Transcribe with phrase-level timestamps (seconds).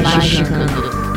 [0.00, 0.72] Magicando.
[0.72, 1.11] Praise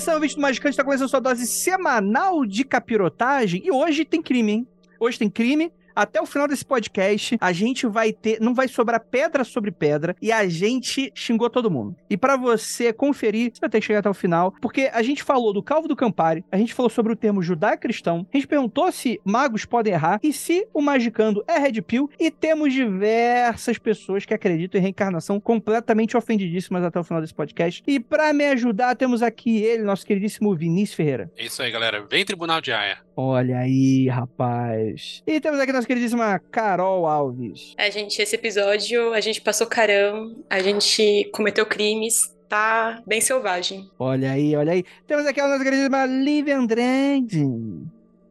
[0.00, 4.52] são vídeo do Magicante está começando sua dose semanal de capirotagem e hoje tem crime,
[4.52, 4.68] hein?
[4.98, 5.72] Hoje tem crime.
[5.94, 8.40] Até o final desse podcast, a gente vai ter.
[8.40, 11.96] Não vai sobrar pedra sobre pedra e a gente xingou todo mundo.
[12.10, 15.22] E para você conferir, você vai ter que chegar até o final, porque a gente
[15.22, 18.90] falou do Calvo do Campari, a gente falou sobre o termo judaico-cristão, a gente perguntou
[18.90, 24.24] se magos podem errar e se o magicando é Red Pill, e temos diversas pessoas
[24.24, 27.82] que acreditam em reencarnação completamente ofendidíssimas até o final desse podcast.
[27.86, 31.30] E para me ajudar, temos aqui ele, nosso queridíssimo Vinícius Ferreira.
[31.36, 32.04] É isso aí, galera.
[32.08, 33.03] Vem Tribunal de Aia.
[33.16, 35.22] Olha aí, rapaz.
[35.26, 37.74] E temos aqui nossa queridíssima Carol Alves.
[37.78, 43.88] A gente, esse episódio, a gente passou carão, a gente cometeu crimes, tá bem selvagem.
[43.98, 44.84] Olha aí, olha aí.
[45.06, 47.46] Temos aqui a nossa queridíssima Lívia Andrade.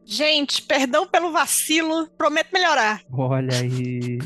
[0.04, 3.00] Gente, perdão pelo vacilo, prometo melhorar.
[3.10, 4.18] Olha aí.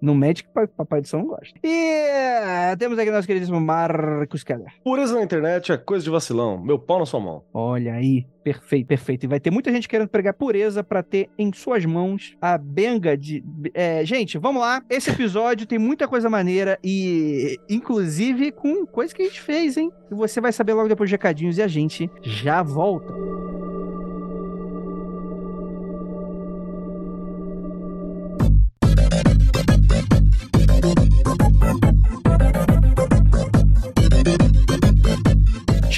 [0.00, 1.58] No médico, papai do som gosta.
[1.62, 4.72] E eh, temos aqui nosso queridíssimo Marcos Keller.
[4.82, 6.58] Pureza na internet é coisa de vacilão.
[6.58, 7.44] Meu pau na sua mão.
[7.52, 9.24] Olha aí, perfeito, perfeito.
[9.24, 13.16] E vai ter muita gente querendo pregar pureza pra ter em suas mãos a benga
[13.16, 13.44] de.
[13.74, 14.82] É, gente, vamos lá.
[14.88, 19.92] Esse episódio tem muita coisa maneira e, inclusive, com coisa que a gente fez, hein?
[20.10, 23.12] E você vai saber logo depois de recadinhos e a gente já volta.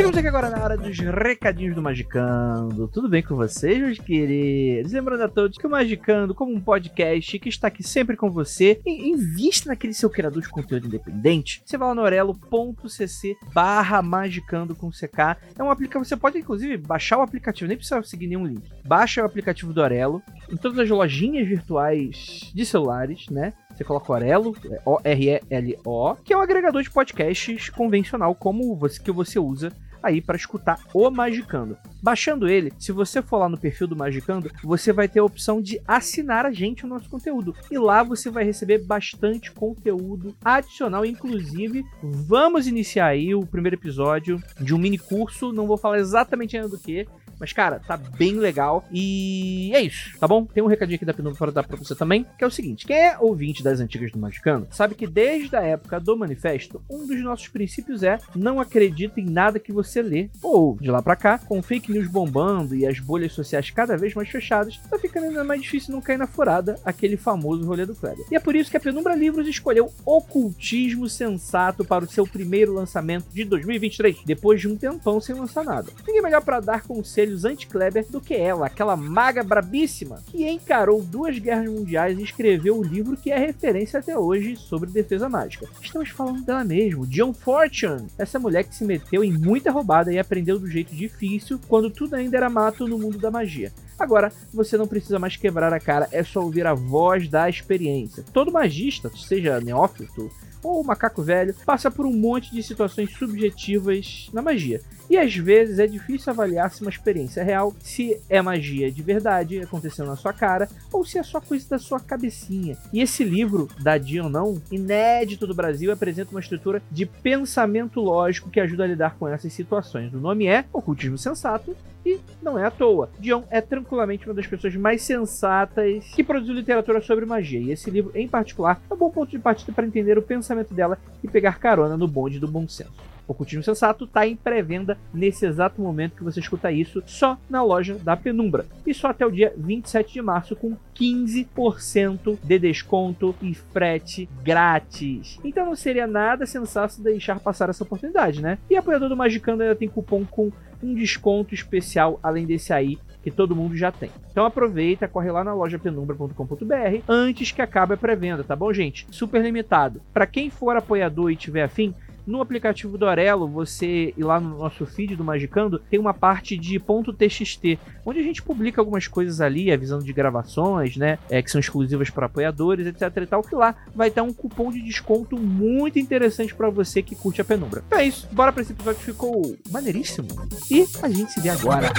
[0.03, 2.89] Chegamos aqui agora na hora dos recadinhos do Magicando.
[2.89, 4.91] Tudo bem com vocês, meus queridos?
[4.91, 8.81] Lembrando a todos que o Magicando, como um podcast que está aqui sempre com você,
[8.85, 11.63] invista naquele seu criador de conteúdo independente.
[11.65, 15.39] Você vai lá no orelo.cc barra magicando com CK.
[15.57, 18.69] É um aplicativo, você pode inclusive baixar o aplicativo, nem precisa seguir nenhum link.
[18.85, 20.21] Baixa o aplicativo do Orelo
[20.51, 23.53] em todas as lojinhas virtuais de celulares, né?
[23.83, 24.57] Você coloca Orelo,
[24.87, 30.37] O-R-E-L-O, que é um agregador de podcasts convencional como você que você usa aí para
[30.37, 31.77] escutar o Magicando.
[32.01, 35.61] Baixando ele, se você for lá no perfil do Magicando, você vai ter a opção
[35.61, 37.55] de assinar a gente o nosso conteúdo.
[37.71, 44.41] E lá você vai receber bastante conteúdo adicional, inclusive vamos iniciar aí o primeiro episódio
[44.61, 47.07] de um mini curso, não vou falar exatamente ainda do que,
[47.43, 48.85] mas, cara, tá bem legal.
[48.93, 50.45] E é isso, tá bom?
[50.45, 52.87] Tem um recadinho aqui da Penumbra para dar pra você também, que é o seguinte:
[52.87, 57.07] quem é ouvinte das antigas do Magicano, sabe que desde a época do manifesto, um
[57.07, 60.31] dos nossos princípios é não acredita em nada que você lê.
[60.43, 64.15] Ou, de lá pra cá, com fake news bombando e as bolhas sociais cada vez
[64.15, 67.95] mais fechadas, tá ficando ainda mais difícil não cair na furada aquele famoso rolê do
[67.95, 68.25] Kleber.
[68.31, 72.75] E é por isso que a Penumbra Livros escolheu Ocultismo Sensato para o seu primeiro
[72.75, 75.91] lançamento de 2023, depois de um tempão sem lançar nada.
[76.07, 81.39] Ninguém melhor para dar conselhos anti-Kleber do que ela, aquela maga brabíssima que encarou duas
[81.39, 85.69] guerras mundiais e escreveu o livro que é referência até hoje sobre defesa mágica.
[85.81, 90.19] Estamos falando dela mesmo, John Fortune, essa mulher que se meteu em muita roubada e
[90.19, 93.71] aprendeu do jeito difícil quando tudo ainda era mato no mundo da magia.
[93.99, 98.25] Agora, você não precisa mais quebrar a cara, é só ouvir a voz da experiência.
[98.33, 100.31] Todo magista, seja neófito
[100.63, 104.81] ou macaco velho, passa por um monte de situações subjetivas na magia.
[105.13, 109.03] E às vezes é difícil avaliar se uma experiência é real, se é magia de
[109.03, 112.79] verdade acontecendo na sua cara, ou se é só coisa da sua cabecinha.
[112.91, 113.93] E esse livro, da
[114.23, 119.17] ou Não, inédito do Brasil, apresenta uma estrutura de pensamento lógico que ajuda a lidar
[119.19, 120.15] com essas situações.
[120.15, 121.77] O nome é Ocultismo Sensato
[122.07, 123.11] e não é à toa.
[123.19, 127.61] Dion é tranquilamente uma das pessoas mais sensatas que produziu literatura sobre magia.
[127.61, 130.73] E esse livro, em particular, é um bom ponto de partida para entender o pensamento
[130.73, 133.12] dela e pegar carona no bonde do bom senso.
[133.33, 137.95] Ocultismo Sensato tá em pré-venda nesse exato momento que você escuta isso, só na loja
[137.95, 138.67] da Penumbra.
[138.87, 145.39] E só até o dia 27 de março com 15% de desconto e frete grátis.
[145.45, 148.59] Então não seria nada sensato deixar passar essa oportunidade, né?
[148.71, 150.53] E apoiador do Magicando ainda tem cupom com
[150.83, 154.11] um desconto especial além desse aí que todo mundo já tem.
[154.31, 159.07] Então aproveita, corre lá na loja penumbra.com.br antes que acabe a pré-venda, tá bom, gente?
[159.11, 160.03] Super limitado.
[160.13, 161.95] Para quem for apoiador e tiver afim,
[162.27, 166.57] no aplicativo do Orelo, você ir lá no nosso feed do Magicando, tem uma parte
[166.57, 171.51] de .txt, onde a gente publica algumas coisas ali, avisando de gravações, né, é, que
[171.51, 175.39] são exclusivas para apoiadores, etc e tal, que lá vai ter um cupom de desconto
[175.39, 177.83] muito interessante para você que curte a penumbra.
[177.87, 180.29] Então é isso, bora para esse episódio que ficou maneiríssimo.
[180.71, 181.93] E a gente se vê agora.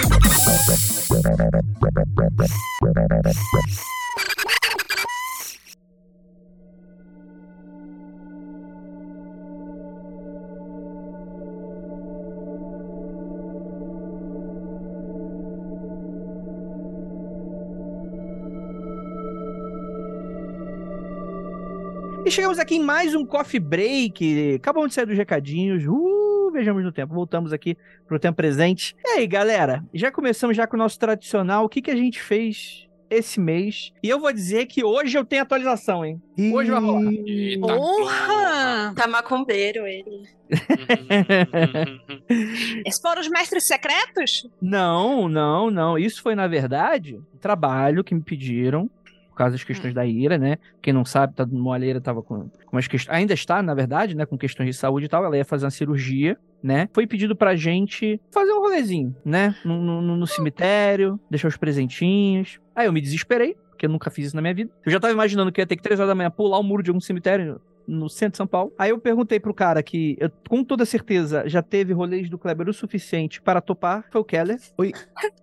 [22.34, 24.56] Chegamos aqui em mais um Coffee Break.
[24.56, 25.84] Acabamos de sair dos recadinhos.
[25.86, 27.14] Uh, vejamos no tempo.
[27.14, 27.76] Voltamos aqui
[28.08, 28.96] pro tempo presente.
[29.04, 29.84] E aí, galera?
[29.94, 31.64] Já começamos já com o nosso tradicional.
[31.64, 33.92] O que, que a gente fez esse mês?
[34.02, 36.20] E eu vou dizer que hoje eu tenho atualização, hein?
[36.52, 37.12] Hoje vai rolar.
[37.12, 38.92] Eita, Porra!
[38.96, 40.24] Tá macumbeiro ele.
[42.84, 44.48] Esses foram os mestres secretos?
[44.60, 45.96] Não, não, não.
[45.96, 48.90] Isso foi, na verdade, um trabalho que me pediram
[49.34, 50.58] por causa das questões da ira, né?
[50.80, 53.16] Quem não sabe, tá, Moalheira tava com, com umas questões.
[53.16, 54.24] Ainda está, na verdade, né?
[54.24, 55.24] Com questões de saúde e tal.
[55.24, 56.88] Ela ia fazer uma cirurgia, né?
[56.92, 59.56] Foi pedido pra gente fazer um rolezinho, né?
[59.64, 62.60] No, no, no cemitério, deixar os presentinhos.
[62.76, 64.70] Aí eu me desesperei, porque eu nunca fiz isso na minha vida.
[64.86, 66.82] Eu já tava imaginando que ia ter que três horas da manhã pular o muro
[66.82, 68.72] de algum cemitério no centro de São Paulo.
[68.78, 72.68] Aí eu perguntei pro cara que, eu, com toda certeza, já teve rolês do Kleber
[72.68, 74.58] o suficiente para topar, foi o Keller.
[74.78, 74.92] Oi.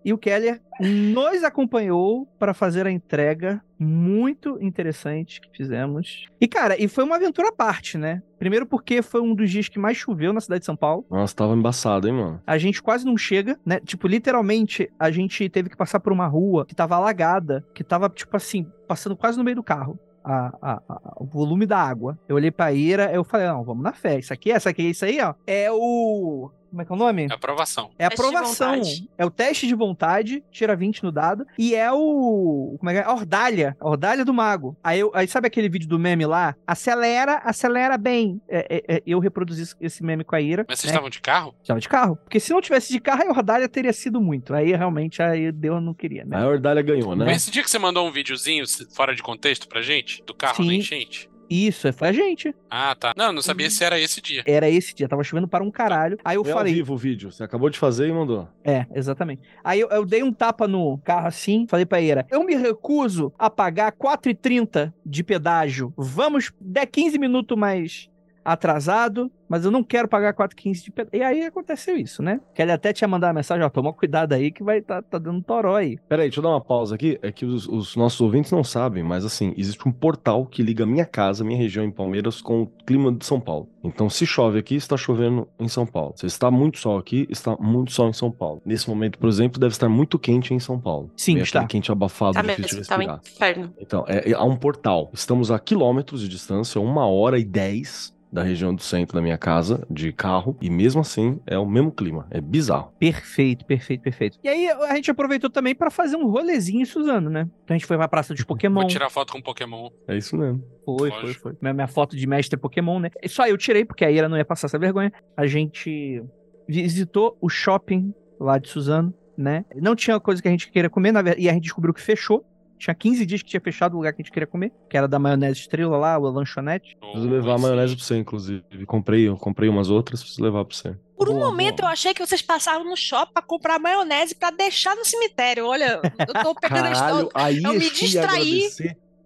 [0.04, 6.26] E o Keller nos acompanhou para fazer a entrega muito interessante que fizemos.
[6.40, 8.22] E, cara, e foi uma aventura à parte, né?
[8.38, 11.06] Primeiro porque foi um dos dias que mais choveu na cidade de São Paulo.
[11.10, 12.42] Nossa, tava embaçado, hein, mano?
[12.46, 13.80] A gente quase não chega, né?
[13.80, 18.10] Tipo, literalmente, a gente teve que passar por uma rua que tava alagada, que tava,
[18.10, 20.00] tipo assim, passando quase no meio do carro.
[20.24, 22.18] A, a- a- o volume da água.
[22.28, 24.20] Eu olhei pra Ira, eu falei, não, vamos na fé.
[24.20, 25.34] Isso aqui, essa aqui, isso aí, ó.
[25.48, 26.50] É o.
[26.72, 27.28] Como é que é o nome?
[27.30, 27.92] Aprovação.
[28.00, 28.72] É a Teste de aprovação.
[28.76, 29.10] vontade.
[29.18, 31.46] É o teste de vontade, tira 20 no dado.
[31.60, 32.78] E é o.
[32.80, 33.04] Como é que é?
[33.04, 33.76] A ordalha.
[33.80, 34.76] A ordalha do mago.
[34.84, 36.56] Aí, eu, aí sabe aquele vídeo do meme lá?
[36.66, 38.42] Acelera, acelera bem.
[38.48, 40.66] É, é, é, eu reproduzi esse- meme com a Ira.
[40.68, 40.96] Mas vocês né?
[40.96, 41.54] estavam de carro?
[41.62, 42.16] Estava de carro.
[42.16, 44.54] Porque se não tivesse de carro, a ordalha teria sido muito.
[44.54, 46.38] Aí realmente aí Deus não queria, né?
[46.38, 47.32] A Ordalha ganhou, né?
[47.34, 48.64] Esse dia que você mandou um videozinho
[48.96, 50.24] fora de contexto pra gente?
[50.26, 50.68] Do carro Sim.
[50.68, 51.30] da enchente?
[51.52, 52.56] Isso, foi a gente.
[52.70, 53.14] Ah, tá.
[53.18, 54.42] Não, não sabia se era esse dia.
[54.46, 56.18] Era esse dia, tava chovendo para um caralho.
[56.24, 56.74] Aí eu Foi ao falei.
[56.74, 57.30] vivo o vídeo.
[57.30, 58.48] Você acabou de fazer e mandou.
[58.64, 59.42] É, exatamente.
[59.64, 63.34] Aí eu, eu dei um tapa no carro assim, falei pra Ira, eu me recuso
[63.38, 65.94] a pagar 4,30 de pedágio.
[65.98, 68.10] Vamos der 15 minutos mais
[68.44, 71.20] atrasado, mas eu não quero pagar 4,15 de pedágio.
[71.20, 72.40] E aí aconteceu isso, né?
[72.56, 75.18] Que ele até tinha mandado uma mensagem, ó, toma cuidado aí que vai tá, tá
[75.18, 75.98] dando toró aí.
[76.08, 77.20] Peraí, deixa eu dar uma pausa aqui.
[77.22, 80.86] É que os, os nossos ouvintes não sabem, mas assim, existe um portal que liga
[80.86, 83.68] minha casa, minha região em Palmeiras, com o clima de São Paulo.
[83.84, 86.14] Então, se chove aqui, está chovendo em São Paulo.
[86.16, 88.62] Se está muito sol aqui, está muito sol em São Paulo.
[88.66, 91.10] Nesse momento, por exemplo, deve estar muito quente em São Paulo.
[91.18, 91.66] Sim, Meio está.
[91.66, 93.22] quente abafado, Tá difícil de mesmo, tá um respirar.
[93.26, 93.74] inferno.
[93.80, 95.10] Então, é, é- há um portal.
[95.14, 99.38] Estamos a quilômetros de distância, uma hora e dez da região do centro da minha
[99.38, 102.28] casa, de carro, e mesmo assim é o mesmo clima.
[102.30, 102.94] É bizarro.
[102.98, 104.38] Perfeito, perfeito, perfeito.
[104.44, 107.50] E aí a gente aproveitou também pra fazer um rolezinho em Suzano, né?
[107.64, 108.82] Então a gente foi pra Praça dos Pokémon.
[108.82, 109.90] Vou tirar foto com Pokémon.
[110.08, 110.64] É isso mesmo.
[110.86, 111.42] Foi, foi, Lógico.
[111.42, 111.58] foi.
[111.62, 113.10] Minha, minha foto de mestre Pokémon, né?
[113.28, 115.12] Só eu tirei, porque a Ira não ia passar essa vergonha.
[115.36, 116.24] A gente
[116.68, 119.66] visitou o shopping lá de Suzano, né?
[119.76, 122.02] Não tinha coisa que a gente queria comer, na verdade, e a gente descobriu que
[122.02, 122.46] fechou.
[122.82, 125.08] Tinha 15 dias que tinha fechado o lugar que a gente queria comer, que era
[125.08, 126.98] da maionese estrela lá, o lanchonete.
[127.00, 128.64] Preciso levar a maionese pra você, inclusive.
[128.88, 130.98] Comprei, eu comprei umas outras, preciso levar pra você.
[131.16, 131.90] Por um Boa, momento boa.
[131.90, 135.68] eu achei que vocês passavam no shopping pra comprar maionese pra deixar no cemitério.
[135.68, 137.30] Olha, eu tô pegando a história.
[137.36, 138.68] aí eu me distraí.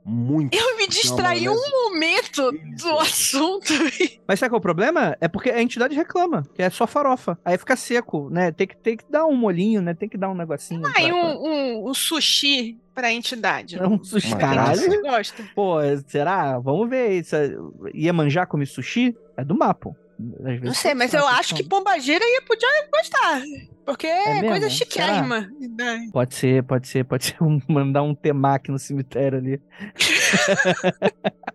[0.04, 0.54] muito.
[0.54, 3.72] Eu me é distraí um momento do assunto.
[4.28, 5.16] Mas sabe qual é o problema?
[5.22, 7.40] É porque a entidade reclama, que é só farofa.
[7.46, 8.52] Aí fica seco, né?
[8.52, 9.94] Tem que, tem que dar um molhinho, né?
[9.94, 10.82] Tem que dar um negocinho.
[10.96, 13.78] Aí pra- um, um, um sushi pra entidade.
[13.78, 15.02] É um sushi, caralho.
[15.02, 15.44] Gosta?
[15.54, 15.75] Pô,
[16.08, 16.58] será?
[16.58, 17.20] Vamos ver.
[17.20, 17.54] Isso é-
[17.94, 19.16] Iemanjá come sushi?
[19.38, 19.92] É do mapa.
[20.46, 21.64] Às Não sei, mas eu acho que.
[21.64, 23.42] Pombagira ia podia gostar.
[23.86, 24.48] Porque é, mesmo?
[24.48, 24.70] coisa Será?
[24.70, 25.50] chiquérrima.
[25.78, 26.08] né?
[26.14, 27.36] Pode ser, pode ser, pode ser.
[27.44, 29.62] um- mandar um temaki no cemitério ali.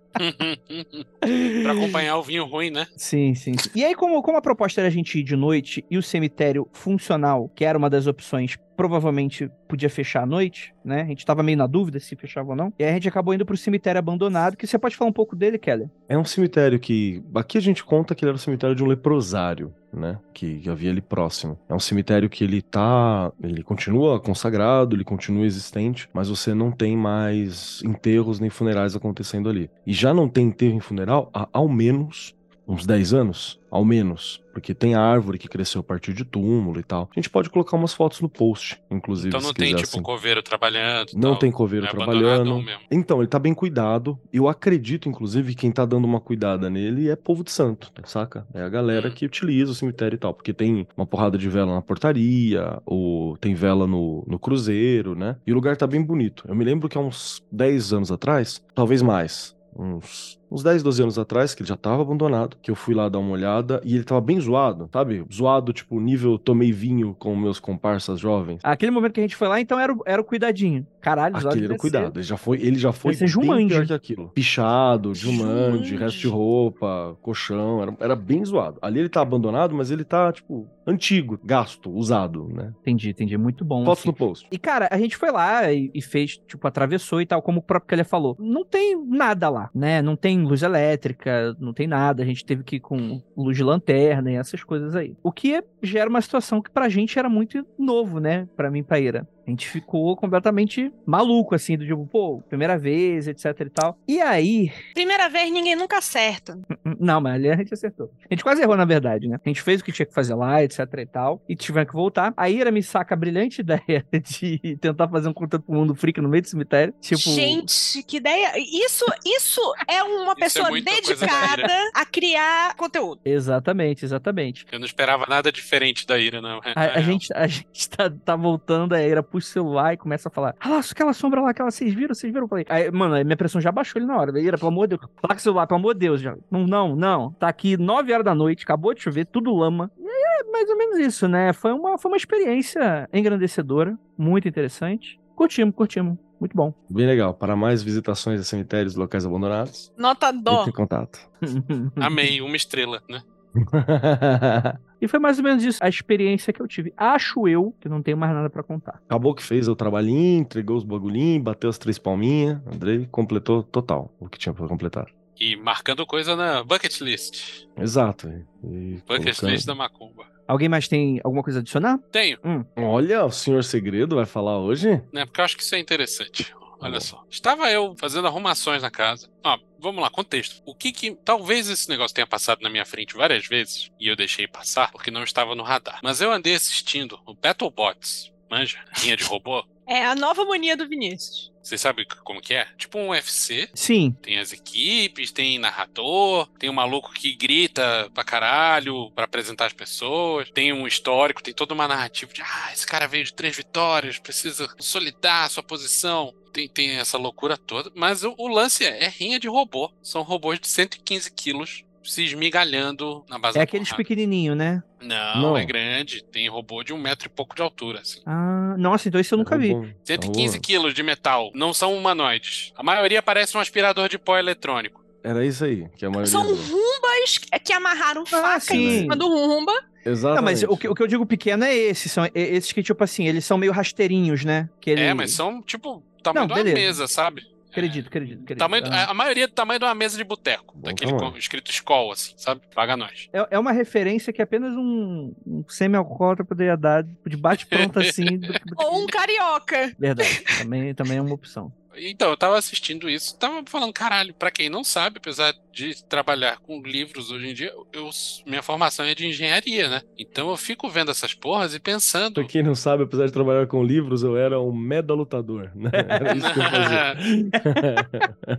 [1.63, 2.87] pra acompanhar o vinho ruim, né?
[2.97, 3.55] Sim, sim.
[3.57, 3.71] sim.
[3.75, 6.69] E aí, como, como a proposta era a gente ir de noite e o cemitério
[6.73, 11.03] funcional, que era uma das opções, provavelmente podia fechar à noite, né?
[11.03, 12.73] A gente tava meio na dúvida se fechava ou não.
[12.79, 15.37] E aí a gente acabou indo pro cemitério abandonado, que você pode falar um pouco
[15.37, 15.91] dele, Keller?
[16.09, 17.23] É um cemitério que.
[17.35, 20.19] Aqui a gente conta que ele era o cemitério de um leprosário, né?
[20.33, 21.59] Que, que havia ali próximo.
[21.69, 23.31] É um cemitério que ele tá.
[23.43, 29.51] Ele continua consagrado, ele continua existente, mas você não tem mais enterros nem funerais acontecendo
[29.51, 29.71] ali.
[29.87, 32.35] E já não tem enterro em funeral há ao menos
[32.71, 36.83] uns 10 anos, ao menos, porque tem árvore que cresceu a partir de túmulo e
[36.83, 37.09] tal.
[37.11, 39.29] A gente pode colocar umas fotos no post, inclusive.
[39.29, 40.03] Então não tem, quiser, tipo, assim.
[40.03, 41.13] coveiro trabalhando.
[41.15, 41.39] Não tal.
[41.41, 42.65] tem coveiro É trabalhando.
[42.91, 44.19] Então, ele tá bem cuidado.
[44.33, 48.47] Eu acredito, inclusive, que quem tá dando uma cuidada nele é povo de santo, saca?
[48.55, 49.13] É a galera Hum.
[49.13, 50.33] que utiliza o cemitério e tal.
[50.35, 55.37] Porque tem uma porrada de vela na portaria, ou tem vela no, no cruzeiro, né?
[55.47, 56.45] E o lugar tá bem bonito.
[56.49, 61.03] Eu me lembro que há uns 10 anos atrás, talvez mais, uns, uns 10, 12
[61.03, 63.95] anos atrás, que ele já tava abandonado, que eu fui lá dar uma olhada e
[63.95, 65.25] ele tava bem zoado, sabe?
[65.33, 68.61] Zoado, tipo, nível tomei vinho com meus comparsas jovens.
[68.63, 70.87] Aquele momento que a gente foi lá, então era o, era o cuidadinho.
[71.01, 72.19] Caralho, Aquele era o cuidado.
[72.19, 73.69] Ele já foi, ele já foi bem Jumanji.
[73.69, 74.29] pior que aquilo.
[74.29, 75.97] Pichado, Jumanji, Jumanji.
[75.97, 77.83] resto de roupa, colchão.
[77.83, 78.79] Era, era bem zoado.
[78.83, 82.73] Ali ele tá abandonado, mas ele tá, tipo, antigo, gasto, usado, né?
[82.81, 83.39] Entendi, entendi.
[83.39, 83.85] Muito bom.
[83.85, 84.09] Fotos assim.
[84.09, 84.47] no post.
[84.51, 87.63] E, cara, a gente foi lá e, e fez, tipo, atravessou e tal, como o
[87.63, 88.37] próprio Kelly falou.
[88.39, 90.03] Não tem nada lá, né?
[90.03, 92.23] Não tem luz elétrica, não tem nada.
[92.23, 95.17] A gente teve que ir com luz de lanterna e essas coisas aí.
[95.23, 98.49] O que gera uma situação que pra gente era muito novo, né?
[98.57, 99.27] Pra mim, pra Ira.
[99.51, 103.99] A gente ficou completamente maluco, assim, do tipo, pô, primeira vez, etc e tal.
[104.07, 106.57] E aí, Primeira vez, ninguém nunca acerta.
[106.99, 108.11] não, mas ali a gente acertou.
[108.31, 109.39] A gente quase errou, na verdade, né?
[109.45, 111.97] A gente fez o que tinha que fazer lá, etc e tal, e tivemos que
[111.97, 112.33] voltar.
[112.37, 116.21] A Ira me saca a brilhante ideia de tentar fazer um conteúdo pro mundo freak
[116.21, 116.95] no meio do cemitério.
[117.01, 118.53] Tipo, Gente, que ideia.
[118.57, 120.85] Isso, isso é uma é pessoa Ira.
[120.85, 123.21] dedicada a criar conteúdo.
[123.25, 124.65] Exatamente, exatamente.
[124.71, 126.59] Eu não esperava nada diferente da ira, não.
[126.65, 129.95] É, A, a é, gente, a gente tá, tá voltando, a Ira puxa o celular
[129.95, 132.15] e começa a falar: Ah lá, aquela sombra lá, aquela, vocês viram?
[132.15, 132.45] Vocês viram?
[132.45, 134.41] Eu falei, aí, mano, aí minha pressão já baixou ali na hora.
[134.41, 136.21] Ira, pelo amor de Deus, placa o celular, pelo amor de Deus.
[136.21, 136.37] Já.
[136.51, 137.33] Não, não, não.
[137.33, 139.91] Tá aqui 9 horas da noite, acabou de chover, tudo lama.
[139.99, 141.53] E aí é mais ou menos isso, né?
[141.53, 145.21] Foi uma, foi uma experiência engrandecedora, muito interessante.
[145.35, 146.19] Curtimos, curtimos.
[146.41, 146.73] Muito bom.
[146.89, 147.35] Bem legal.
[147.35, 150.61] Para mais visitações a cemitérios e locais abandonados, Nota dó.
[150.61, 151.19] entre em contato.
[151.97, 153.23] Amei, uma estrela, né?
[155.01, 156.93] e foi mais ou menos isso, a experiência que eu tive.
[156.97, 159.01] Acho eu que não tenho mais nada pra contar.
[159.07, 162.59] Acabou que fez o trabalhinho, entregou os bagulhinhos, bateu as três palminhas.
[162.67, 165.07] Andrei completou total o que tinha pra completar.
[165.39, 167.67] E marcando coisa na bucket list.
[167.79, 168.29] Exato.
[168.63, 170.25] E Bucket colocando- list da Macumba.
[170.47, 171.97] Alguém mais tem alguma coisa a adicionar?
[172.11, 172.37] Tenho,
[172.77, 175.01] Olha, o senhor segredo vai falar hoje?
[175.13, 175.25] né?
[175.25, 176.53] Porque eu acho que isso é interessante.
[176.81, 177.01] Olha bom.
[177.01, 177.25] só.
[177.31, 179.29] Estava eu fazendo arrumações na casa.
[179.45, 180.63] Ó, vamos lá, contexto.
[180.65, 181.15] O que que.
[181.25, 185.11] Talvez esse negócio tenha passado na minha frente várias vezes e eu deixei passar porque
[185.11, 186.01] não estava no radar.
[186.03, 188.33] Mas eu andei assistindo o Battlebots.
[188.51, 188.85] Manja?
[189.03, 189.65] Linha de robô.
[189.87, 191.51] É a nova mania do Vinícius.
[191.63, 192.67] Vocês sabem como que é?
[192.77, 193.69] Tipo um UFC.
[193.75, 194.17] Sim.
[194.23, 199.73] Tem as equipes, tem narrador, tem um maluco que grita pra caralho pra apresentar as
[199.73, 203.57] pessoas, tem um histórico, tem toda uma narrativa de ah, esse cara veio de três
[203.57, 206.35] vitórias, precisa consolidar a sua posição.
[206.53, 209.91] Tem, tem essa loucura toda, mas o, o lance é, é rinha de robô.
[210.03, 214.83] São robôs de 115 quilos se esmigalhando na base É aqueles pequenininho, né?
[215.01, 215.57] Não, Não.
[215.57, 216.23] é grande.
[216.25, 218.21] Tem robô de um metro e pouco de altura, assim.
[218.27, 219.73] Ah, nossa, então isso eu nunca vi.
[219.75, 219.89] Tá bom.
[220.05, 221.51] 115 Tá quilos de metal.
[221.55, 222.73] Não são humanoides.
[222.77, 225.05] A maioria parece um aspirador de pó eletrônico.
[225.23, 226.31] Era isso aí, que a maioria...
[226.31, 228.99] São rumbas que amarraram faca em sim.
[229.01, 229.73] cima do rumba.
[230.05, 230.37] Exatamente.
[230.37, 232.09] Não, mas o que, o que eu digo pequeno é esse.
[232.09, 234.71] São e- esses que, tipo assim, eles são meio rasteirinhos, né?
[234.81, 235.03] Que ele...
[235.03, 236.81] É, mas são, tipo, tamanho Não, de uma beleza.
[237.03, 237.43] mesa, sabe?
[237.71, 238.59] Acredito, acredito, acredito.
[238.59, 239.11] Tamanho, Ah.
[239.11, 240.77] A maioria do tamanho de uma mesa de boteco.
[240.79, 241.39] Daquele tamanho.
[241.39, 242.63] escrito Skol, assim, sabe?
[242.75, 243.29] Paga nós.
[243.33, 248.39] É, é uma referência que apenas um, um semi-alcoólatra poderia dar de bate-pronto assim.
[248.39, 249.95] do- do- Ou um carioca.
[249.97, 251.73] Verdade, também, também é uma opção.
[251.97, 255.70] Então, eu tava assistindo isso, tava falando, caralho, pra quem não sabe, apesar de
[256.09, 258.11] trabalhar com livros hoje em dia, eu,
[258.47, 260.03] minha formação é de engenharia, né?
[260.19, 262.35] Então eu fico vendo essas porras e pensando.
[262.35, 265.91] Pra quem não sabe, apesar de trabalhar com livros, eu era um meda-lutador, né?
[266.09, 267.17] Era isso que eu fazia.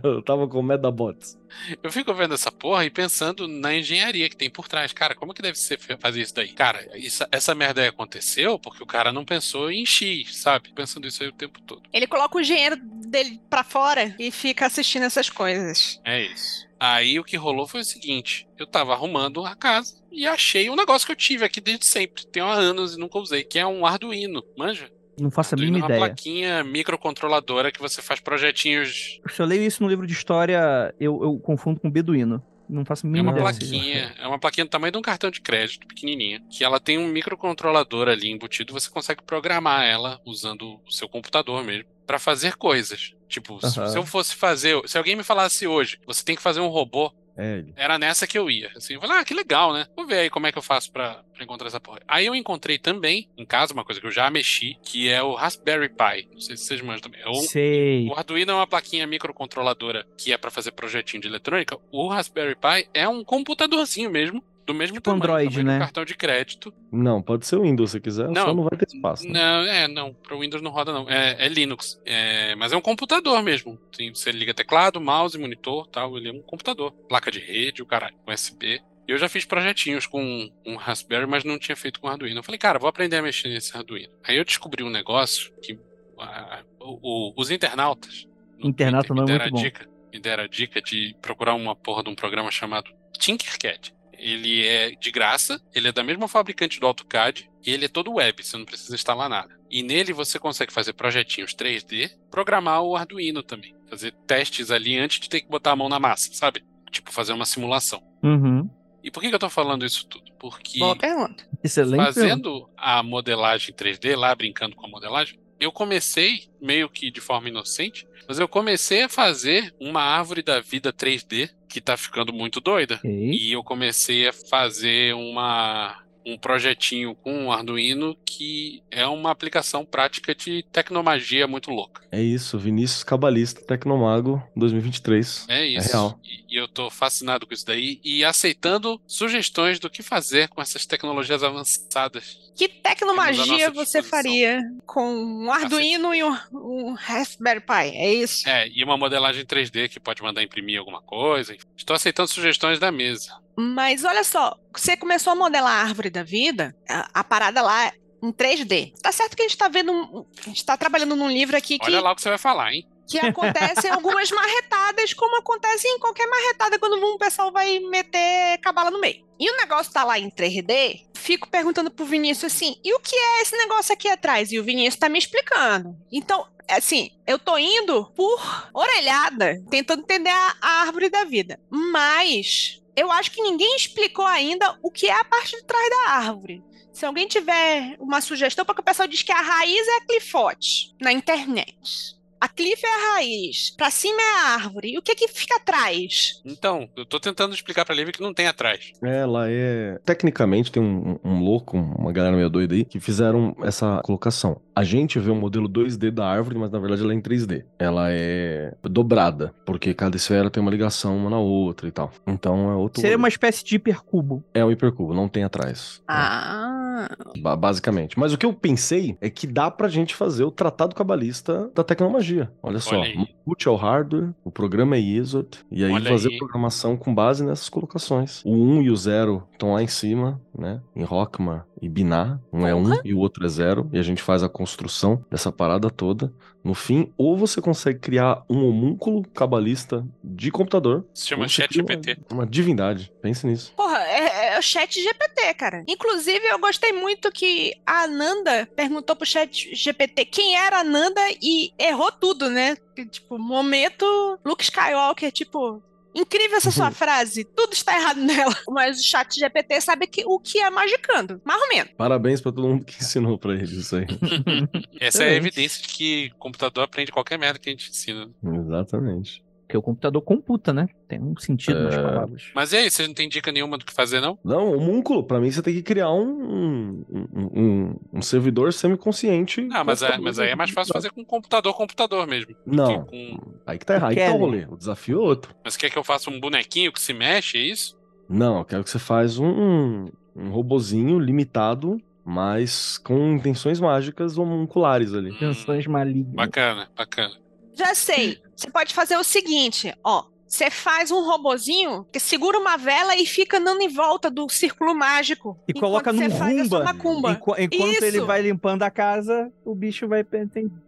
[0.02, 1.38] eu tava com medabots.
[1.82, 4.92] Eu fico vendo essa porra e pensando na engenharia que tem por trás.
[4.92, 6.48] Cara, como que deve ser fazer isso daí?
[6.52, 10.70] Cara, isso- essa merda aí aconteceu porque o cara não pensou em X, sabe?
[10.74, 11.82] Pensando isso aí o tempo todo.
[11.92, 12.76] Ele coloca o dinheiro
[13.06, 16.00] dele pra fora e fica assistindo essas coisas.
[16.04, 16.66] É isso.
[16.84, 20.74] Aí o que rolou foi o seguinte: eu tava arrumando a casa e achei um
[20.74, 22.26] negócio que eu tive aqui desde sempre.
[22.26, 24.90] Tenho há anos e nunca usei, que é um Arduino, manja?
[25.16, 26.08] Não faço a Arduino mínima é uma ideia.
[26.08, 29.20] plaquinha microcontroladora que você faz projetinhos.
[29.30, 32.42] Se eu leio isso no livro de história, eu, eu confundo com beduíno.
[32.68, 33.54] Não faço a É mínima uma ideia.
[33.56, 36.98] plaquinha, é uma plaquinha do tamanho de um cartão de crédito, pequenininha, que ela tem
[36.98, 42.56] um microcontrolador ali embutido, você consegue programar ela usando o seu computador mesmo pra fazer
[42.56, 43.14] coisas.
[43.32, 46.60] Tipo, se- se eu fosse fazer, se alguém me falasse hoje, você tem que fazer
[46.60, 47.64] um robô É.
[47.76, 48.70] Era nessa que eu ia.
[48.76, 49.86] Assim, eu falei, ah, que legal, né?
[49.96, 51.98] Vou ver aí como é que eu faço pra, pra encontrar essa porra.
[52.06, 55.32] Aí eu encontrei também, em casa, uma coisa que eu já mexi, que é o
[55.34, 56.28] Raspberry Pi.
[56.30, 57.22] Não sei se vocês manjam também.
[57.22, 58.06] É o, Sei.
[58.06, 61.78] o Arduino é uma plaquinha microcontroladora que é pra fazer projetinho de eletrônica.
[61.90, 65.76] O Raspberry Pi é um computadorzinho mesmo, do mesmo Tipo tamanho, Android, tamanho né?
[65.78, 66.74] do cartão de crédito.
[66.90, 68.46] Não, pode ser o Windows se quiser, Não.
[68.46, 69.24] só não vai ter espaço.
[69.28, 69.32] né?
[69.32, 71.08] Não, é, não, para Windows não roda não.
[71.08, 73.76] É, é Linux, É, mas é um computador mesmo.
[73.96, 76.16] Tem, você liga teclado, mouse, monitor, tal.
[76.16, 78.80] Ele é um computador, placa de rede, o caralho, USB.
[79.08, 82.38] Eu já fiz projetinhos com um Raspberry, mas não tinha feito com Arduino.
[82.38, 84.12] Eu falei, cara, vou aprender a mexer nesse Arduino.
[84.24, 85.78] Aí eu descobri um negócio que
[86.18, 88.28] ah, o- o- os internautas
[88.62, 89.62] Internauta Twitter não é me deram muito a bom.
[89.64, 93.92] dica, me deram a dica de procurar uma porra de um programa chamado Tinkercad.
[94.22, 98.14] Ele é de graça, ele é da mesma fabricante do AutoCAD e ele é todo
[98.14, 99.58] web, você não precisa instalar nada.
[99.68, 105.18] E nele você consegue fazer projetinhos 3D, programar o Arduino também, fazer testes ali antes
[105.18, 106.64] de ter que botar a mão na massa, sabe?
[106.92, 108.00] Tipo, fazer uma simulação.
[108.22, 108.70] Uhum.
[109.02, 110.30] E por que, que eu tô falando isso tudo?
[110.38, 111.44] Porque Boa pergunta.
[111.64, 112.04] Excelente.
[112.04, 117.48] fazendo a modelagem 3D, lá brincando com a modelagem, eu comecei, meio que de forma
[117.48, 122.60] inocente, mas eu comecei a fazer uma árvore da vida 3D que tá ficando muito
[122.60, 122.96] doida.
[122.96, 123.10] Ok.
[123.10, 129.84] E eu comecei a fazer uma, um projetinho com o Arduino que é uma aplicação
[129.84, 132.02] prática de tecnomagia muito louca.
[132.10, 135.46] É isso, Vinícius Cabalista, Tecnomago 2023.
[135.48, 135.92] É isso.
[135.92, 136.18] real.
[136.24, 140.60] E, e eu tô fascinado com isso daí e aceitando sugestões do que fazer com
[140.60, 142.52] essas tecnologias avançadas.
[142.54, 147.96] Que tecnomagia você faria com um Arduino e um, um Raspberry Pi?
[147.96, 148.48] É isso?
[148.48, 151.56] É, e uma modelagem 3D que pode mandar imprimir alguma coisa.
[151.76, 153.41] Estou aceitando sugestões da mesa.
[153.56, 157.92] Mas olha só, você começou a modelar a árvore da vida, a, a parada lá
[158.22, 158.92] em 3D.
[159.02, 161.78] Tá certo que a gente tá vendo, um- a gente tá trabalhando num livro aqui
[161.78, 162.86] que, Olha lá o que você vai falar, hein?
[163.08, 168.90] que acontecem algumas marretadas, como acontece em qualquer marretada quando um pessoal vai meter cabala
[168.90, 169.22] no meio.
[169.38, 173.14] E o negócio tá lá em 3D, fico perguntando pro Vinícius assim, e o que
[173.14, 174.50] é esse negócio aqui atrás?
[174.52, 175.94] E o Vinícius tá me explicando.
[176.12, 178.40] Então, assim, eu tô indo por
[178.72, 181.60] orelhada, tentando entender a, a árvore da vida.
[181.68, 186.10] Mas eu acho que ninguém explicou ainda o que é a parte de trás da
[186.10, 186.62] árvore.
[186.92, 190.94] Se alguém tiver uma sugestão, porque o pessoal diz que a raiz é a clifote
[191.00, 192.16] na internet.
[192.42, 194.94] A cliff é a raiz, pra cima é a árvore.
[194.94, 196.42] E o que que fica atrás?
[196.44, 198.90] Então, eu tô tentando explicar pra Lívia que não tem atrás.
[199.00, 200.00] Ela é.
[200.04, 204.60] Tecnicamente, tem um, um louco, uma galera meio doida aí, que fizeram essa colocação.
[204.74, 207.64] A gente vê um modelo 2D da árvore, mas na verdade ela é em 3D.
[207.78, 212.10] Ela é dobrada, porque cada esfera tem uma ligação uma na outra e tal.
[212.26, 213.00] Então é outro.
[213.00, 214.42] Seria uma espécie de hipercubo.
[214.52, 216.02] É um hipercubo, não tem atrás.
[216.08, 216.91] Ah,
[217.40, 218.18] Ba- basicamente.
[218.18, 221.82] Mas o que eu pensei é que dá pra gente fazer o tratado cabalista da
[221.84, 222.50] tecnologia.
[222.62, 223.16] Olha só, Olha aí.
[223.18, 226.38] Mapuche é o hardware, o programa é ISOT, e aí Olha fazer aí.
[226.38, 228.42] programação com base nessas colocações.
[228.44, 230.80] O 1 e o 0 estão lá em cima, né?
[230.94, 232.40] Em Rockman e Binar.
[232.52, 235.50] Um é 1 e o outro é 0, e a gente faz a construção dessa
[235.50, 236.32] parada toda.
[236.62, 241.04] No fim, ou você consegue criar um homúnculo cabalista de computador.
[241.12, 242.18] Se chama cria uma- ChatGPT.
[242.32, 243.12] Uma divindade.
[243.20, 243.72] Pense nisso.
[243.76, 245.84] porra, é o chat GPT, cara.
[245.88, 251.20] Inclusive, eu gostei muito que a Ananda perguntou pro chat GPT quem era a Ananda
[251.42, 252.76] e errou tudo, né?
[253.10, 254.04] Tipo, momento
[254.44, 255.82] Luke Skywalker, tipo...
[256.14, 258.54] Incrível essa sua frase, tudo está errado nela.
[258.68, 261.90] Mas o chat GPT sabe que, o que é magicando, mais ou menos.
[261.96, 264.04] Parabéns pra todo mundo que ensinou pra ele isso aí.
[265.00, 265.36] Essa é a Excelente.
[265.36, 268.30] evidência de que computador aprende qualquer merda que a gente ensina.
[268.44, 269.42] Exatamente.
[269.72, 270.86] Porque o computador computa, né?
[271.08, 272.02] Tem um sentido nas É.
[272.02, 272.50] palavras.
[272.54, 274.38] Mas e aí, vocês não tem dica nenhuma do que fazer, não?
[274.44, 279.66] Não, homúnculo, pra mim você tem que criar um, um, um, um servidor semiconsciente.
[279.72, 282.54] Ah, mas, é, mas aí é mais fácil fazer com computador, computador mesmo.
[282.66, 284.66] Não, que com- aí que tá errado, aí que tá o rolê.
[284.70, 285.54] O desafio é outro.
[285.64, 287.98] Mas quer que eu faça um bonequinho que se mexe, é isso?
[288.28, 290.04] Não, eu quero que você faz um, um,
[290.36, 295.32] um robozinho limitado, mas com intenções mágicas homunculares ali.
[295.38, 296.34] Tensões malignas.
[296.34, 297.40] Bacana, bacana.
[297.74, 298.40] Já sei.
[298.54, 300.24] Você pode fazer o seguinte, ó.
[300.46, 304.94] Você faz um robozinho que segura uma vela e fica andando em volta do círculo
[304.94, 305.58] mágico.
[305.66, 306.84] E coloca num rumba.
[306.84, 307.32] macumba.
[307.32, 308.04] Enqu- enquanto Isso.
[308.04, 310.26] ele vai limpando a casa, o bicho vai.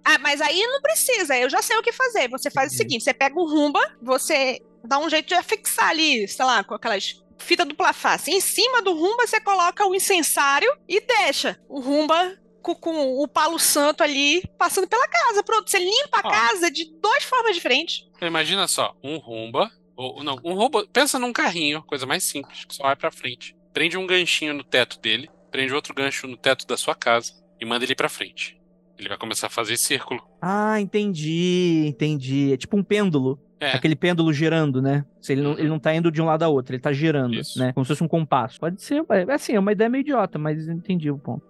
[0.05, 2.29] Ah, mas aí não precisa, eu já sei o que fazer.
[2.29, 6.29] Você faz o seguinte: você pega o rumba, você dá um jeito de afixar ali,
[6.29, 8.31] sei lá, com aquelas fita dupla face.
[8.31, 13.29] Em cima do rumba, você coloca o incensário e deixa o rumba com, com o
[13.29, 15.43] palo santo ali passando pela casa.
[15.45, 16.31] Pronto, você limpa a Ó.
[16.31, 18.09] casa de duas formas diferentes.
[18.17, 22.65] Então, imagina só, um romba, ou não, um robô, pensa num carrinho, coisa mais simples,
[22.65, 23.55] que só vai pra frente.
[23.73, 27.65] Prende um ganchinho no teto dele, prende outro gancho no teto da sua casa e
[27.67, 28.59] manda ele pra frente.
[28.99, 30.23] Ele vai começar a fazer círculo.
[30.41, 32.53] Ah, entendi, entendi.
[32.53, 33.41] É tipo um pêndulo.
[33.61, 35.05] É, Aquele pêndulo girando, né?
[35.21, 37.35] Se ele, não, ele não tá indo de um lado a outro, ele tá girando,
[37.35, 37.59] Isso.
[37.59, 37.73] né?
[37.73, 38.61] Como se fosse um compasso.
[38.61, 41.45] Pode ser, é assim, é uma ideia meio idiota, mas eu entendi o ponto.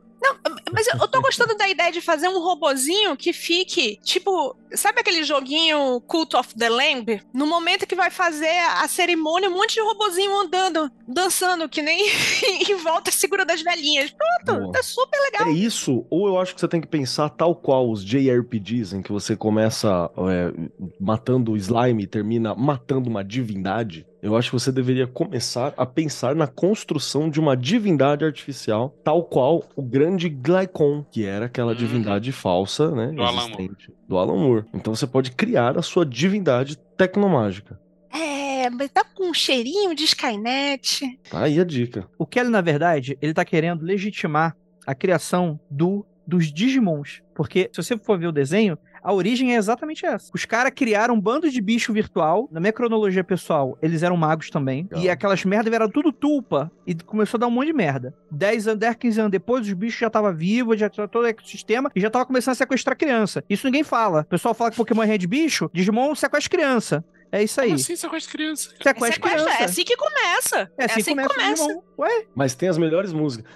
[0.75, 5.01] Mas eu, eu tô gostando da ideia de fazer um robozinho que fique, tipo, sabe
[5.01, 7.23] aquele joguinho Cult of the Lamb?
[7.33, 12.05] No momento que vai fazer a cerimônia, um monte de robozinho andando, dançando, que nem
[12.69, 14.11] em volta segura das velhinhas.
[14.11, 14.73] Pronto, Boa.
[14.73, 15.49] tá super legal.
[15.49, 19.03] É isso, ou eu acho que você tem que pensar tal qual os JRPGs, em
[19.03, 20.53] que você começa é,
[21.01, 24.07] matando o slime e termina matando uma divindade.
[24.25, 29.23] Eu acho que você deveria começar a pensar na construção de uma divindade artificial, tal
[29.23, 31.77] qual o grande Glycon, que era aquela Uhum.
[31.79, 33.09] divindade falsa, né?
[33.09, 33.71] Do Alan Moore.
[34.09, 34.65] do Alan Moore.
[34.73, 37.79] Então você pode criar a sua divindade tecnomágica.
[38.11, 41.19] É, mas tá com um cheirinho de Skynet.
[41.31, 42.09] Tá aí a dica.
[42.19, 44.57] O Kelly, na verdade, ele tá querendo legitimar
[44.87, 47.21] a criação do dos Digimons.
[47.35, 50.31] Porque, se você for ver o desenho, a origem é exatamente essa.
[50.35, 52.49] Os caras criaram um bando de bicho virtual.
[52.51, 54.85] Na minha cronologia pessoal, eles eram magos também.
[54.85, 55.01] Legal.
[55.05, 56.73] E aquelas merdas vieram tudo tulpa.
[56.87, 58.15] E começou a dar um monte de merda.
[58.31, 61.27] 10 anos, 10, 15 anos depois, os bichos já estavam vivos, já tinha todo o
[61.27, 61.93] ecossistema.
[61.95, 63.45] E já tava começando a sequestrar criança.
[63.49, 64.23] Isso ninguém fala.
[64.23, 67.05] O pessoal fala que Pokémon é de bicho, Digimon sequestra criança.
[67.31, 67.69] É isso aí.
[67.69, 68.71] Como assim de criança?
[68.71, 69.63] Sequestra Sequestra, criança.
[69.63, 70.71] é assim que começa.
[70.79, 71.83] É assim, que começa, Digimon.
[71.99, 72.27] Ué?
[72.35, 73.53] Mas tem as melhores músicas.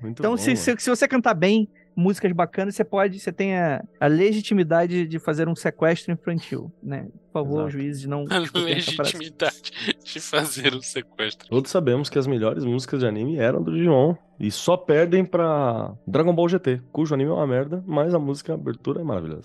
[0.00, 3.56] Muito Então, bom, se, se, se você cantar bem músicas bacanas, você pode, você tem
[3.56, 7.06] a, a legitimidade de fazer um sequestro infantil, né?
[7.32, 7.70] Por favor, Exato.
[7.70, 9.72] juízes, não A legitimidade
[10.04, 11.48] de fazer um sequestro.
[11.48, 14.14] Todos sabemos que as melhores músicas de anime eram do Digimon.
[14.38, 18.52] E só perdem pra Dragon Ball GT, cujo anime é uma merda, mas a música
[18.52, 19.42] a abertura é maravilhosa.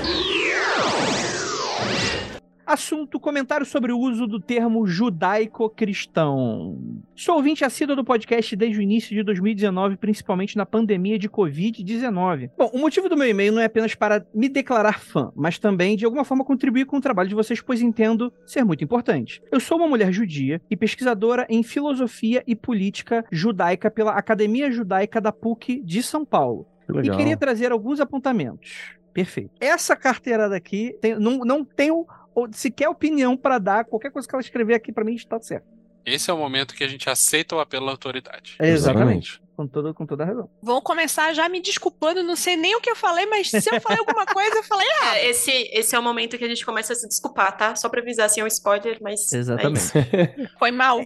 [2.71, 6.79] Assunto: comentário sobre o uso do termo judaico-cristão.
[7.15, 12.49] Sou ouvinte assíduo do podcast desde o início de 2019, principalmente na pandemia de Covid-19.
[12.57, 15.97] Bom, o motivo do meu e-mail não é apenas para me declarar fã, mas também
[15.97, 19.41] de alguma forma contribuir com o trabalho de vocês, pois entendo ser muito importante.
[19.51, 25.19] Eu sou uma mulher judia e pesquisadora em filosofia e política judaica pela Academia Judaica
[25.19, 26.65] da PUC de São Paulo.
[26.85, 27.17] Que E legal.
[27.17, 28.95] queria trazer alguns apontamentos.
[29.13, 29.51] Perfeito.
[29.59, 32.05] Essa carteirada aqui, tem- não, não tenho
[32.53, 33.85] sequer opinião para dar.
[33.85, 35.65] Qualquer coisa que ela escrever aqui para mim está certo.
[36.05, 38.55] Esse é o momento que a gente aceita o apelo à autoridade.
[39.55, 40.49] Com toda, com toda a razão.
[40.61, 43.79] Vou começar já me desculpando, não sei nem o que eu falei, mas se eu
[43.81, 45.15] falei alguma coisa, eu falei errado.
[45.17, 47.75] É, esse, esse é o momento que a gente começa a se desculpar, tá?
[47.75, 49.31] Só pra avisar, assim, é um spoiler, mas.
[49.33, 49.79] é Exatamente.
[49.79, 49.93] isso.
[50.57, 51.01] Foi mal.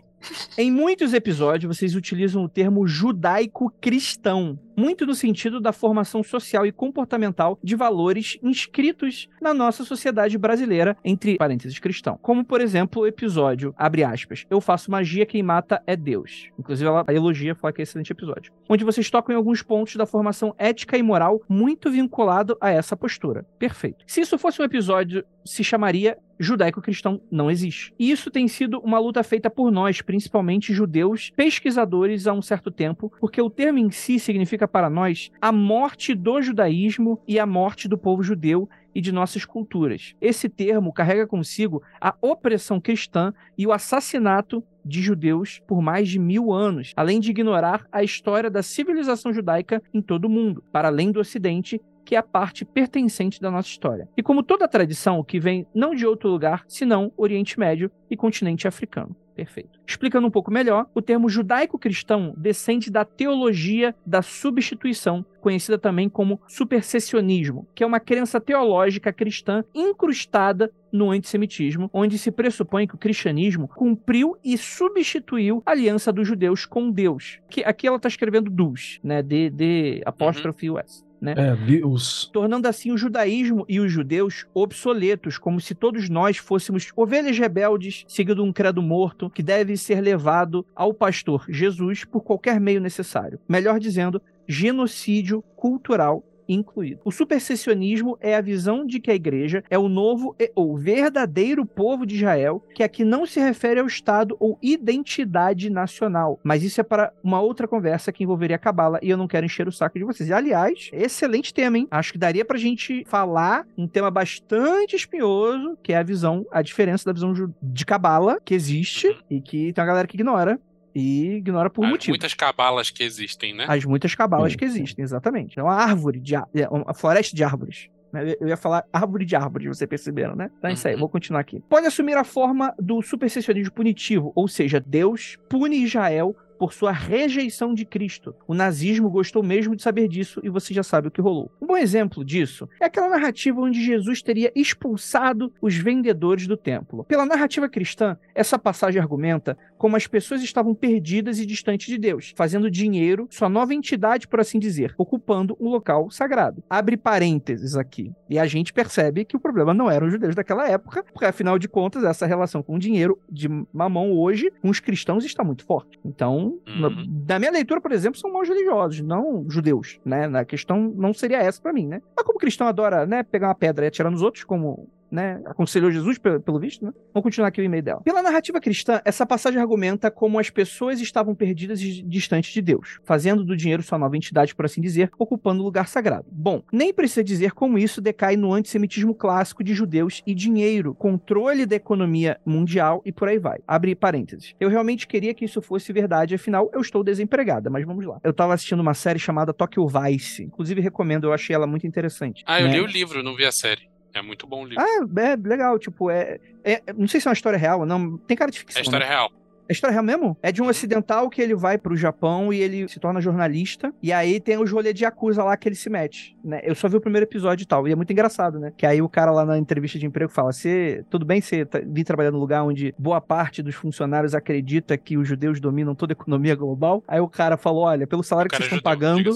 [0.57, 6.71] Em muitos episódios, vocês utilizam o termo judaico-cristão, muito no sentido da formação social e
[6.71, 12.17] comportamental de valores inscritos na nossa sociedade brasileira, entre parênteses cristão.
[12.21, 16.49] Como, por exemplo, o episódio, abre aspas, Eu faço magia, quem mata é Deus.
[16.57, 18.34] Inclusive, ela elogia, fala que é excelente episódio.
[18.69, 22.95] Onde vocês tocam em alguns pontos da formação ética e moral muito vinculado a essa
[22.95, 23.45] postura.
[23.57, 24.03] Perfeito.
[24.07, 27.93] Se isso fosse um episódio, se chamaria judaico-cristão não existe.
[27.97, 32.69] E isso tem sido uma luta feita por nós, principalmente judeus, pesquisadores há um certo
[32.71, 37.45] tempo, porque o termo em si significa para nós a morte do judaísmo e a
[37.45, 40.15] morte do povo judeu e de nossas culturas.
[40.21, 46.19] Esse termo carrega consigo a opressão cristã e o assassinato de judeus por mais de
[46.19, 50.89] mil anos, além de ignorar a história da civilização judaica em todo o mundo, para
[50.89, 54.07] além do Ocidente que é a parte pertencente da nossa história.
[54.15, 58.67] E como toda tradição que vem não de outro lugar, senão Oriente Médio e continente
[58.67, 59.15] africano.
[59.35, 59.79] Perfeito.
[59.85, 66.39] Explicando um pouco melhor, o termo judaico-cristão descende da teologia da substituição, conhecida também como
[66.47, 72.97] supersessionismo, que é uma crença teológica cristã incrustada no antissemitismo, onde se pressupõe que o
[72.97, 77.39] cristianismo cumpriu e substituiu a aliança dos judeus com Deus.
[77.49, 79.21] Que aqui ela está escrevendo dus, né?
[79.21, 81.05] De, de apóstrofe US.
[81.21, 81.33] Né?
[81.37, 82.29] É, Deus.
[82.31, 88.03] tornando assim o judaísmo e os judeus obsoletos, como se todos nós fôssemos ovelhas rebeldes,
[88.07, 93.39] seguindo um credo morto que deve ser levado ao pastor Jesus por qualquer meio necessário.
[93.47, 97.01] Melhor dizendo, genocídio cultural incluído.
[97.03, 102.05] O supersessionismo é a visão de que a igreja é o novo ou verdadeiro povo
[102.05, 106.39] de Israel, que aqui não se refere ao Estado ou identidade nacional.
[106.43, 109.45] Mas isso é para uma outra conversa que envolveria a Cabala e eu não quero
[109.45, 110.31] encher o saco de vocês.
[110.31, 111.87] Aliás, excelente tema, hein?
[111.91, 116.61] Acho que daria pra gente falar um tema bastante espinhoso, que é a visão, a
[116.61, 120.59] diferença da visão de Cabala, que existe e que tem uma galera que ignora.
[120.95, 122.11] E ignora por As motivo.
[122.11, 123.65] muitas cabalas que existem, né?
[123.67, 124.57] As muitas cabalas Sim.
[124.57, 125.59] que existem, exatamente.
[125.59, 127.89] É uma árvore de é uma floresta de árvores.
[128.13, 128.33] né?
[128.39, 130.49] Eu ia falar árvore de árvores, vocês perceberam, né?
[130.57, 131.01] Então é isso aí, Uhum.
[131.01, 131.61] vou continuar aqui.
[131.69, 137.73] Pode assumir a forma do supersessionismo punitivo, ou seja, Deus pune Israel por sua rejeição
[137.73, 138.35] de Cristo.
[138.47, 141.51] O nazismo gostou mesmo de saber disso e você já sabe o que rolou.
[141.61, 147.03] Um bom exemplo disso é aquela narrativa onde Jesus teria expulsado os vendedores do templo.
[147.03, 152.33] Pela narrativa cristã, essa passagem argumenta como as pessoas estavam perdidas e distantes de Deus,
[152.35, 156.63] fazendo dinheiro sua nova entidade, por assim dizer, ocupando um local sagrado.
[156.69, 158.11] Abre parênteses aqui.
[158.29, 161.59] E a gente percebe que o problema não eram os judeus daquela época, porque afinal
[161.59, 165.65] de contas, essa relação com o dinheiro de mamão hoje, com os cristãos, está muito
[165.65, 165.99] forte.
[166.03, 166.89] Então, na,
[167.27, 170.27] na minha leitura, por exemplo, são maus religiosos, não judeus, né?
[170.27, 172.01] Na questão não seria essa pra mim, né?
[172.15, 175.41] Mas como o cristão adora, né, pegar uma pedra e atirar nos outros, como né,
[175.45, 176.91] aconselhou Jesus, pelo, visto, né?
[177.13, 178.01] Vamos continuar aqui o e-mail dela.
[178.01, 182.99] Pela narrativa cristã, essa passagem argumenta como as pessoas estavam perdidas e distantes de Deus,
[183.03, 186.25] fazendo do dinheiro sua nova entidade, por assim dizer, ocupando o lugar sagrado.
[186.31, 191.65] Bom, nem precisa dizer como isso decai no antissemitismo clássico de judeus e dinheiro, controle
[191.65, 193.59] da economia mundial e por aí vai.
[193.67, 194.53] Abre parênteses.
[194.59, 198.19] Eu realmente queria que isso fosse verdade, afinal, eu estou desempregada, mas vamos lá.
[198.23, 202.43] Eu tava assistindo uma série chamada Tokyo Vice, inclusive recomendo, eu achei ela muito interessante.
[202.45, 202.73] Ah, eu né?
[202.73, 203.94] li o livro, não vi a série.
[204.15, 204.81] É muito bom o livro.
[204.81, 208.17] Ah, é legal, tipo, é, é- Não sei se é uma história real ou não.
[208.17, 208.79] Tem cara de ficção.
[208.79, 209.11] é história né?
[209.11, 209.29] real.
[209.67, 210.37] É história real mesmo?
[210.41, 213.93] É de um ocidental que ele vai pro Japão e ele se torna jornalista.
[214.01, 216.37] E aí tem os rolê de Yakuza lá que ele se mete.
[216.43, 216.61] Né?
[216.63, 217.87] Eu só vi o primeiro episódio e tal.
[217.87, 218.71] E é muito engraçado, né?
[218.77, 221.79] Que aí o cara lá na entrevista de emprego fala: Você, tudo bem você tá,
[221.85, 226.11] vir trabalhar num lugar onde boa parte dos funcionários acredita que os judeus dominam toda
[226.11, 227.03] a economia global?
[227.07, 229.35] Aí o cara falou: Olha, pelo salário que vocês é estão pagando.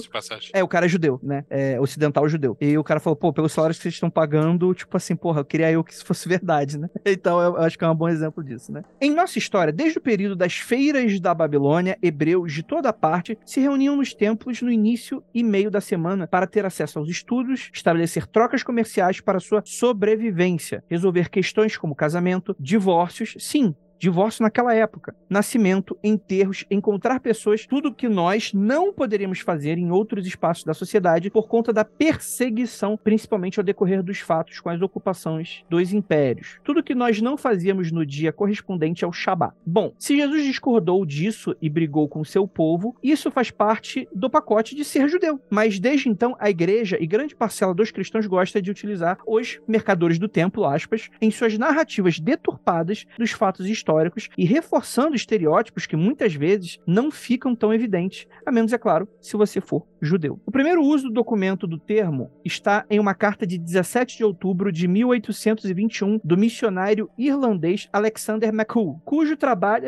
[0.52, 1.44] É, o cara é judeu, né?
[1.50, 2.56] É ocidental judeu.
[2.60, 5.44] E o cara falou, pô, pelos salários que vocês estão pagando, tipo assim, porra, eu
[5.44, 6.88] queria eu que isso fosse verdade, né?
[7.04, 8.84] Então eu, eu acho que é um bom exemplo disso, né?
[9.00, 13.60] Em nossa história, desde o período das feiras da Babilônia, hebreus de toda parte se
[13.60, 18.26] reuniam nos templos no início e meio da semana para ter acesso aos estudos, estabelecer
[18.26, 25.96] trocas comerciais para sua sobrevivência, resolver questões como casamento, divórcios, sim, divórcio naquela época, nascimento,
[26.02, 31.46] enterros, encontrar pessoas, tudo que nós não poderíamos fazer em outros espaços da sociedade por
[31.46, 36.58] conta da perseguição, principalmente ao decorrer dos fatos com as ocupações dos impérios.
[36.64, 39.54] Tudo que nós não fazíamos no dia correspondente ao Shabat.
[39.66, 44.74] Bom, se Jesus discordou disso e brigou com seu povo, isso faz parte do pacote
[44.74, 45.38] de ser judeu.
[45.50, 50.18] Mas desde então, a igreja e grande parcela dos cristãos gosta de utilizar os mercadores
[50.18, 53.89] do templo, aspas, em suas narrativas deturpadas dos fatos históricos
[54.36, 59.36] e reforçando estereótipos que muitas vezes não ficam tão evidentes, a menos, é claro, se
[59.36, 60.40] você for judeu.
[60.46, 64.72] O primeiro uso do documento do termo está em uma carta de 17 de outubro
[64.72, 69.86] de 1821 do missionário irlandês Alexander McCool, cujo trabalho.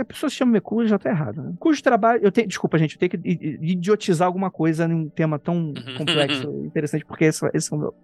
[0.00, 1.52] A pessoa se chama McCool já tá errado, né?
[1.58, 2.20] Cujo trabalho.
[2.22, 6.66] Eu tenho, desculpa, gente, eu tenho que idiotizar alguma coisa num tema tão complexo e
[6.66, 7.94] interessante, porque esse, esse é o meu.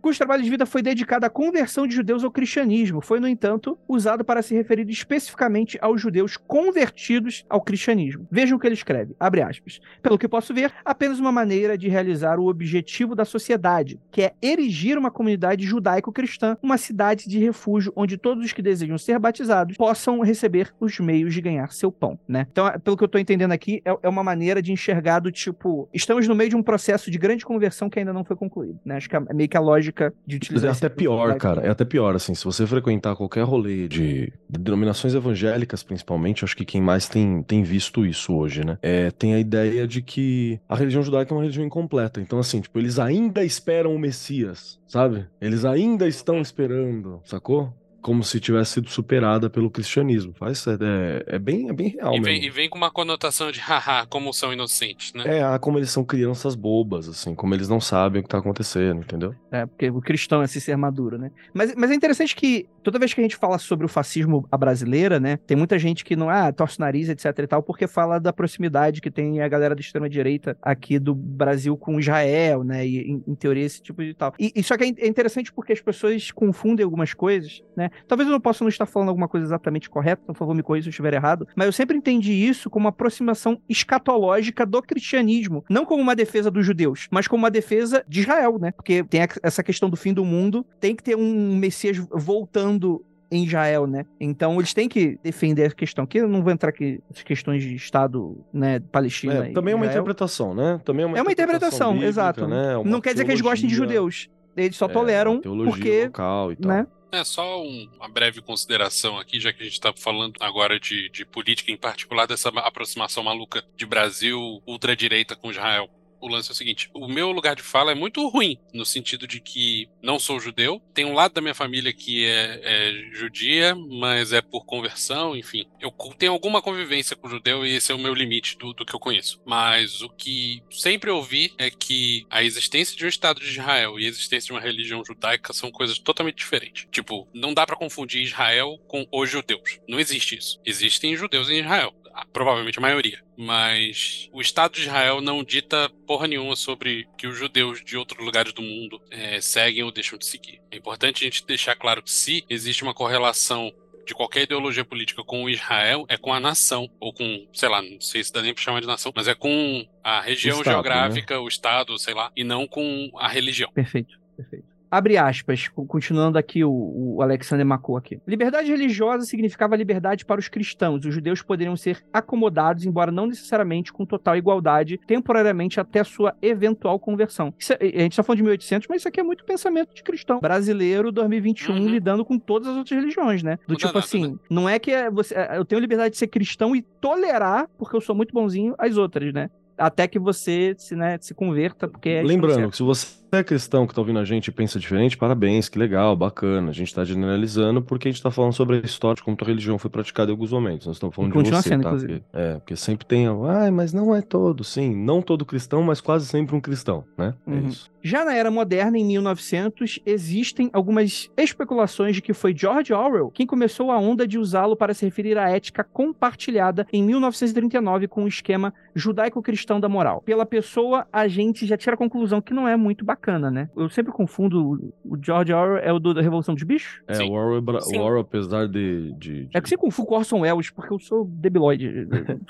[0.00, 3.00] Cujo trabalho de vida foi dedicado à conversão de judeus ao cristianismo.
[3.00, 8.26] Foi, no entanto, usado para se referir especificamente aos judeus convertidos ao cristianismo.
[8.30, 9.80] Vejam o que ele escreve, abre aspas.
[10.02, 14.32] Pelo que posso ver, apenas uma maneira de realizar o objetivo da sociedade, que é
[14.42, 19.76] erigir uma comunidade judaico-cristã, uma cidade de refúgio onde todos os que desejam ser batizados
[19.76, 22.46] possam receber os meios de ganhar seu pão, né?
[22.50, 25.88] Então, pelo que eu tô entendendo aqui, é, é uma maneira de enxergar do tipo,
[25.92, 28.96] estamos no meio de um processo de grande conversão que ainda não foi concluído, né?
[28.96, 31.60] Acho que é meio que a lógica de utilizar é até pior, judaico- cara.
[31.62, 32.34] É até pior, assim.
[32.34, 37.42] Se você frequentar qualquer rolê de, de denominações evangélicas, principalmente, acho que quem mais tem,
[37.42, 38.78] tem visto isso hoje, né?
[38.82, 42.20] É, tem a ideia de que a religião judaica é uma religião incompleta.
[42.20, 45.26] Então, assim, tipo, eles ainda esperam o Messias, sabe?
[45.40, 47.72] Eles ainda estão esperando, sacou?
[48.06, 50.32] Como se tivesse sido superada pelo cristianismo.
[50.34, 52.24] Faz, é, é bem, é bem real E mesmo.
[52.24, 55.38] vem, e vem com uma conotação de haha, como são inocentes, né?
[55.38, 58.38] É, ah, como eles são crianças bobas, assim, como eles não sabem o que tá
[58.38, 59.34] acontecendo, entendeu?
[59.50, 61.32] É, porque o cristão é esse ser maduro, né?
[61.52, 64.56] Mas, mas é interessante que toda vez que a gente fala sobre o fascismo à
[64.56, 65.36] brasileira, né?
[65.38, 68.32] Tem muita gente que não, ah, torce o nariz, etc e tal, porque fala da
[68.32, 72.86] proximidade que tem a galera da extrema-direita aqui do Brasil com Israel, né?
[72.86, 74.32] E em, em teoria esse tipo de tal.
[74.38, 77.90] E, e só que é in- é interessante porque as pessoas confundem algumas coisas, né?
[78.06, 80.62] Talvez eu não possa não estar falando alguma coisa exatamente correta, então por favor me
[80.62, 84.82] corrija se eu estiver errado, mas eu sempre entendi isso como uma aproximação escatológica do
[84.82, 88.72] cristianismo, não como uma defesa dos judeus, mas como uma defesa de Israel, né?
[88.72, 93.44] Porque tem essa questão do fim do mundo, tem que ter um Messias voltando em
[93.44, 94.04] Israel, né?
[94.20, 96.06] Então eles têm que defender a questão.
[96.06, 99.46] Que eu não vou entrar aqui nas questões de Estado, né, Palestina.
[99.48, 100.80] É, também é uma interpretação, né?
[100.84, 102.46] Também é uma É uma interpretação, bíblica, exato.
[102.46, 102.76] né?
[102.76, 104.30] Uma Não quer dizer que eles gostem de teologia, judeus.
[104.56, 106.70] Eles só é, toleram teologia porque local e tal.
[106.70, 106.86] né?
[107.12, 111.08] É só um- uma breve consideração aqui, já que a gente está falando agora de,
[111.10, 115.88] de política, em particular dessa aproximação maluca de Brasil ultradireita com Israel.
[116.20, 119.26] O lance é o seguinte: o meu lugar de fala é muito ruim, no sentido
[119.26, 120.80] de que não sou judeu.
[120.94, 125.66] Tem um lado da minha família que é, é judia, mas é por conversão, enfim.
[125.80, 128.94] Eu tenho alguma convivência com judeu e esse é o meu limite do, do que
[128.94, 129.40] eu conheço.
[129.44, 134.04] Mas o que sempre ouvi é que a existência de um Estado de Israel e
[134.04, 136.86] a existência de uma religião judaica são coisas totalmente diferentes.
[136.90, 139.78] Tipo, não dá pra confundir Israel com os judeus.
[139.88, 140.60] Não existe isso.
[140.64, 141.94] Existem judeus em Israel.
[142.32, 143.22] Provavelmente a maioria.
[143.36, 148.24] Mas o Estado de Israel não dita porra nenhuma sobre que os judeus de outros
[148.24, 150.60] lugares do mundo eh, seguem ou deixam de seguir.
[150.70, 153.72] É importante a gente deixar claro que se existe uma correlação
[154.06, 157.82] de qualquer ideologia política com o Israel, é com a nação, ou com, sei lá,
[157.82, 160.74] não sei se dá nem pra chamar de nação, mas é com a região Estado,
[160.74, 163.70] geográfica, o Estado, sei lá, e não com a religião.
[163.72, 164.75] Perfeito, perfeito.
[164.90, 166.70] Abre aspas, co- continuando aqui o,
[167.16, 168.20] o Alexander Macou aqui.
[168.26, 171.04] Liberdade religiosa significava liberdade para os cristãos.
[171.04, 176.98] Os judeus poderiam ser acomodados, embora não necessariamente com total igualdade, temporariamente até sua eventual
[176.98, 177.52] conversão.
[177.58, 180.02] Isso é- a gente está falando de 1800, mas isso aqui é muito pensamento de
[180.02, 180.40] cristão.
[180.40, 181.88] Brasileiro 2021 Uhum.
[181.88, 183.56] lidando com todas as outras religiões, né?
[183.66, 184.38] Do Muda tipo nada, assim, né?
[184.50, 187.96] não é que é você, é, eu tenho liberdade de ser cristão e tolerar, porque
[187.96, 189.50] eu sou muito bonzinho, as outras, né?
[189.78, 193.86] Até que você se, né, se converta, porque é Lembrando que se você é cristão
[193.86, 196.70] que tá ouvindo a gente e pensa diferente, parabéns, que legal, bacana.
[196.70, 199.44] A gente tá generalizando porque a gente tá falando sobre a história de como a
[199.44, 200.86] religião foi praticada em alguns momentos.
[200.86, 201.88] Nós estamos falando E de continua você, sendo, tá?
[201.90, 202.20] inclusive.
[202.20, 206.00] Porque, é, porque sempre tem, ah, mas não é todo, sim, não todo cristão, mas
[206.00, 207.34] quase sempre um cristão, né?
[207.46, 207.68] É Uhum.
[207.68, 207.90] isso.
[208.02, 213.44] Já na era moderna, em 1900, existem algumas especulações de que foi George Orwell quem
[213.46, 218.28] começou a onda de usá-lo para se referir à ética compartilhada em 1939 com o
[218.28, 220.22] esquema judaico-cristão da moral.
[220.22, 223.68] Pela pessoa, a gente já tira a conclusão que não é muito bacana, né?
[223.76, 227.00] Eu sempre confundo o- George Orwell é o do, da Revolução dos Bichos?
[227.06, 227.30] É, Sim.
[227.30, 227.98] o Orwell, Sim.
[227.98, 229.12] o Orwell, apesar de.
[229.12, 232.06] de, de- É que sempre confundo com Orson Welles, porque eu sou debilóide.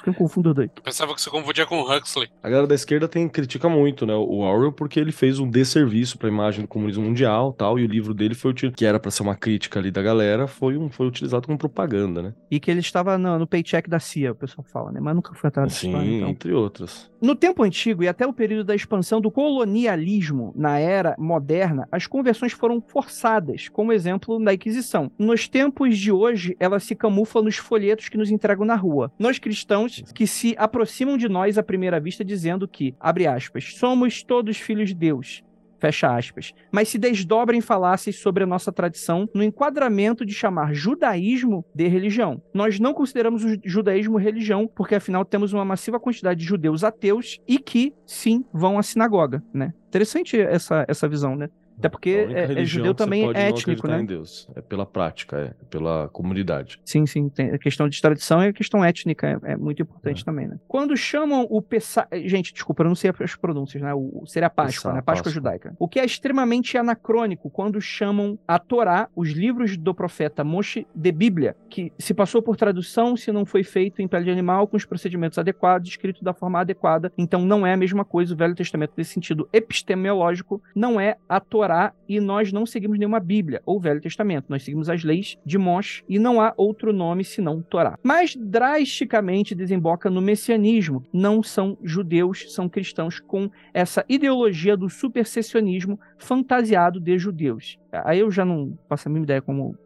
[0.06, 0.70] Eu confundo os dois.
[0.82, 2.28] Pensava que você confundia com o Huxley.
[2.42, 6.18] A galera da esquerda tem, critica muito, né, o Orwell, porque ele fez um desserviço
[6.18, 9.10] para a imagem do comunismo mundial tal, e o livro dele foi que era para
[9.10, 12.34] ser uma crítica ali da galera, foi, um, foi utilizado como propaganda, né?
[12.50, 15.00] E que ele estava no, no paycheck da CIA, o pessoal fala, né?
[15.00, 16.28] Mas nunca foi atrás Sim, história, então.
[16.28, 17.10] entre outras.
[17.20, 22.06] No tempo antigo e até o período da expansão do colonialismo na era moderna, as
[22.06, 25.10] conversões foram forçadas, como exemplo da Inquisição.
[25.18, 29.12] Nos tempos de hoje, ela se camufla nos folhetos que nos entregam na rua.
[29.18, 34.22] Nós cristãos que se aproximam de nós à primeira vista dizendo que, abre aspas, somos
[34.22, 35.42] todos filhos de Deus.
[35.78, 36.52] Fecha aspas.
[36.72, 42.42] Mas se desdobrem falácias sobre a nossa tradição no enquadramento de chamar judaísmo de religião.
[42.54, 46.82] Nós não consideramos o ju- judaísmo religião, porque afinal temos uma massiva quantidade de judeus
[46.82, 49.72] ateus e que, sim, vão à sinagoga, né?
[49.88, 51.48] Interessante essa, essa visão, né?
[51.78, 54.00] Até porque A é- é, judeu também é étnico, né?
[54.00, 54.48] em Deus.
[54.54, 56.80] É pela prática, é pela comunidade.
[56.84, 57.28] Sim, sim.
[57.28, 60.58] Tem a questão de tradição e a questão étnica é, é muito importante também, né?
[60.66, 62.08] Quando chamam o Pessah...
[62.24, 63.92] Gente, desculpa, eu não sei as pronúncias, né?
[63.94, 65.02] O, seria a Páscoa, Pessah, né?
[65.02, 65.32] Páscoa, Páscoa.
[65.32, 65.76] judaica.
[65.78, 71.12] O que é extremamente anacrônico quando chamam a Torá, os livros do profeta Moshe, de
[71.12, 74.76] Bíblia, que se passou por tradução, se não foi feito em pele de animal, com
[74.76, 77.12] os procedimentos adequados, escrito da forma adequada.
[77.18, 78.34] Então não é a mesma coisa.
[78.34, 81.65] O Velho Testamento, nesse sentido epistemológico, não é a Torá
[82.08, 84.46] e nós não seguimos nenhuma Bíblia ou Velho Testamento.
[84.48, 87.98] Nós seguimos as leis de Moshe e não há outro nome senão Torá.
[88.02, 91.04] Mas drasticamente desemboca no messianismo.
[91.12, 97.78] Não são judeus, são cristãos com essa ideologia do supersessionismo fantasiado de judeus.
[97.90, 99.76] Aí eu já não faço a mínima ideia como.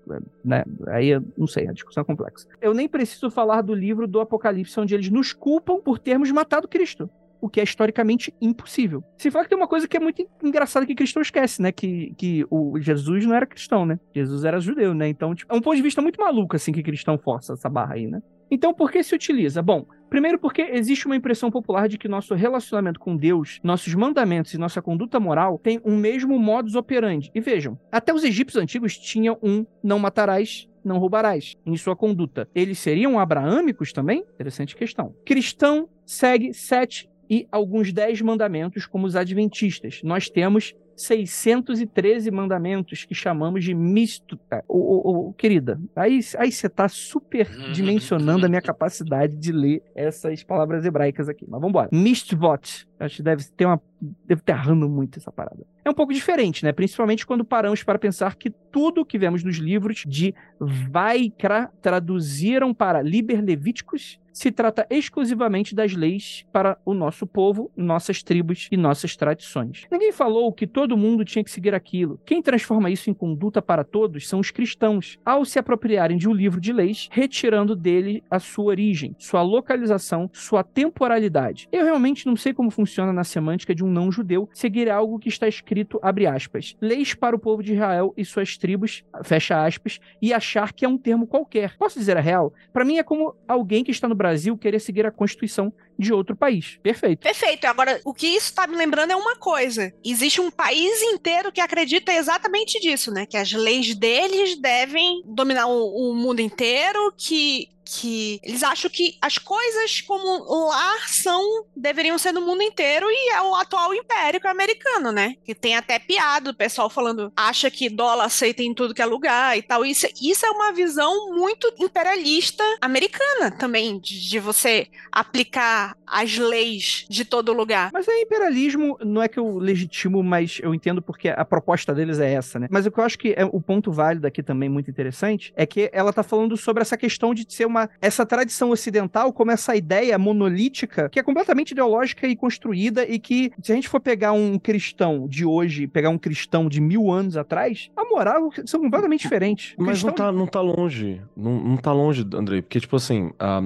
[0.45, 0.65] Né?
[0.89, 2.47] Aí eu não sei, a discussão é complexa.
[2.61, 6.69] Eu nem preciso falar do livro do Apocalipse, onde eles nos culpam por termos matado
[6.69, 7.09] Cristo
[7.41, 9.03] o que é historicamente impossível.
[9.19, 11.73] Se fala que tem uma coisa que é muito engraçada que cristão esquece, né?
[11.73, 13.99] Que, que o Jesus não era cristão, né?
[14.15, 15.09] Jesus era judeu, né?
[15.09, 17.95] Então, tipo, é um ponto de vista muito maluco, assim, que cristão força essa barra
[17.95, 18.21] aí, né?
[18.51, 19.63] Então, por que se utiliza?
[19.63, 24.53] Bom, primeiro porque existe uma impressão popular de que nosso relacionamento com Deus, nossos mandamentos
[24.53, 27.31] e nossa conduta moral tem um mesmo modus operandi.
[27.33, 32.49] E vejam, até os egípcios antigos tinham um não matarás, não roubarás em sua conduta.
[32.55, 34.25] Eles seriam abraâmicos também?
[34.35, 35.15] Interessante questão.
[35.25, 40.01] Cristão segue sete e alguns dez mandamentos como os adventistas.
[40.03, 44.39] Nós temos 613 mandamentos que chamamos de misto.
[44.69, 49.83] Ô, ô, ô, querida, aí aí você está super dimensionando a minha capacidade de ler
[49.95, 51.47] essas palavras hebraicas aqui.
[51.49, 51.89] Mas vamos embora.
[51.93, 52.90] Mistvot.
[53.01, 53.81] Acho que deve ter uma.
[54.27, 55.67] Deve ter errando muito essa parada.
[55.85, 56.73] É um pouco diferente, né?
[56.73, 63.03] Principalmente quando paramos para pensar que tudo que vemos nos livros de Vaikra traduziram para
[63.03, 69.17] Liber Levíticos se trata exclusivamente das leis para o nosso povo, nossas tribos e nossas
[69.17, 69.87] tradições.
[69.91, 72.21] Ninguém falou que todo mundo tinha que seguir aquilo.
[72.25, 76.33] Quem transforma isso em conduta para todos são os cristãos, ao se apropriarem de um
[76.33, 81.69] livro de leis, retirando dele a sua origem, sua localização, sua temporalidade.
[81.73, 85.49] Eu realmente não sei como funciona na semântica de um não-judeu seguir algo que está
[85.49, 90.33] escrito, abre aspas, leis para o povo de Israel e suas tribos, fecha aspas, e
[90.33, 91.77] achar que é um termo qualquer.
[91.77, 92.53] Posso dizer a real?
[92.73, 96.35] Para mim é como alguém que está no Brasil querer seguir a Constituição de outro
[96.35, 96.79] país.
[96.83, 97.21] Perfeito.
[97.21, 97.67] Perfeito.
[97.67, 99.93] Agora, o que isso está me lembrando é uma coisa.
[100.05, 103.27] Existe um país inteiro que acredita exatamente disso, né?
[103.27, 109.17] Que as leis deles devem dominar o, o mundo inteiro, que que eles acham que
[109.21, 114.41] as coisas como lá são deveriam ser no mundo inteiro e é o atual império
[114.45, 115.35] americano, né?
[115.45, 119.07] Que tem até piada, o pessoal falando acha que dólar aceita em tudo que é
[119.07, 119.85] lugar e tal.
[119.85, 127.05] Isso, isso é uma visão muito imperialista americana também, de, de você aplicar as leis
[127.09, 127.91] de todo lugar.
[127.93, 132.19] Mas é imperialismo, não é que eu legitimo, mas eu entendo porque a proposta deles
[132.19, 132.67] é essa, né?
[132.71, 135.65] Mas o que eu acho que é o ponto válido aqui também muito interessante é
[135.67, 139.75] que ela tá falando sobre essa questão de ser uma essa tradição ocidental como essa
[139.77, 144.33] ideia monolítica que é completamente ideológica e construída e que se a gente for pegar
[144.33, 149.21] um cristão de hoje, pegar um cristão de mil anos atrás, a moral são completamente
[149.23, 149.75] diferentes.
[149.79, 151.21] O Mas não cristão- tá, não tá longe.
[151.37, 152.63] Não, não tá longe, Andrei.
[152.63, 153.63] Porque, tipo assim, a- a-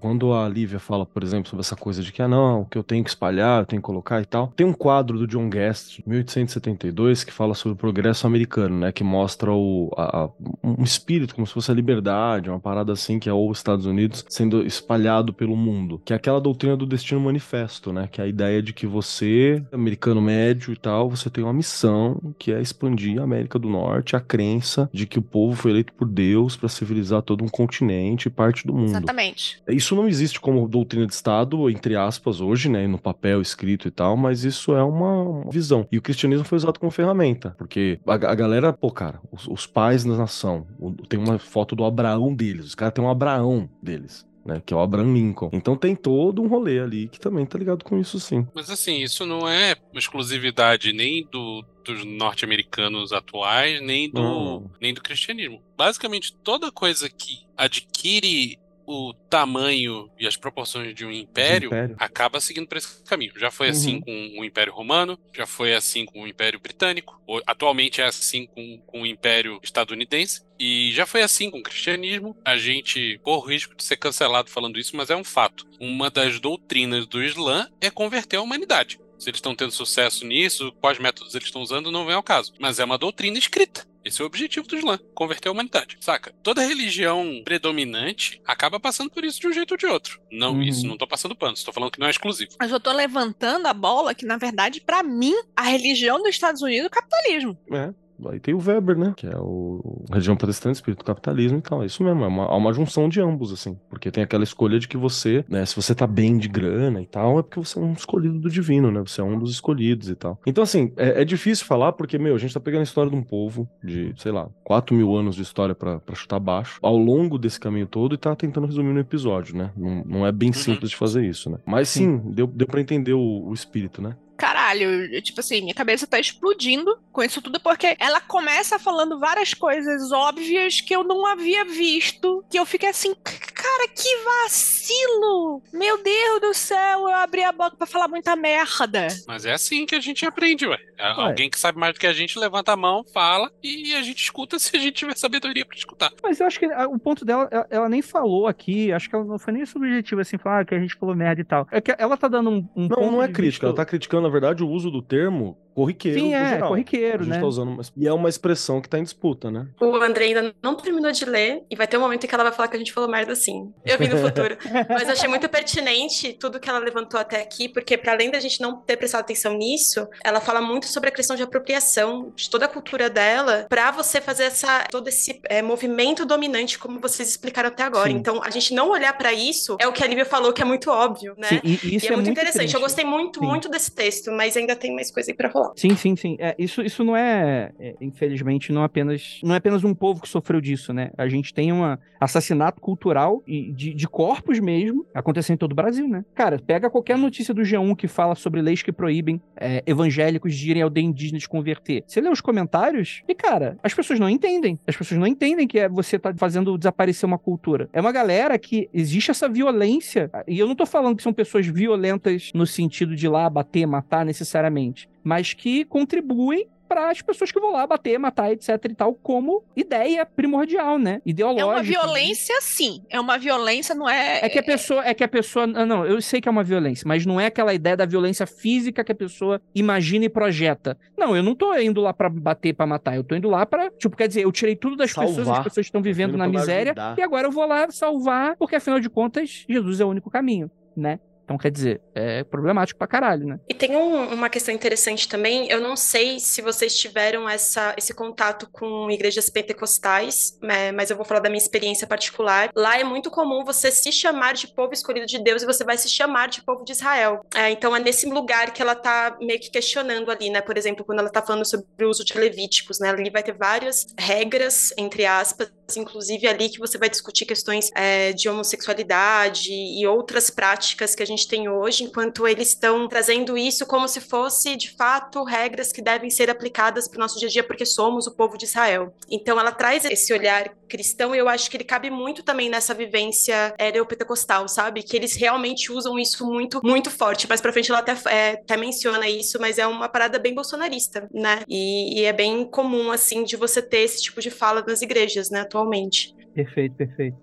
[0.00, 2.76] quando a Lívia fala, por exemplo, sobre essa coisa de que, ah, não, o que
[2.78, 4.52] eu tenho que espalhar, eu tenho que colocar e tal.
[4.54, 8.92] Tem um quadro do John Guest, de 1872, que fala sobre o progresso americano, né?
[8.92, 10.28] Que mostra o, a-
[10.62, 14.24] um espírito, como se fosse a liberdade, uma parada assim, que é os Estados Unidos
[14.28, 16.00] sendo espalhado pelo mundo.
[16.04, 18.08] Que é aquela doutrina do destino manifesto, né?
[18.10, 22.20] Que é a ideia de que você, americano médio e tal, você tem uma missão
[22.38, 25.92] que é expandir a América do Norte, a crença de que o povo foi eleito
[25.92, 28.88] por Deus para civilizar todo um continente e parte do mundo.
[28.90, 29.62] Exatamente.
[29.68, 33.90] Isso não existe como doutrina de Estado, entre aspas, hoje, né, no papel escrito e
[33.90, 35.86] tal, mas isso é uma visão.
[35.90, 39.66] E o cristianismo foi usado como ferramenta, porque a, a galera, pô, cara, os, os
[39.66, 40.66] pais da nação,
[41.08, 44.26] tem uma foto do Abraão deles, os caras têm um Abraão deles.
[44.46, 45.48] Né, que é o Abraham Lincoln.
[45.54, 48.46] Então tem todo um rolê ali que também tá ligado com isso, sim.
[48.54, 54.70] Mas assim, isso não é uma exclusividade nem do, dos norte-americanos atuais, nem do, Não.
[54.78, 55.62] nem do cristianismo.
[55.78, 61.96] Basicamente, toda coisa que adquire o tamanho e as proporções de um império, império.
[61.98, 63.32] acaba seguindo por esse caminho.
[63.36, 64.00] Já foi assim Uhum.
[64.34, 68.78] com o Império Romano, já foi assim com o Império Britânico, atualmente é assim com,
[68.86, 70.42] com o Império Estadunidense.
[70.58, 72.36] E já foi assim com o cristianismo.
[72.44, 75.66] A gente corre o risco de ser cancelado falando isso, mas é um fato.
[75.80, 79.00] Uma das doutrinas do Islã é converter a humanidade.
[79.18, 82.52] Se eles estão tendo sucesso nisso, quais métodos eles estão usando, não vem ao caso.
[82.60, 83.86] Mas é uma doutrina escrita.
[84.04, 85.96] Esse é o objetivo do Islã, converter a humanidade.
[86.00, 86.34] Saca?
[86.42, 90.20] Toda religião predominante acaba passando por isso de um jeito ou de outro.
[90.30, 90.62] Não, Uhum.
[90.62, 92.52] isso não tô passando pano, estou falando que não é exclusivo.
[92.60, 96.60] Mas eu tô levantando a bola que, na verdade, pra mim, a religião dos Estados
[96.62, 97.58] Unidos é o capitalismo.
[97.72, 97.92] É.
[98.26, 99.14] Aí tem o Weber, né?
[99.16, 101.82] Que é o religião protestante, espírito capitalismo e tal.
[101.82, 103.78] É isso mesmo, é uma, uma junção de ambos, assim.
[103.88, 107.06] Porque tem aquela escolha de que você, né, se você tá bem de grana e
[107.06, 109.00] tal, é porque você é um escolhido do divino, né?
[109.00, 110.38] Você é um dos escolhidos e tal.
[110.46, 113.16] Então, assim, é, é difícil falar porque, meu, a gente tá pegando a história de
[113.16, 116.96] um povo de, sei lá, 4 mil anos de história pra, pra chutar baixo, ao
[116.96, 119.70] longo desse caminho todo e tá tentando resumir no episódio, né?
[119.76, 121.58] Não, não é bem simples de fazer isso, né?
[121.66, 124.16] Mas sim, deu, deu pra entender o, o espírito, né?
[124.36, 129.18] Caralho, eu- tipo assim, minha cabeça tá explodindo com isso tudo, porque ela começa falando
[129.18, 135.62] várias coisas óbvias que eu não havia visto, que eu fiquei assim, cara, que vacilo!
[135.72, 139.08] Meu Deus do céu, eu abri a boca pra falar muita merda.
[139.26, 140.78] Mas é assim que a gente aprende, ué.
[140.98, 144.02] É Alguém que sabe mais do que a gente levanta a mão, fala e a
[144.02, 146.12] gente escuta se a gente tiver sabedoria pra escutar.
[146.22, 149.14] Mas eu acho que ah, o ponto dela, ela, ela nem falou aqui, acho que
[149.16, 151.66] ela não foi nem subjetivo, assim, falar ah, que a gente falou merda e tal.
[151.70, 153.84] É que ela tá dando um, um Não, ponto não é crítica, vista- ela tá
[153.84, 156.20] criticando, na verdade, o uso do termo corriqueiro.
[156.20, 156.68] Sim, no é, geral.
[156.68, 157.40] corriqueiro, a gente né?
[157.40, 157.82] tá usando uma...
[157.96, 159.66] E é uma expressão que tá em disputa, né?
[159.80, 162.44] O André ainda não terminou de ler e vai ter um momento em que ela
[162.44, 163.72] vai falar que a gente falou merda assim.
[163.84, 164.56] Eu vim do futuro.
[164.88, 168.60] Mas achei muito pertinente tudo que ela levantou até aqui, porque para além da gente
[168.60, 172.66] não ter prestado atenção nisso, ela fala muito sobre a questão de apropriação de toda
[172.66, 177.68] a cultura dela para você fazer essa todo esse é, movimento dominante, como vocês explicaram
[177.68, 178.10] até agora.
[178.10, 178.16] Sim.
[178.16, 180.64] Então, a gente não olhar para isso é o que a Lívia falou que é
[180.64, 181.48] muito óbvio, né?
[181.48, 182.58] Sim, e, isso E é, muito interessante.
[182.60, 182.74] triste.
[182.74, 183.46] Eu gostei muito, Sim.
[183.46, 185.63] muito desse texto, mas ainda tem mais coisa aí pra rolar.
[185.64, 185.74] Falar.
[185.76, 186.36] Sim, sim, sim.
[186.38, 190.28] É, isso, isso não é, é, infelizmente, não apenas não é apenas um povo que
[190.28, 191.10] sofreu disso, né?
[191.16, 195.76] A gente tem um assassinato cultural e de, de corpos mesmo acontecendo em todo o
[195.76, 196.24] Brasil, né?
[196.34, 200.70] Cara, pega qualquer notícia do G1 que fala sobre leis que proíbem é, evangélicos de
[200.70, 202.04] irem ao aldeia indígena de converter.
[202.06, 204.78] Você lê os comentários e, cara, as pessoas não entendem.
[204.86, 207.88] As pessoas não entendem que é você tá fazendo desaparecer uma cultura.
[207.92, 210.30] É uma galera que existe essa violência.
[210.46, 213.86] E eu não tô falando que são pessoas violentas no sentido de ir lá bater,
[213.86, 218.94] matar necessariamente mas que contribuem para as pessoas que vão lá bater, matar, etc e
[218.94, 221.20] tal, como ideia primordial, né?
[221.24, 221.62] Ideológica.
[221.62, 223.02] É uma violência, sim.
[223.08, 224.40] É uma violência, não é.
[224.44, 225.04] É que a pessoa.
[225.04, 225.66] É que a pessoa.
[225.66, 229.02] Não, eu sei que é uma violência, mas não é aquela ideia da violência física
[229.02, 230.96] que a pessoa imagina e projeta.
[231.16, 233.16] Não, eu não tô indo lá para bater, para matar.
[233.16, 235.34] Eu tô indo lá para Tipo, quer dizer, eu tirei tudo das salvar.
[235.34, 237.18] pessoas, as pessoas estão vivendo na miséria, ajudar.
[237.18, 240.70] e agora eu vou lá salvar, porque afinal de contas, Jesus é o único caminho,
[240.96, 241.18] né?
[241.44, 243.60] Então, quer dizer, é problemático pra caralho, né?
[243.68, 245.68] E tem um, uma questão interessante também.
[245.70, 251.16] Eu não sei se vocês tiveram essa, esse contato com igrejas pentecostais, né, mas eu
[251.16, 252.70] vou falar da minha experiência particular.
[252.74, 255.98] Lá é muito comum você se chamar de povo escolhido de Deus e você vai
[255.98, 257.44] se chamar de povo de Israel.
[257.54, 260.60] É, então, é nesse lugar que ela tá meio que questionando ali, né?
[260.60, 263.10] Por exemplo, quando ela tá falando sobre o uso de levíticos, né?
[263.10, 268.32] Ali vai ter várias regras, entre aspas, inclusive ali que você vai discutir questões é,
[268.32, 273.86] de homossexualidade e outras práticas que a gente tem hoje, enquanto eles estão trazendo isso
[273.86, 277.50] como se fosse de fato regras que devem ser aplicadas para o nosso dia a
[277.50, 279.14] dia, porque somos o povo de Israel.
[279.30, 282.94] Então ela traz esse olhar cristão e eu acho que ele cabe muito também nessa
[282.94, 285.02] vivência é, neopentecostal, sabe?
[285.02, 287.48] Que eles realmente usam isso muito, muito forte.
[287.48, 291.28] Mais pra frente ela até, é, até menciona isso, mas é uma parada bem bolsonarista,
[291.32, 291.62] né?
[291.68, 295.50] E, e é bem comum, assim, de você ter esse tipo de fala nas igrejas,
[295.50, 295.64] né?
[295.74, 296.34] Atualmente.
[296.54, 297.36] Perfeito, perfeito.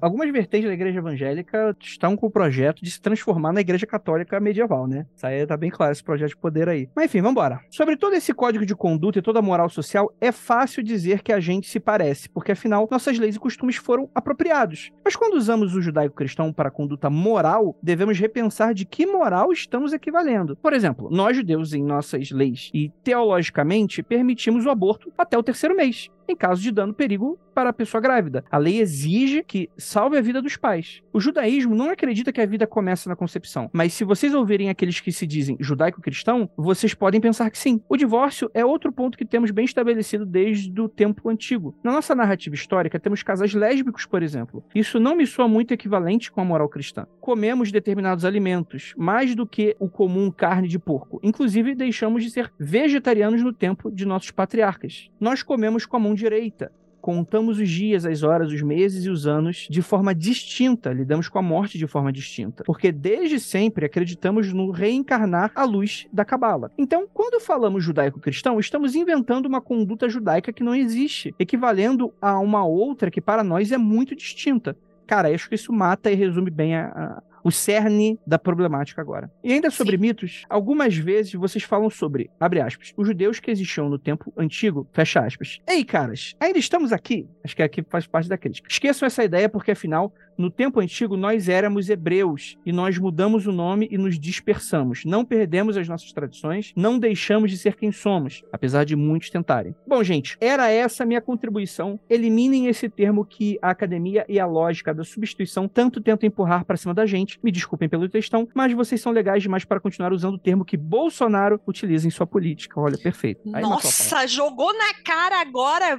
[0.00, 4.40] Algumas vertentes da igreja evangélica estão com o projeto de se transformar na igreja católica
[4.40, 5.04] medieval, né?
[5.14, 6.88] Isso aí tá bem claro, esse projeto de poder aí.
[6.96, 7.60] Mas enfim, vambora.
[7.68, 11.30] Sobre todo esse código de conduta e toda a moral social, é fácil dizer que
[11.30, 14.90] a gente se parece, porque afinal nossas leis e costumes foram apropriados.
[15.04, 20.56] Mas quando usamos o judaico-cristão para conduta moral, devemos repensar de que moral estamos equivalendo.
[20.56, 25.76] Por exemplo, nós judeus, em nossas leis e teologicamente, permitimos o aborto até o terceiro
[25.76, 28.44] mês em caso de dano perigo para a pessoa grávida.
[28.50, 31.02] A lei exige que salve a vida dos pais.
[31.12, 35.00] O judaísmo não acredita que a vida começa na concepção, mas se vocês ouvirem aqueles
[35.00, 37.80] que se dizem judaico-cristão, vocês podem pensar que sim.
[37.88, 41.78] O divórcio é outro ponto que temos bem estabelecido desde o tempo antigo.
[41.84, 44.64] Na nossa narrativa histórica, temos casais lésbicos, por exemplo.
[44.74, 47.06] Isso não me soa muito equivalente com a moral cristã.
[47.20, 51.20] Comemos determinados alimentos, mais do que o comum carne de porco.
[51.22, 55.08] Inclusive, deixamos de ser vegetarianos no tempo de nossos patriarcas.
[55.20, 56.72] Nós comemos com a direita.
[57.00, 61.38] Contamos os dias, as horas, os meses e os anos de forma distinta, lidamos com
[61.38, 66.70] a morte de forma distinta, porque desde sempre acreditamos no reencarnar à luz da cabala.
[66.78, 72.64] Então, quando falamos judaico-cristão, estamos inventando uma conduta judaica que não existe, equivalendo a uma
[72.64, 74.74] outra que para nós é muito distinta.
[75.06, 79.30] Cara, acho que isso mata e resume bem a o cerne da problemática agora.
[79.44, 80.00] E ainda sobre Sim.
[80.00, 84.88] mitos, algumas vezes vocês falam sobre, abre aspas, os judeus que existiam no tempo antigo,
[84.92, 85.60] fecha aspas.
[85.68, 87.28] Ei, caras, ainda estamos aqui?
[87.44, 88.66] Acho que aqui faz parte da crítica.
[88.68, 93.52] Esqueçam essa ideia porque afinal no tempo antigo, nós éramos hebreus e nós mudamos o
[93.52, 95.04] nome e nos dispersamos.
[95.04, 99.74] Não perdemos as nossas tradições, não deixamos de ser quem somos, apesar de muitos tentarem.
[99.86, 101.98] Bom, gente, era essa a minha contribuição.
[102.08, 106.76] Eliminem esse termo que a academia e a lógica da substituição tanto tentam empurrar para
[106.76, 107.38] cima da gente.
[107.42, 110.76] Me desculpem pelo textão, mas vocês são legais demais para continuar usando o termo que
[110.76, 112.80] Bolsonaro utiliza em sua política.
[112.80, 113.40] Olha, perfeito.
[113.54, 115.96] Aí Nossa, jogou na cara agora.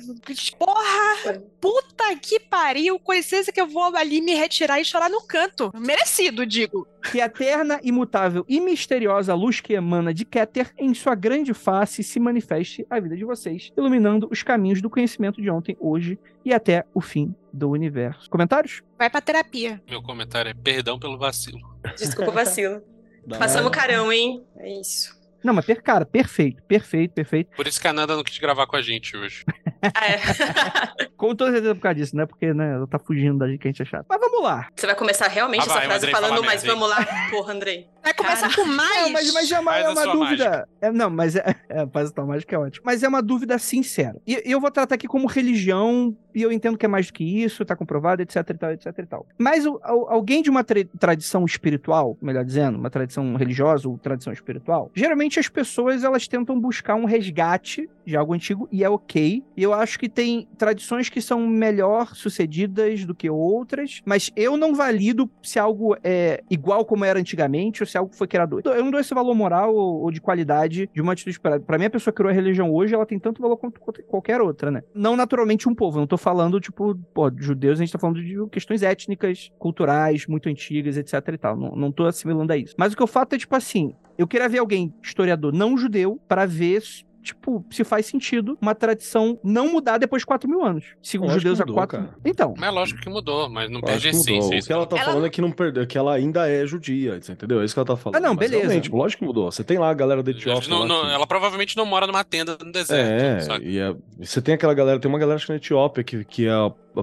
[0.58, 1.42] Porra!
[1.60, 3.00] Puta que pariu.
[3.00, 5.72] Com licença que eu vou ali me retirar e chorar no canto.
[5.76, 6.88] Merecido, digo.
[7.12, 12.04] Que a eterna, imutável e misteriosa luz que emana de Keter, em sua grande face,
[12.04, 16.54] se manifeste a vida de vocês, iluminando os caminhos do conhecimento de ontem, hoje e
[16.54, 18.30] até o fim do universo.
[18.30, 18.82] Comentários?
[18.98, 19.82] Vai pra terapia.
[19.88, 21.60] Meu comentário é perdão pelo vacilo.
[21.96, 22.82] Desculpa o vacilo.
[23.40, 24.44] Passamos carão, hein?
[24.58, 25.16] É isso.
[25.46, 27.56] Não, mas, cara, perfeito, perfeito, perfeito.
[27.56, 29.46] Por isso que a Nanda não quis gravar com a gente hoje.
[29.86, 31.06] É.
[31.16, 32.26] Com toda certeza por causa disso, né?
[32.26, 34.06] Porque, né, ela tá fugindo da gente que a gente é chato.
[34.10, 34.68] Mas vamos lá.
[34.76, 37.88] Você vai começar realmente ah, essa vai, frase falando, mas mesmo, vamos lá, porra, Andrei.
[38.04, 38.56] Vai começar Cara.
[38.56, 39.02] com mais?
[39.02, 40.68] Não, mas, mas é uma, é uma dúvida.
[40.82, 41.56] É, não, mas é.
[41.70, 42.84] é faz a tua mágica é ótimo.
[42.86, 44.22] Mas é uma dúvida sincera.
[44.28, 47.24] E, eu vou tratar aqui como religião, e eu entendo que é mais do que
[47.24, 49.28] isso, tá comprovado, etc e tal, etc e tal.
[49.38, 54.32] Mas o, alguém de uma tra tradição espiritual, melhor dizendo, uma tradição religiosa ou tradição
[54.32, 59.44] espiritual, geralmente as pessoas elas tentam buscar um resgate de algo antigo e é ok.
[59.56, 64.58] E eu acho que tem tradições que são melhor sucedidas do que outras, mas eu
[64.58, 68.62] não valido se algo é igual como era antigamente ou se algo foi criado.
[68.64, 71.64] Eu não dou esse valor moral ou, de qualidade de uma atitude esperada.
[71.64, 74.42] Pra mim, a pessoa que criou a religião hoje, ela tem tanto valor quanto qualquer
[74.42, 74.84] outra, né?
[74.94, 78.00] Não naturalmente um povo, eu não tô falando, tipo, pô, de judeus, a gente tá
[78.00, 81.58] falando de questões étnicas, culturais, muito antigas, etc e tal.
[81.58, 82.76] Não, não tô assimilando a isso.
[82.78, 86.20] Mas o que eu fato é, tipo assim, eu queria ver alguém, historiador não judeu,
[86.28, 86.82] para ver
[87.26, 90.86] tipo, se faz sentido uma tradição não mudar depois de 4 mil anos.
[91.02, 92.16] Se os judeus há 4 cara.
[92.24, 92.54] Então.
[92.58, 94.22] Mas é lógico que mudou, mas não perde mudou.
[94.22, 94.60] essência.
[94.60, 97.18] O que ela tá Ela- falando é que não perdeu, que ela ainda é judia,
[97.30, 97.62] entendeu?
[97.62, 98.18] É isso que ela tá falando.
[98.18, 98.64] Ah, não, Mas beleza.
[98.68, 99.52] Realmente, lógico que mudou.
[99.52, 100.70] Você tem lá a galera da Etiópia.
[100.70, 102.94] não- lá não- que- ela provavelmente não mora numa tenda no deserto.
[102.96, 103.66] É, sabe?
[103.70, 106.48] e é- você tem aquela galera, tem uma galera acho que na Etiópia que, que
[106.48, 106.52] é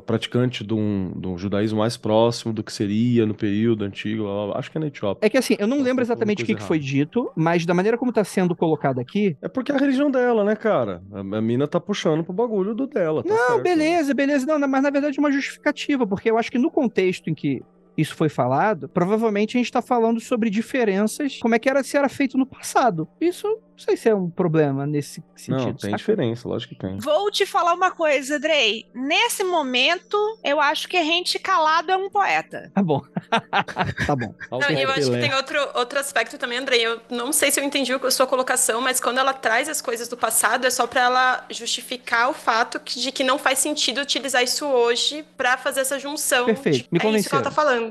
[0.00, 4.32] praticante de um, de um judaísmo mais próximo do que seria no período antigo, blá,
[4.34, 4.58] blá, blá.
[4.58, 5.26] acho que é na Etiópia.
[5.26, 7.74] É que assim, eu não lembro tá exatamente o que, que foi dito, mas da
[7.74, 9.36] maneira como tá sendo colocado aqui.
[9.42, 11.02] É porque é a religião dela, né, cara?
[11.12, 13.22] A, a mina tá puxando pro bagulho do dela.
[13.24, 13.62] Tá Não, certo.
[13.62, 14.46] beleza, beleza.
[14.46, 17.62] Não, mas na verdade é uma justificativa, porque eu acho que no contexto em que
[17.97, 21.97] isso foi falado, provavelmente a gente tá falando sobre diferenças, como é que era se
[21.97, 23.09] era feito no passado.
[23.20, 25.57] Isso não sei se é um problema nesse sentido.
[25.66, 25.97] Não, tem saca?
[25.97, 26.99] diferença, lógico que tem.
[26.99, 28.86] Vou te falar uma coisa, Drey.
[28.95, 32.70] Nesse momento, eu acho que a gente calado é um poeta.
[32.74, 33.01] Tá bom.
[34.07, 34.34] tá bom.
[34.51, 36.84] Não, eu acho que tem outro, outro aspecto também, Andrei.
[36.86, 40.07] Eu não sei se eu entendi a sua colocação, mas quando ela traz as coisas
[40.07, 44.45] do passado, é só pra ela justificar o fato de que não faz sentido utilizar
[44.45, 46.45] isso hoje pra fazer essa junção.
[46.45, 47.81] Perfeito, de- me é isso que ela tá falando.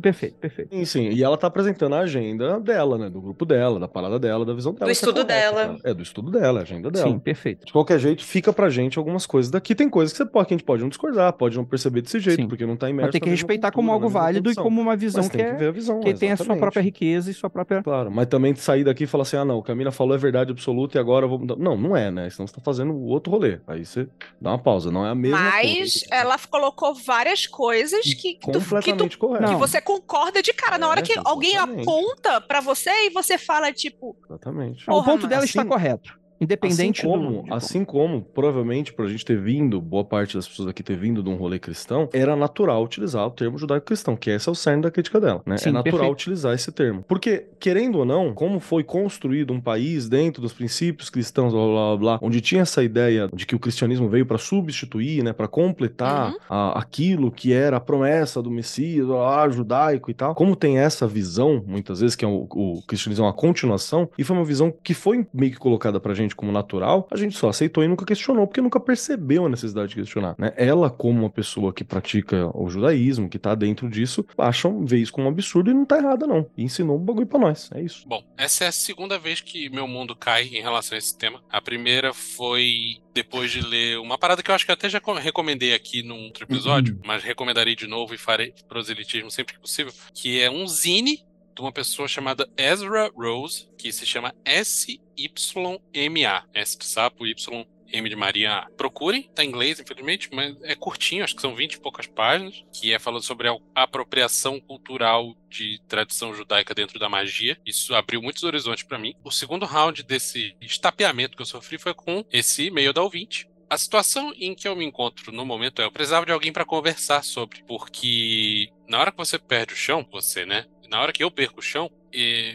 [0.00, 0.74] Perfeito, perfeito.
[0.74, 1.08] Sim, sim.
[1.10, 3.10] E ela tá apresentando a agenda dela, né?
[3.10, 4.90] Do grupo dela, da parada dela, da visão dela.
[4.90, 5.66] é estudo correto, dela.
[5.66, 5.78] cara.
[5.84, 7.08] É, do estudo dela, a agenda dela.
[7.08, 7.66] Sim, perfeito.
[7.66, 9.74] De qualquer jeito, fica pra gente algumas coisas daqui.
[9.74, 12.18] Tem coisas que você pode, que a gente pode não discordar, pode não perceber desse
[12.20, 12.48] jeito, Sim.
[12.48, 13.06] porque não tá imerso.
[13.08, 15.50] Mas tem que respeitar como algo válido e como uma visão Mas que tem é.
[15.52, 16.60] que ver a visão, que tem a sua exatamente.
[16.60, 17.82] própria riqueza e sua própria.
[17.82, 20.14] Claro, mas também sair daqui e falar assim: ah, não, o que a mina falou
[20.14, 21.56] é verdade absoluta e agora eu vou mudar.
[21.56, 22.28] Não, não é, né?
[22.30, 23.58] Senão você tá fazendo outro rolê.
[23.66, 24.06] Aí você
[24.40, 26.06] dá uma pausa, não é a mesma Mas coisa.
[26.10, 29.52] ela colocou várias coisas que, que, tu, que, tu- Completamente correto.
[29.52, 30.78] que você concorda de cara.
[30.78, 31.82] Na hora É, que alguém exatamente.
[31.88, 34.84] aponta pra você e você fala, tipo, Exatamente.
[34.90, 36.18] O ponto dela assim- está correto.
[36.40, 37.54] Independente assim como, do.
[37.54, 41.22] assim como, provavelmente, por a gente ter vindo, boa parte das pessoas aqui ter vindo
[41.22, 44.82] de um rolê cristão, era natural utilizar o termo judaico-cristão, que esse é o cerne
[44.82, 45.56] da crítica dela, né?
[45.56, 46.12] Sim, é natural perfeito.
[46.14, 47.04] utilizar esse termo.
[47.08, 51.72] Porque, querendo ou não, como foi construído um país dentro dos princípios cristãos, blá, blá,
[51.72, 55.48] blá, blá, onde tinha essa ideia de que o cristianismo veio para substituir, né, para
[55.48, 56.36] completar Uhum.
[56.48, 60.34] a- aquilo que era a promessa do Messias, lá, judaico e tal.
[60.34, 64.24] Como tem essa visão, muitas vezes, que é o, o cristianismo é uma continuação, e
[64.24, 67.48] foi uma visão que foi meio que colocada pra gente como natural, a gente só
[67.48, 70.52] aceitou e nunca questionou, porque nunca percebeu a necessidade de questionar, né?
[70.56, 75.12] Ela, como uma pessoa que pratica o judaísmo, que tá dentro disso, acham, vê isso
[75.12, 76.46] como um absurdo e não tá errada, não.
[76.56, 78.06] E ensinou um bagulho pra nós, é isso.
[78.08, 81.42] Bom, essa é a segunda vez que meu mundo cai em relação a esse tema.
[81.50, 85.00] A primeira foi depois de ler uma parada que eu acho que eu até já
[85.00, 89.60] co- recomendei aqui num outro episódio, mas recomendarei de novo e farei proselitismo sempre que
[89.60, 91.20] possível, que é um zine
[91.56, 96.46] de uma pessoa chamada Ezra Rose, que se chama SYMA.
[96.52, 98.66] S de sapo, Y M de Maria.
[98.76, 102.62] Procurem, tá em inglês, infelizmente, mas é curtinho, acho que são 20 e poucas páginas,
[102.72, 107.56] que é falando sobre a apropriação cultural de tradição judaica dentro da magia.
[107.64, 109.14] Isso abriu muitos horizontes pra mim.
[109.24, 113.48] O segundo round desse estapeamento que eu sofri foi com esse e-mail da ouvinte.
[113.68, 116.64] A situação em que eu me encontro no momento é eu precisava de alguém pra
[116.64, 120.66] conversar sobre, porque na hora que você perde o chão, você, né?
[120.88, 121.90] Na hora que eu perco o chão,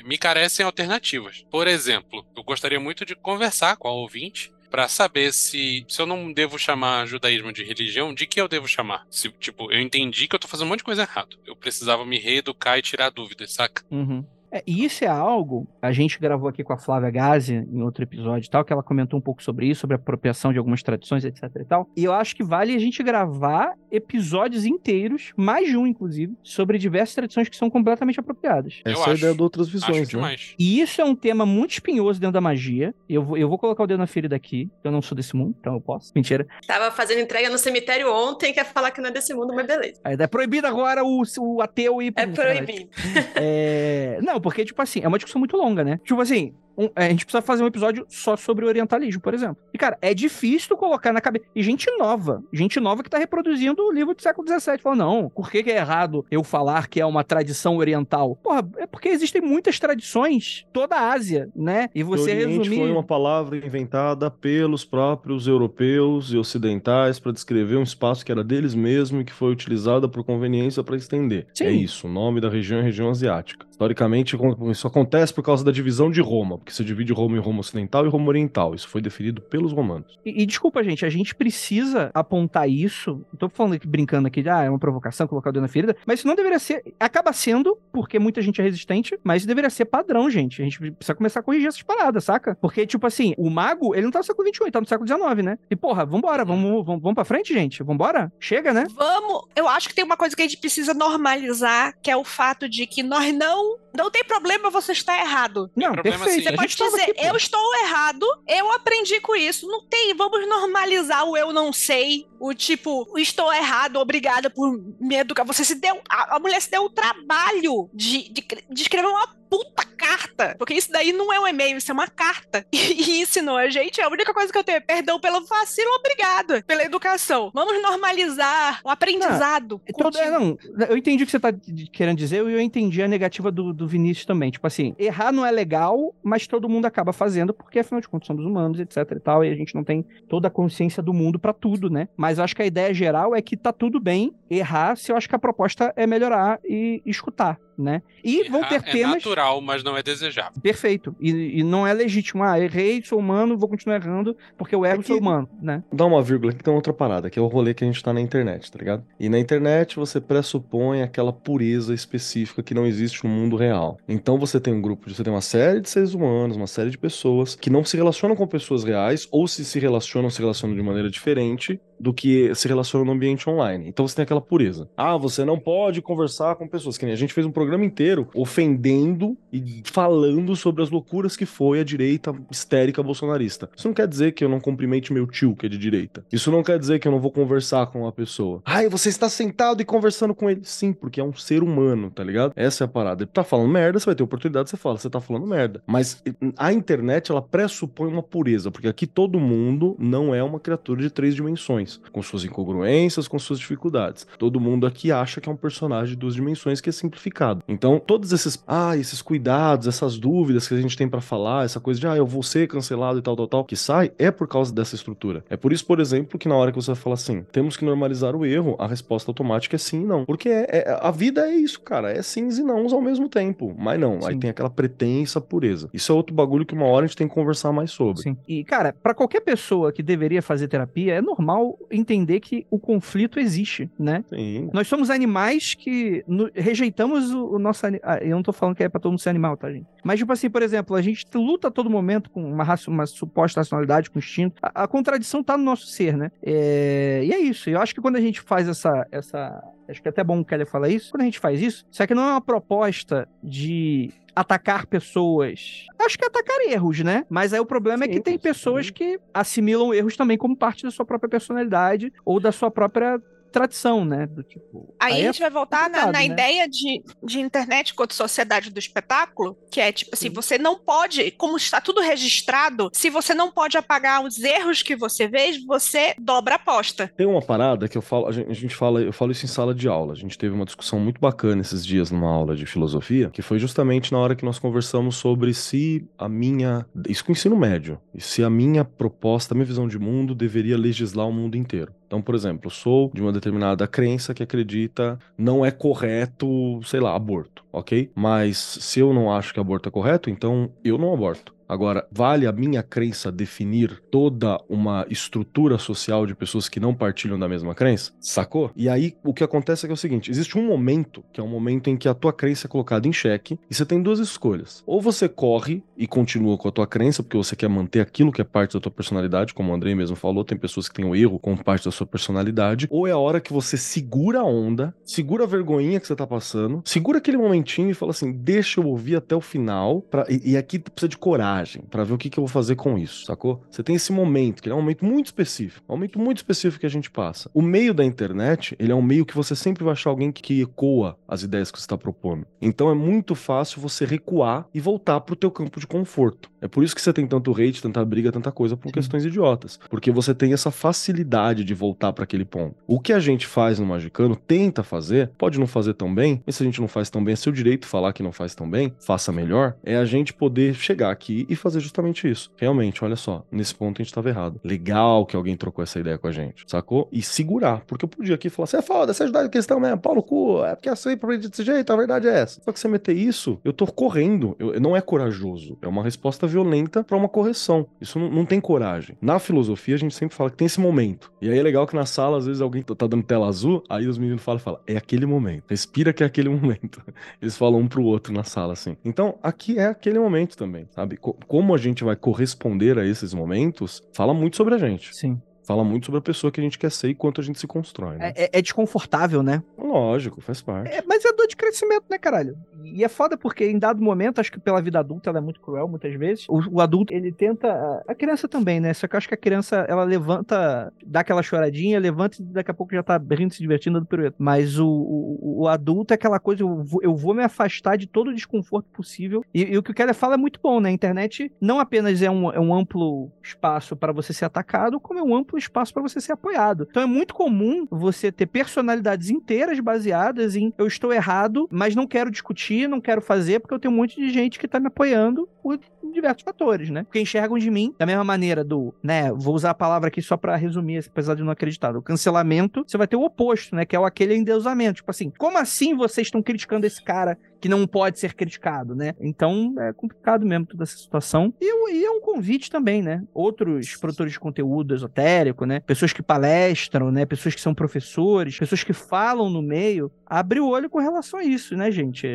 [0.05, 1.45] me carecem alternativas.
[1.51, 6.05] Por exemplo, eu gostaria muito de conversar com a ouvinte Pra saber se, se eu
[6.05, 9.05] não devo chamar judaísmo de religião, de que eu devo chamar?
[9.09, 11.37] Se, tipo, eu entendi que eu tô fazendo um monte de coisa errado.
[11.45, 13.83] Eu precisava me reeducar e tirar dúvidas, saca?
[13.91, 14.25] Uhum.
[14.51, 18.03] É, e isso é algo, a gente gravou aqui com a Flávia Gazi em outro
[18.03, 20.83] episódio e tal, que ela comentou um pouco sobre isso, sobre a apropriação de algumas
[20.83, 21.87] tradições, etc e tal.
[21.95, 26.77] E eu acho que vale a gente gravar episódios inteiros, mais de um inclusive, sobre
[26.77, 28.81] diversas tradições que são completamente apropriadas.
[28.85, 29.17] Eu Essa é a acho.
[29.19, 30.05] ideia de outras Acho visões, né?
[30.05, 30.55] demais.
[30.59, 32.93] E isso é um tema muito espinhoso dentro da magia.
[33.07, 34.69] Eu vou, eu vou colocar o dedo na ferida aqui.
[34.83, 36.11] Eu não sou desse mundo, então eu posso.
[36.15, 36.45] Mentira.
[36.67, 39.99] Tava fazendo entrega no cemitério ontem, quer falar que não é desse mundo, mas beleza.
[40.03, 42.89] É proibido agora o, o ateu ir É pro- proibido.
[43.35, 45.99] É, Não, porque, tipo assim, é uma discussão muito longa, né?
[46.03, 46.53] Tipo assim,
[46.85, 49.57] um- a gente precisa fazer um episódio só sobre orientalismo, por exemplo.
[49.73, 51.45] E, cara, é difícil colocar na cabeça.
[51.55, 54.79] E gente nova, gente nova que tá reproduzindo o livro do século XVII.
[54.79, 58.37] Fala, não, por que, que é errado eu falar que é uma tradição oriental?
[58.43, 61.89] Porra, é porque existem muitas tradições, toda a Ásia, né?
[61.93, 62.77] E você resumir.
[62.77, 68.43] foi uma palavra inventada pelos próprios europeus e ocidentais para descrever um espaço que era
[68.43, 71.47] deles mesmo e que foi utilizada por conveniência para estender.
[71.53, 71.65] Sim.
[71.65, 73.65] É isso, o nome da região é região asiática.
[73.69, 74.37] Historicamente,
[74.69, 77.59] isso acontece por causa da divisão de Roma, porque porque você divide Roma em Roma
[77.59, 78.73] Ocidental e Roma Oriental.
[78.73, 80.17] Isso foi definido pelos romanos.
[80.25, 83.23] E, e desculpa, gente, a gente precisa apontar isso.
[83.31, 85.67] Não tô falando aqui, brincando aqui, de, ah, é uma provocação, colocar o dedo na
[85.67, 86.83] ferida, mas isso não deveria ser.
[86.99, 90.61] Acaba sendo, porque muita gente é resistente, mas isso deveria ser padrão, gente.
[90.61, 92.57] A gente precisa começar a corrigir essas paradas, saca?
[92.61, 95.07] Porque, tipo assim, o mago, ele não tá no século XXI, ele tá no século
[95.07, 95.57] XIX, né?
[95.69, 97.83] E, porra, vambora, vamos, vamos, vamos pra frente, gente.
[97.83, 98.31] Vambora?
[98.39, 98.85] Chega, né?
[98.95, 99.47] Vamos.
[99.55, 102.69] Eu acho que tem uma coisa que a gente precisa normalizar, que é o fato
[102.69, 103.81] de que nós não.
[103.93, 105.69] Não tem problema você estar errado.
[105.75, 106.47] Não, problema, perfeito.
[106.47, 106.50] sim.
[106.51, 109.67] Você pode dizer, aqui, eu estou errado, eu aprendi com isso.
[109.67, 115.15] Não tem, vamos normalizar o eu não sei, o tipo, estou errado, obrigada por me
[115.15, 115.43] educar.
[115.43, 119.27] Você se deu, a, a mulher se deu o trabalho de, de, de escrever uma
[119.51, 122.65] puta carta, porque isso daí não é um e-mail, isso é uma carta.
[122.73, 125.89] E, e ensinou a gente, a única coisa que eu tenho é perdão pelo vacilo,
[125.99, 127.51] obrigada pela educação.
[127.53, 129.81] Vamos normalizar o aprendizado.
[129.97, 130.57] Todo- é, contínuo.
[130.75, 131.53] não, eu entendi o que você tá
[131.91, 134.49] querendo dizer e eu entendi a negativa do, do Vinícius também.
[134.51, 138.27] Tipo assim, errar não é legal, mas todo mundo acaba fazendo, porque afinal de contas
[138.27, 141.37] somos humanos, etc e tal, e a gente não tem toda a consciência do mundo
[141.37, 142.07] pra tudo, né?
[142.17, 145.17] Mas eu acho que a ideia geral é que tá tudo bem errar se eu
[145.17, 148.01] acho que a proposta é melhorar e escutar, né?
[148.23, 149.15] E vão ter é temas.
[149.15, 150.61] natural, mas não é desejável.
[150.61, 151.15] Perfeito.
[151.19, 152.43] E, e não é legítimo.
[152.43, 155.83] Ah, errei, sou humano, vou continuar errando, porque eu erro, É que- sou humano, né?
[155.91, 158.13] Dá uma vírgula que tem outra parada, que é o rolê que a gente tá
[158.13, 159.03] na internet, tá ligado?
[159.19, 163.97] E na internet você pressupõe aquela pureza específica que não existe no mundo real.
[164.07, 166.89] Então você tem um grupo, de- você tem uma série de seres humanos, uma série
[166.89, 170.75] de pessoas que não se relacionam com pessoas reais, ou se se relacionam, se relacionam
[170.75, 173.87] de maneira diferente do que se relacionam no ambiente online.
[173.87, 174.89] Então você tem aquela pureza.
[174.97, 176.97] Ah, você não pode conversar com pessoas.
[176.97, 181.45] Que nem a gente fez um programa inteiro ofendendo e falando sobre as loucuras que
[181.45, 183.69] foi a direita histérica bolsonarista.
[183.75, 186.23] Isso não quer dizer que eu não cumprimente meu tio, que é de direita.
[186.31, 188.61] Isso não quer dizer que eu não vou conversar com uma pessoa.
[188.65, 190.61] Ai, você está sentado e conversando com ele.
[190.63, 192.53] Sim, porque é um ser humano, tá ligado?
[192.55, 193.23] Essa é a parada.
[193.23, 195.81] Ele tá falando merda, você vai ter oportunidade, você fala, você tá falando merda.
[195.85, 196.23] Mas
[196.57, 201.09] a internet, ela pressupõe uma pureza, porque aqui todo mundo não é uma criatura de
[201.09, 204.27] três dimensões, com suas incongruências, com suas dificuldades.
[204.37, 207.50] Todo mundo aqui acha que é um personagem de duas dimensões que é simplificado.
[207.67, 211.79] Então, todos esses, ah, esses cuidados, essas dúvidas que a gente tem pra falar, essa
[211.79, 214.47] coisa de, ah, eu vou ser cancelado e tal, tal, tal, que sai, é por
[214.47, 215.43] causa dessa estrutura.
[215.49, 218.35] É por isso, por exemplo, que na hora que você fala assim, temos que normalizar
[218.35, 220.25] o erro, a resposta automática é sim e não.
[220.25, 223.75] Porque é, é- a vida é isso, cara, é sims e nãos ao mesmo tempo.
[223.77, 224.39] Mas não, aí Sim.
[224.39, 225.89] tem aquela pretensa pureza.
[225.93, 228.21] Isso é outro bagulho que uma hora a gente tem que conversar mais sobre.
[228.21, 228.37] Sim.
[228.47, 233.39] E, cara, pra qualquer pessoa que deveria fazer terapia, é normal entender que o conflito
[233.39, 234.23] existe, né?
[234.29, 234.69] Sim.
[234.73, 236.23] Nós somos animais que
[236.53, 237.85] rejeitamos o, o nosso.
[238.03, 239.87] ah, Eu não tô falando que é pra todo mundo ser animal, tá, gente?
[240.03, 243.05] Mas, tipo assim, por exemplo, a gente luta a todo momento com uma, raci- uma
[243.05, 244.59] suposta racionalidade, com instinto.
[244.61, 246.29] A, a contradição tá no nosso ser, né?
[246.43, 247.69] É, E é isso.
[247.69, 248.89] Eu acho que quando a gente faz essa.
[249.11, 249.61] essa...
[249.89, 251.11] Acho que é até bom o Kelly falar isso.
[251.11, 255.85] Quando a gente faz isso, isso aqui não é uma proposta de atacar pessoas.
[255.99, 257.25] Acho que é atacar erros, né?
[257.29, 258.39] Mas aí o problema é que Sim, tem sim.
[258.39, 263.21] pessoas que assimilam erros também como parte da sua própria personalidade ou da sua própria
[263.51, 264.25] tradição, né?
[264.25, 264.93] Do tipo.
[264.99, 266.25] Aí, a é gente vai voltar na, na né?
[266.25, 271.31] ideia de, de internet quanto sociedade do espetáculo, que é tipo assim, você não pode,
[271.31, 276.15] como está tudo registrado, se você não pode apagar os erros que você vê, você
[276.19, 277.11] dobra a aposta.
[277.15, 279.49] Tem uma parada que eu falo, a gente, a gente fala, eu falo isso em
[279.49, 280.13] sala de aula.
[280.13, 283.59] A gente teve uma discussão muito bacana esses dias numa aula de filosofia, que foi
[283.59, 287.99] justamente na hora que nós conversamos sobre se a minha, isso com o ensino médio,
[288.13, 291.93] e se a minha proposta, a minha visão de mundo deveria legislar o mundo inteiro.
[292.11, 297.15] Então, por exemplo, sou de uma determinada crença que acredita não é correto, sei lá,
[297.15, 298.11] aborto, ok?
[298.13, 301.55] Mas se eu não acho que aborto é correto, então eu não aborto.
[301.71, 307.39] Agora, vale a minha crença definir toda uma estrutura social de pessoas que não partilham
[307.39, 308.11] da mesma crença?
[308.19, 308.71] Sacou?
[308.75, 311.43] E aí, o que acontece é que é o seguinte: existe um momento, que é
[311.43, 314.19] um momento em que a tua crença é colocada em xeque, e você tem duas
[314.19, 314.83] escolhas.
[314.85, 318.41] Ou você corre e continua com a tua crença, porque você quer manter aquilo que
[318.41, 321.15] é parte da tua personalidade, como o Andrei mesmo falou, tem pessoas que têm o
[321.15, 324.93] erro como parte da sua personalidade, ou é a hora que você segura a onda,
[325.05, 328.87] segura a vergonhinha que você tá passando, segura aquele momentinho e fala assim: deixa eu
[328.87, 330.25] ouvir até o final, pra...
[330.27, 332.97] e, e aqui precisa de coragem pra ver o que, que eu vou fazer com
[332.97, 333.63] isso, sacou?
[333.69, 336.85] Você tem esse momento, que é um momento muito específico, um momento muito específico que
[336.85, 337.49] a gente passa.
[337.53, 340.41] O meio da internet, ele é um meio que você sempre vai achar alguém que,
[340.41, 342.45] que ecoa as ideias que você está propondo.
[342.61, 346.49] Então é muito fácil você recuar e voltar pro teu campo de conforto.
[346.61, 349.79] É por isso que você tem tanto hate, tanta briga, tanta coisa por questões idiotas,
[349.89, 352.75] porque você tem essa facilidade de voltar pra aquele ponto.
[352.87, 356.55] O que a gente faz no Magicano, tenta fazer, pode não fazer tão bem, mas
[356.55, 358.69] se a gente não faz tão bem, é seu direito falar que não faz tão
[358.69, 362.49] bem, faça melhor, é a gente poder chegar aqui e fazer justamente isso.
[362.57, 364.59] Realmente, olha só, nesse ponto a gente tava errado.
[364.63, 367.09] Legal que alguém trocou essa ideia com a gente, sacou?
[367.11, 369.99] E segurar, porque eu podia aqui falar, você é foda, você ajudar a questão mesmo,
[369.99, 372.61] pau no cu, é porque assim pra desse jeito, a verdade é essa.
[372.61, 376.47] Só que você meter isso, eu tô correndo, eu, não é corajoso, é uma resposta
[376.47, 377.87] violenta para uma correção.
[377.99, 379.17] Isso não, não, tem coragem.
[379.21, 381.31] Na filosofia, a gente sempre fala que tem esse momento.
[381.41, 384.07] E aí é legal que na sala, às vezes, alguém tá dando tela azul, aí
[384.07, 385.63] os meninos falam, falam, é aquele momento.
[385.67, 387.01] Respira que é aquele momento.
[387.41, 388.95] Eles falam um pro outro na sala, assim.
[389.03, 391.17] Então, aqui é aquele momento também, sabe?
[391.47, 395.15] Como a gente vai corresponder a esses momentos, fala muito sobre a gente.
[395.15, 395.41] Sim
[395.71, 397.65] fala muito sobre a pessoa que a gente quer ser e quanto a gente se
[397.65, 398.17] constrói.
[398.17, 398.33] Né?
[398.35, 399.63] É, é, desconfortável, né?
[399.77, 400.93] Lógico, faz parte.
[400.93, 402.57] É, mas é dor de crescimento, né, caralho?
[402.83, 405.61] E é foda porque em dado momento, acho que pela vida adulta ela é muito
[405.61, 406.45] cruel muitas vezes.
[406.49, 408.03] O, o adulto, ele tenta.
[408.05, 408.93] A criança também, né?
[408.93, 412.71] Só que eu acho que a criança, ela levanta, dá aquela choradinha, levanta e daqui
[412.71, 414.35] a pouco já tá rindo, se divertindo do pirueta.
[414.37, 418.07] Mas o, o, o, adulto é aquela coisa, eu vou, eu vou me afastar de
[418.07, 419.45] todo o desconforto possível.
[419.53, 420.89] E, e o que o Keller fala é muito bom, né?
[420.89, 425.19] A internet não apenas é um, é um amplo espaço para você ser atacado, como
[425.19, 426.87] é um amplo espaço para você ser apoiado.
[426.89, 432.07] Então é muito comum você ter personalidades inteiras baseadas em eu estou errado, mas não
[432.07, 434.87] quero discutir, não quero fazer, porque eu tenho um monte de gente que tá me
[434.87, 435.79] apoiando por
[436.13, 437.03] diversos fatores, né?
[437.03, 439.31] Porque enxergam de mim da mesma maneira do, né?
[439.31, 441.95] Vou usar a palavra aqui só para resumir, apesar de não acreditar.
[441.95, 443.85] O cancelamento, você vai ter o oposto, né?
[443.85, 444.97] Que é o aquele endeusamento.
[444.97, 449.13] Tipo assim, como assim vocês estão criticando esse cara que não pode ser criticado, né?
[449.19, 451.53] Então é complicado mesmo toda essa situação.
[451.61, 453.23] E, e, é um convite também, né?
[453.33, 455.79] Outros produtores de conteúdo esotérico, né?
[455.81, 457.25] Pessoas que palestram, né?
[457.25, 461.43] Pessoas que são professores, pessoas que falam no meio, abre o olho com relação a
[461.43, 462.27] isso, né, gente?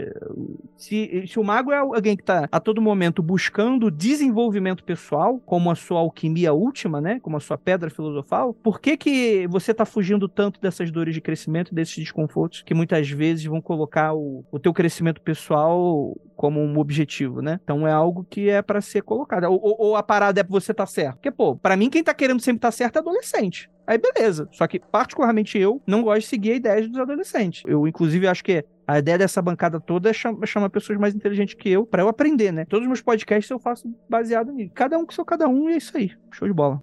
[0.76, 5.70] Se, se o mago é alguém que tá a todo momento buscando desenvolvimento pessoal, como
[5.70, 7.18] a sua alquimia última, né?
[7.20, 11.20] Como a sua pedra filosofal, por que que você tá fugindo tanto dessas dores de
[11.20, 16.60] crescimento, desses desconfortos que muitas vezes vão colocar o, o teu crescimento crescimento pessoal como
[16.60, 17.58] um objetivo, né?
[17.62, 19.44] Então é algo que é para ser colocado.
[19.44, 21.14] Ou, ou, a parada é pra você estar tá certo.
[21.14, 23.70] Porque, pô, pra mim quem tá querendo sempre estar tá certo é adolescente.
[23.86, 24.48] Aí beleza.
[24.52, 27.62] Só que, particularmente eu, não gosto de seguir a ideia dos adolescentes.
[27.66, 31.54] Eu, inclusive, acho que a ideia dessa bancada toda é chamar, chamar pessoas mais inteligentes
[31.54, 32.64] que eu para eu aprender, né?
[32.64, 34.72] Todos os meus podcasts eu faço baseado nisso.
[34.74, 36.12] Cada um com seu cada um e é isso aí.
[36.30, 36.82] Show de bola.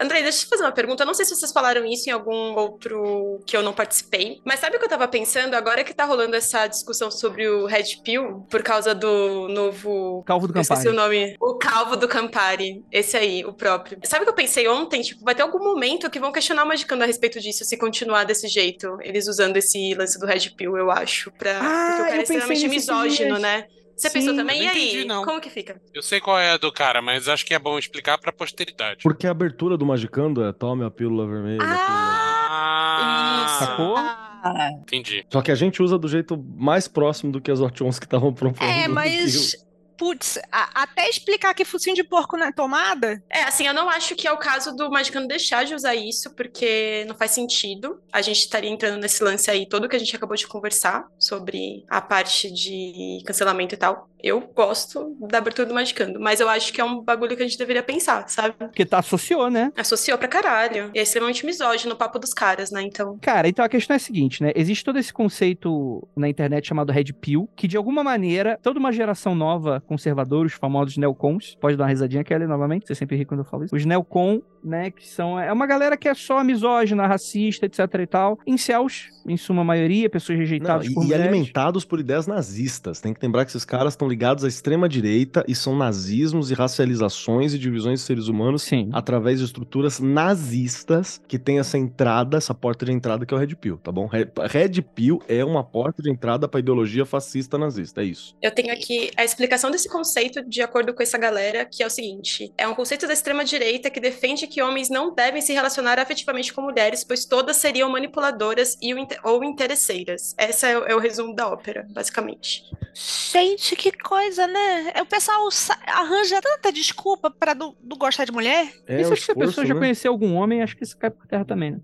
[0.00, 1.02] Andrei, deixa eu te fazer uma pergunta.
[1.02, 4.60] Eu não sei se vocês falaram isso em algum outro que eu não participei, mas
[4.60, 5.54] sabe o que eu tava pensando?
[5.54, 10.22] Agora que tá rolando essa discussão sobre o Red Pill, por causa do novo.
[10.26, 10.68] Calvo do Campari.
[10.70, 11.36] Eu esqueci o nome.
[11.40, 12.84] O Calvo do Campari.
[12.90, 13.98] Esse aí, o próprio.
[14.04, 15.02] Sabe o que eu pensei ontem?
[15.02, 18.24] Tipo, vai ter algum momento que vão questionar o Magicando a respeito disso, se continuar
[18.24, 18.96] desse jeito.
[19.00, 21.30] Eles usando esse lance do Red Pill, eu acho.
[21.32, 21.58] Pra...
[21.58, 23.66] Ah, Porque o cara é extremamente misógino, né?
[23.96, 24.62] Você Sim, pensou também?
[24.62, 24.88] E aí?
[24.88, 25.24] Entendi, não.
[25.24, 25.80] Como que fica?
[25.92, 29.00] Eu sei qual é a do cara, mas acho que é bom explicar pra posteridade.
[29.02, 31.62] Porque a abertura do Magicando é tome a pílula vermelha.
[31.62, 33.96] Ah, Ah, Sacou?
[33.96, 35.24] Ah, entendi.
[35.32, 38.32] Só que a gente usa do jeito mais próximo do que as options que estavam
[38.34, 38.68] propondo.
[38.68, 39.56] é, mas.
[39.96, 43.22] Putz, até explicar que focinho de porco na tomada.
[43.30, 46.34] É, assim, eu não acho que é o caso do Magicano deixar de usar isso,
[46.34, 48.02] porque não faz sentido.
[48.12, 51.84] A gente estaria entrando nesse lance aí todo que a gente acabou de conversar sobre
[51.88, 54.08] a parte de cancelamento e tal.
[54.24, 57.46] Eu gosto da abertura do Magicando, mas eu acho que é um bagulho que a
[57.46, 58.54] gente deveria pensar, sabe?
[58.58, 59.70] Porque tá associou, né?
[59.76, 60.90] Associou pra caralho.
[60.94, 62.80] E é extremamente misógino o papo dos caras, né?
[62.80, 63.18] Então.
[63.20, 64.50] Cara, então a questão é a seguinte, né?
[64.56, 68.90] Existe todo esse conceito na internet chamado Red Pill, que de alguma maneira, toda uma
[68.92, 73.26] geração nova, conservadora, os famosos neocons, pode dar uma risadinha, Kelly, novamente, você sempre ri
[73.26, 73.76] quando eu falo isso.
[73.76, 78.06] Os neocon, né, que são, é uma galera que é só misógina, racista, etc e
[78.06, 78.38] tal.
[78.46, 81.26] Incels, em suma maioria, pessoas Não, rejeitadas e, por e mulheres.
[81.26, 83.02] alimentados por ideias nazistas.
[83.02, 87.52] Tem que lembrar que esses caras estão ligados à extrema-direita e são nazismos e racializações
[87.52, 88.88] e divisões de seres humanos Sim.
[88.92, 93.40] através de estruturas nazistas que tem essa entrada, essa porta de entrada que é o
[93.40, 94.06] Red Pill, tá bom?
[94.06, 98.36] Red, Pill é uma porta de entrada para ideologia fascista nazista, é isso.
[98.40, 101.90] Eu tenho aqui a explicação desse conceito de acordo com essa galera, que é o
[101.90, 106.52] seguinte: é um conceito da extrema-direita que defende que homens não devem se relacionar afetivamente
[106.52, 108.94] com mulheres, pois todas seriam manipuladoras e
[109.24, 110.34] ou interesseiras.
[110.38, 112.62] Esse é, o- é o resumo da ópera, basicamente.
[112.94, 114.92] Gente, que coisa, né?
[115.00, 115.48] O pessoal
[115.86, 118.72] arranja tanta desculpa pra não, não gostar de mulher.
[118.86, 119.80] É Isso o acho que se a pessoa já né?
[119.80, 121.80] conheceu algum homem, acho que isso cai por terra também, né?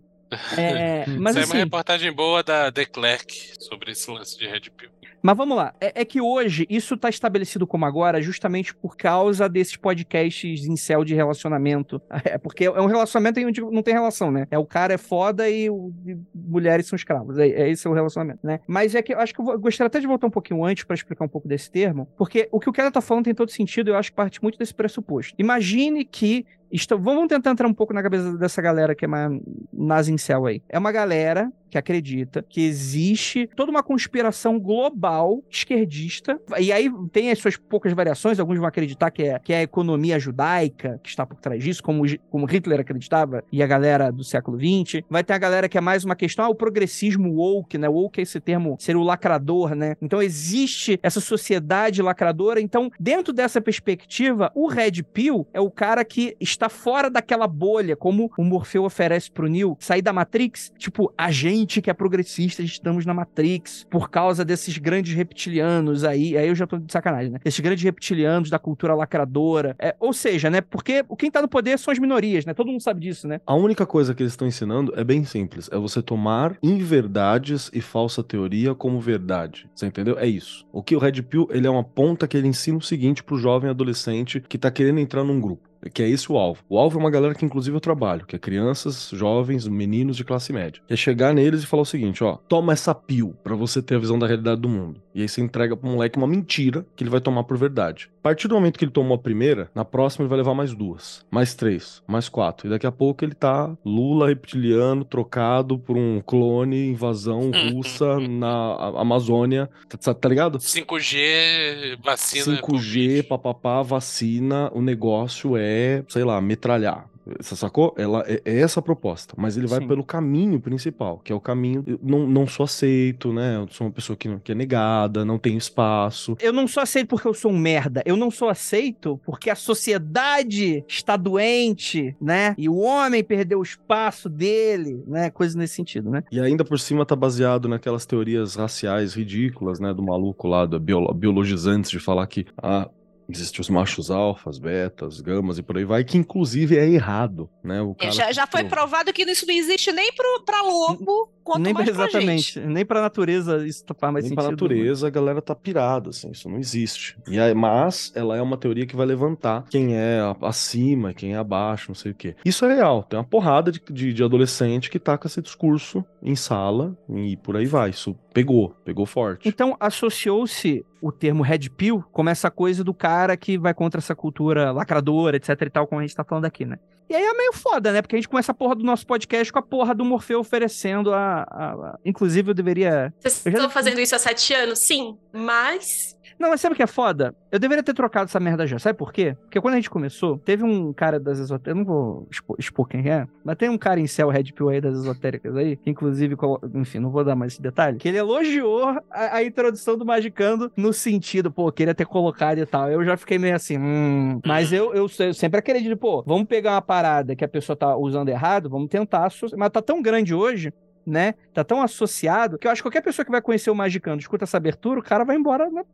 [0.57, 4.47] É, mas Isso é uma assim, reportagem boa da The Clerk sobre esse lance de
[4.47, 4.91] Red Pill.
[5.23, 5.75] Mas vamos lá.
[5.81, 10.77] É, é que hoje isso tá estabelecido como agora justamente por causa desses podcasts em
[10.77, 12.01] céu de relacionamento.
[12.31, 14.47] É porque é um relacionamento em onde não tem relação, né?
[14.51, 17.39] É o cara é foda e, o, e mulheres são escravos.
[17.39, 18.61] É, é esse é o relacionamento, né?
[18.69, 20.65] Mas é que eu acho que eu, vou, eu gostaria até de voltar um pouquinho
[20.65, 23.35] antes pra explicar um pouco desse termo, porque o que o cara tá falando tem
[23.35, 25.35] todo sentido eu acho que parte muito desse pressuposto.
[25.39, 29.41] Imagine que Então, vamos tentar entrar um pouco na cabeça dessa galera que é mais
[29.73, 30.63] nazincel aí.
[30.69, 36.39] É uma galera que acredita que existe toda uma conspiração global esquerdista.
[36.59, 38.41] E aí tem as suas poucas variações.
[38.41, 41.83] Alguns vão acreditar que é, que é a economia judaica que está por trás disso,
[41.83, 45.03] como, como Hitler acreditava e a galera do século XX.
[45.09, 47.89] Vai ter a galera que é mais uma questão, ah, o progressismo woke, né?
[47.89, 49.95] Woke é esse termo, ser o lacrador, né?
[50.03, 52.61] Então existe essa sociedade lacradora.
[52.61, 57.97] Então, dentro dessa perspectiva, o Red Pill é o cara que está fora daquela bolha,
[57.97, 61.95] como o Morfeu oferece pro Neo, sair da Matrix, tipo, a gente gente que é
[61.95, 66.37] progressista, estamos na Matrix, por causa desses grandes reptilianos aí.
[66.37, 67.39] Aí eu já tô de sacanagem, né?
[67.45, 69.77] Esses grandes reptilianos da cultura lacradora.
[69.79, 70.61] É, ou seja, né?
[70.61, 72.55] Porque quem tá no poder são as minorias, né?
[72.55, 73.41] Todo mundo sabe disso, né?
[73.47, 77.81] A única coisa que eles estão ensinando é bem simples: é você tomar inverdades e
[77.81, 79.69] falsa teoria como verdade.
[79.75, 80.19] Você entendeu?
[80.19, 80.67] É isso.
[80.73, 83.39] O que o Red Pill, ele é uma ponta que ele ensina o seguinte pro
[83.39, 86.63] jovem adolescente que tá querendo entrar num grupo que é esse o alvo.
[86.69, 90.25] O alvo é uma galera que inclusive eu trabalho, que é crianças, jovens, meninos de
[90.25, 90.83] classe média.
[90.89, 93.99] É chegar neles e falar o seguinte, ó, toma essa pio para você ter a
[93.99, 95.01] visão da realidade do mundo.
[95.15, 98.11] E aí você entrega pro moleque uma mentira que ele vai tomar por verdade.
[98.21, 100.75] A partir do momento que ele tomou a primeira, na próxima ele vai levar mais
[100.75, 102.67] duas, mais três, mais quatro.
[102.67, 108.75] E daqui a pouco ele tá Lula reptiliano trocado por um clone invasão russa na
[109.01, 110.59] Amazônia, tá, tá ligado?
[110.59, 112.61] 5G, vacina.
[112.61, 117.10] 5G, papapá, vacina, o negócio é é, sei lá, metralhar.
[117.39, 117.95] Você sacou?
[117.97, 119.89] Ela é, é, essa a proposta, mas ele vai Sim.
[119.89, 121.85] pelo caminho principal, que é o caminho.
[121.87, 123.57] Eu não, não sou aceito, né?
[123.57, 126.37] Eu sou uma pessoa que, que é negada, não tem espaço.
[126.41, 128.03] Eu não sou aceito porque eu sou um merda.
[128.07, 132.55] Eu não sou aceito porque a sociedade está doente, né?
[132.57, 135.31] E o homem perdeu o espaço dele, né?
[135.31, 136.25] Coisas nesse sentido, né?
[136.33, 139.93] E ainda por cima tá baseado naquelas teorias raciais ridículas, né?
[139.93, 142.89] Do maluco lá, do biologizantes, de falar que a
[143.31, 147.81] Existem os machos alfas, betas, gamas e por aí vai, que inclusive é errado, né?
[147.81, 151.63] O é, já, já foi provado que isso não existe nem pro, pra lobo, quanto
[151.63, 154.49] nem mais Exatamente, pra nem pra natureza isso faz mais nem sentido.
[154.49, 157.17] Nem pra natureza a galera tá pirada, assim, isso não existe.
[157.29, 161.37] E aí, mas ela é uma teoria que vai levantar quem é acima, quem é
[161.37, 162.37] abaixo, não sei o quê.
[162.45, 166.05] Isso é real, tem uma porrada de, de, de adolescente que tá com esse discurso
[166.23, 169.49] em sala e por aí vai, isso pegou, pegou forte.
[169.49, 174.15] Então associou-se o termo red pill como essa coisa do cara que vai contra essa
[174.15, 176.79] cultura lacradora, etc e tal, como a gente tá falando aqui, né?
[177.11, 178.01] E aí é meio foda, né?
[178.01, 181.13] Porque a gente começa a porra do nosso podcast com a porra do Morfeu oferecendo
[181.13, 181.45] a.
[181.51, 181.99] a, a...
[182.05, 183.13] Inclusive, eu deveria.
[183.19, 183.59] Vocês eu já...
[183.59, 184.79] estão fazendo isso há sete anos?
[184.79, 187.35] Sim, mas não, mas sabe o que é foda?
[187.51, 188.79] Eu deveria ter trocado essa merda já.
[188.79, 189.37] Sabe por quê?
[189.43, 191.71] Porque quando a gente começou, teve um cara das esotéricas.
[191.71, 194.69] Eu não vou expor, expor, quem é, mas tem um cara em céu Red Pill
[194.69, 196.37] aí das esotéricas aí, que inclusive,
[196.75, 200.71] enfim, não vou dar mais esse detalhe, que ele elogiou a, a introdução do Magicando
[200.77, 202.91] no sentido, pô, queria ter colocado e tal.
[202.91, 204.41] Eu já fiquei meio assim, hum.
[204.47, 207.97] Mas eu, eu, eu sempre acredito, pô, vamos pegar uma parada que a pessoa tá
[207.97, 209.29] usando errado, vamos tentar.
[209.57, 210.73] Mas tá tão grande hoje
[211.07, 211.35] né?
[211.53, 214.45] Tá tão associado que eu acho que qualquer pessoa que vai conhecer o Magicando, escuta
[214.45, 215.85] essa abertura, o cara vai embora no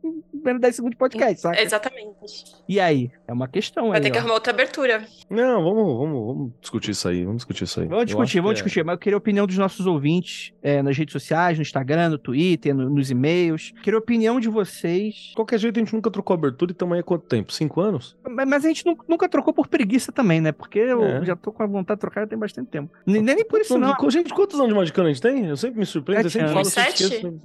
[0.59, 1.59] 10 segundos de podcast, sabe?
[1.59, 2.45] Exatamente.
[2.67, 3.11] E aí?
[3.27, 4.01] É uma questão vai aí.
[4.01, 4.19] Vai ter que ó.
[4.21, 5.03] arrumar outra abertura.
[5.29, 7.23] Não, vamos, vamos, vamos discutir isso aí.
[7.23, 7.87] Vamos discutir isso aí.
[7.87, 8.79] Vamos discutir, vamos discutir.
[8.81, 8.83] É...
[8.83, 12.17] Mas eu queria a opinião dos nossos ouvintes é, nas redes sociais, no Instagram, no
[12.17, 13.73] Twitter, no, nos e-mails.
[13.81, 15.31] Queria a opinião de vocês.
[15.35, 17.51] Qualquer jeito, a gente nunca trocou abertura e estamos aí há quanto tempo?
[17.51, 18.15] Cinco anos?
[18.23, 20.51] Mas, mas a gente nunca, nunca trocou por preguiça também, né?
[20.51, 21.25] Porque eu é.
[21.25, 22.91] já tô com a vontade de trocar já tem bastante tempo.
[23.05, 23.95] Nem, nem por isso, não.
[24.09, 25.46] Gente, quantos anos de Magicando a gente tem?
[25.49, 26.29] Eu sempre me surpreende.
[26.29, 27.39] Sete eu sempre falo Sete?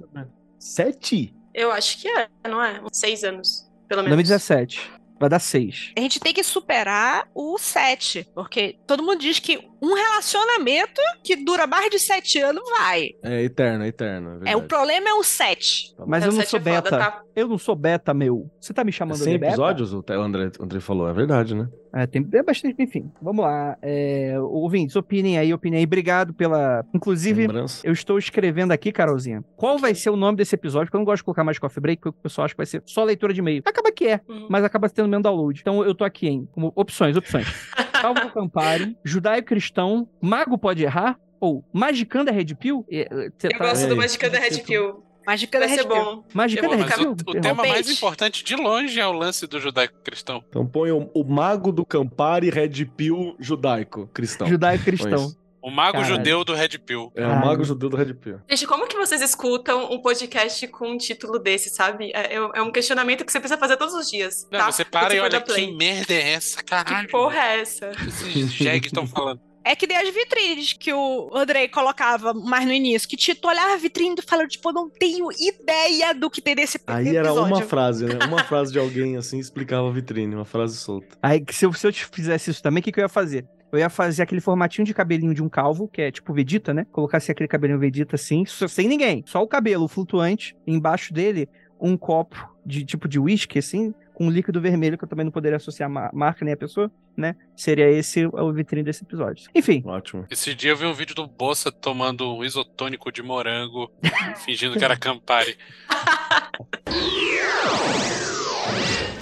[0.59, 1.35] Sete?
[1.53, 2.81] Eu acho que é, não é?
[2.91, 4.15] Seis anos, pelo menos.
[4.15, 4.91] 2017.
[5.19, 5.91] Vai dar seis.
[5.97, 11.35] A gente tem que superar o sete, porque todo mundo diz que um relacionamento que
[11.35, 13.09] dura mais de sete anos vai.
[13.21, 14.39] É eterno, é eterno.
[14.45, 15.93] É, é, o problema é o sete.
[15.95, 16.89] Tá Mas eu não sou é beta.
[16.89, 17.21] Foda, tá?
[17.35, 18.49] Eu não sou beta, meu.
[18.61, 19.47] Você tá me chamando é de beta?
[19.47, 21.09] episódios, o André, o André falou.
[21.09, 21.67] É verdade, né?
[21.95, 23.11] É, tem é bastante, enfim.
[23.21, 23.77] Vamos lá.
[23.81, 25.85] É, ouvintes, opinem aí, opinem aí.
[25.85, 26.83] Obrigado pela.
[26.93, 27.85] Inclusive, Lembrança.
[27.85, 29.43] eu estou escrevendo aqui, Carolzinha.
[29.55, 30.87] Qual vai ser o nome desse episódio?
[30.87, 32.65] Porque eu não gosto de colocar mais coffee break, porque o pessoal acha que vai
[32.65, 33.61] ser só leitura de e-mail.
[33.65, 34.47] Acaba que é, uhum.
[34.49, 35.59] mas acaba tendo menos download.
[35.59, 36.47] Então eu tô aqui, hein?
[36.51, 37.47] Como opções, opções.
[38.01, 39.72] Salvo Campari, Judaico-Cristão,
[40.21, 42.85] Mago Pode Errar, ou Magicando é Red Pill?
[42.89, 43.57] Eu tá...
[43.57, 45.03] gosto do Magicando é Red Pill.
[45.25, 46.23] Magicando Vai ser bom.
[46.33, 47.15] Magicando é Red Pill.
[47.27, 50.43] O, o tema mais importante de longe é o lance do judaico-cristão.
[50.49, 54.47] Então põe o, o, Mago do Campari Red Pill judaico-cristão.
[54.47, 55.33] Judaico-cristão.
[55.61, 56.15] O mago Caralho.
[56.15, 57.09] judeu do Red Pill.
[57.15, 58.41] É, o mago judeu do Red Pill.
[58.49, 62.11] Gente, como que vocês escutam um podcast com um título desse, sabe?
[62.13, 64.45] É, é um questionamento que você precisa fazer todos os dias.
[64.51, 64.69] Não, tá?
[64.69, 66.61] você para e olha, que merda é essa?
[66.61, 67.05] Caralho.
[67.05, 67.91] Que porra é essa?
[68.05, 69.39] Esses jegs estão falando.
[69.65, 73.73] É que nem as vitrines que o Andrei colocava mais no início, que tu olhava
[73.73, 77.07] a vitrine e tu falava, tipo, eu não tenho ideia do que tem nesse Aí
[77.07, 77.17] episódio.
[77.19, 78.19] era uma frase, né?
[78.27, 81.17] Uma frase de alguém assim explicava a vitrine, uma frase solta.
[81.21, 83.09] Aí, que se eu, se eu te fizesse isso também, o que, que eu ia
[83.09, 83.45] fazer?
[83.71, 86.85] Eu ia fazer aquele formatinho de cabelinho de um calvo, que é tipo Vegeta, né?
[86.91, 89.23] Colocasse aquele cabelinho Vegeta assim, só- sem ninguém.
[89.25, 90.55] Só o cabelo flutuante.
[90.67, 91.49] Embaixo dele,
[91.81, 92.35] um copo
[92.65, 95.87] de tipo de whisky, assim, com um líquido vermelho, que eu também não poderia associar
[95.89, 97.35] a ma- marca nem a pessoa, né?
[97.55, 99.49] Seria esse o vitrine desse episódio.
[99.55, 100.25] Enfim, Ótimo.
[100.29, 103.91] Esse dia eu vi um vídeo do Bolsa tomando um isotônico de morango,
[104.45, 105.57] fingindo que era Campari.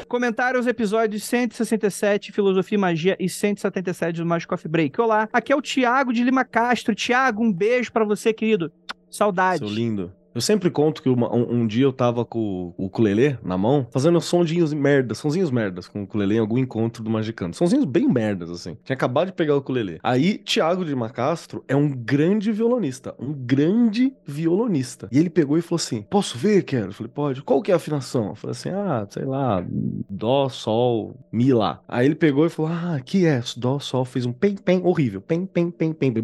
[0.08, 5.00] Comentário aos episódios 167, Filosofia e Magia, e 177 do Magic Coffee Break.
[5.00, 6.94] Olá, aqui é o Thiago de Lima Castro.
[6.94, 8.72] Thiago, um beijo pra você, querido.
[9.10, 9.60] Saudades.
[9.60, 10.14] Seu lindo.
[10.34, 13.86] Eu sempre conto que uma- um, um dia eu tava com o ukulele na mão,
[13.92, 17.54] fazendo sondinhos merdas, sonzinhos merdas com o ukulele em algum encontro do Magicano.
[17.54, 18.78] Sonzinhos bem merdas, assim.
[18.84, 20.00] Tinha acabado de pegar o ukulele.
[20.04, 23.14] Aí, Thiago de Macastro é um grande violonista.
[23.20, 25.08] Um grande violonista.
[25.12, 26.88] E ele pegou e falou assim: Posso ver, quero?
[26.88, 27.42] Eu falei, pode.
[27.42, 28.30] Qual que é a afinação?
[28.30, 29.66] Eu falei assim: ah, sei lá,
[30.10, 31.82] Dó, Sol, Mi, Lá.
[31.88, 35.22] Aí ele pegou e falou: Ah, aqui é Dó, Sol, fez um pem, pem, horrível.
[35.22, 36.24] Pem, pem, pem, pem, pem.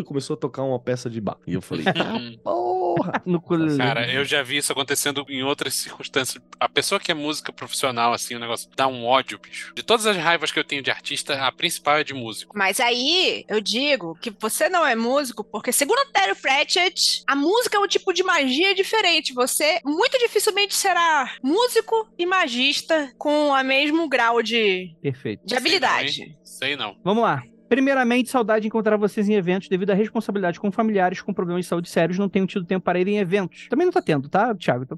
[0.00, 1.36] E começou a tocar uma peça de bar.
[1.46, 2.83] E eu falei, tá porra!
[3.24, 3.78] No ukulele.
[3.78, 6.42] Cara, eu já vi isso acontecendo em outras circunstâncias.
[6.58, 9.72] A pessoa que é música profissional, assim, o negócio dá um ódio, bicho.
[9.74, 12.56] De todas as raivas que eu tenho de artista, a principal é de músico.
[12.56, 17.34] Mas aí eu digo que você não é músico, porque segundo o Terry Pratchett, a
[17.34, 19.32] música é um tipo de magia diferente.
[19.32, 25.46] Você muito dificilmente será músico e magista com o mesmo grau de, Perfeito.
[25.46, 26.36] de habilidade.
[26.42, 26.96] Sei não.
[27.02, 27.42] Vamos lá.
[27.74, 31.68] Primeiramente, saudade de encontrar vocês em eventos devido à responsabilidade com familiares com problemas de
[31.68, 32.16] saúde sérios.
[32.16, 33.66] Não tenho tido tempo para ir em eventos.
[33.68, 34.84] Também não tá tendo, tá, Thiago?
[34.84, 34.96] Então.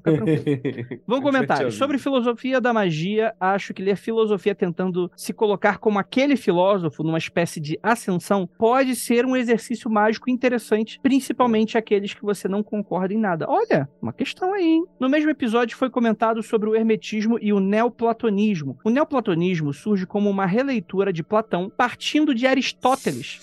[1.07, 1.71] Vamos comentar.
[1.71, 7.17] Sobre filosofia da magia, acho que ler filosofia tentando se colocar como aquele filósofo numa
[7.17, 13.11] espécie de ascensão pode ser um exercício mágico interessante, principalmente aqueles que você não concorda
[13.11, 13.47] em nada.
[13.49, 14.85] Olha, uma questão aí, hein?
[14.99, 18.77] No mesmo episódio foi comentado sobre o hermetismo e o neoplatonismo.
[18.83, 22.66] O neoplatonismo surge como uma releitura de Platão partindo de Aristóteles,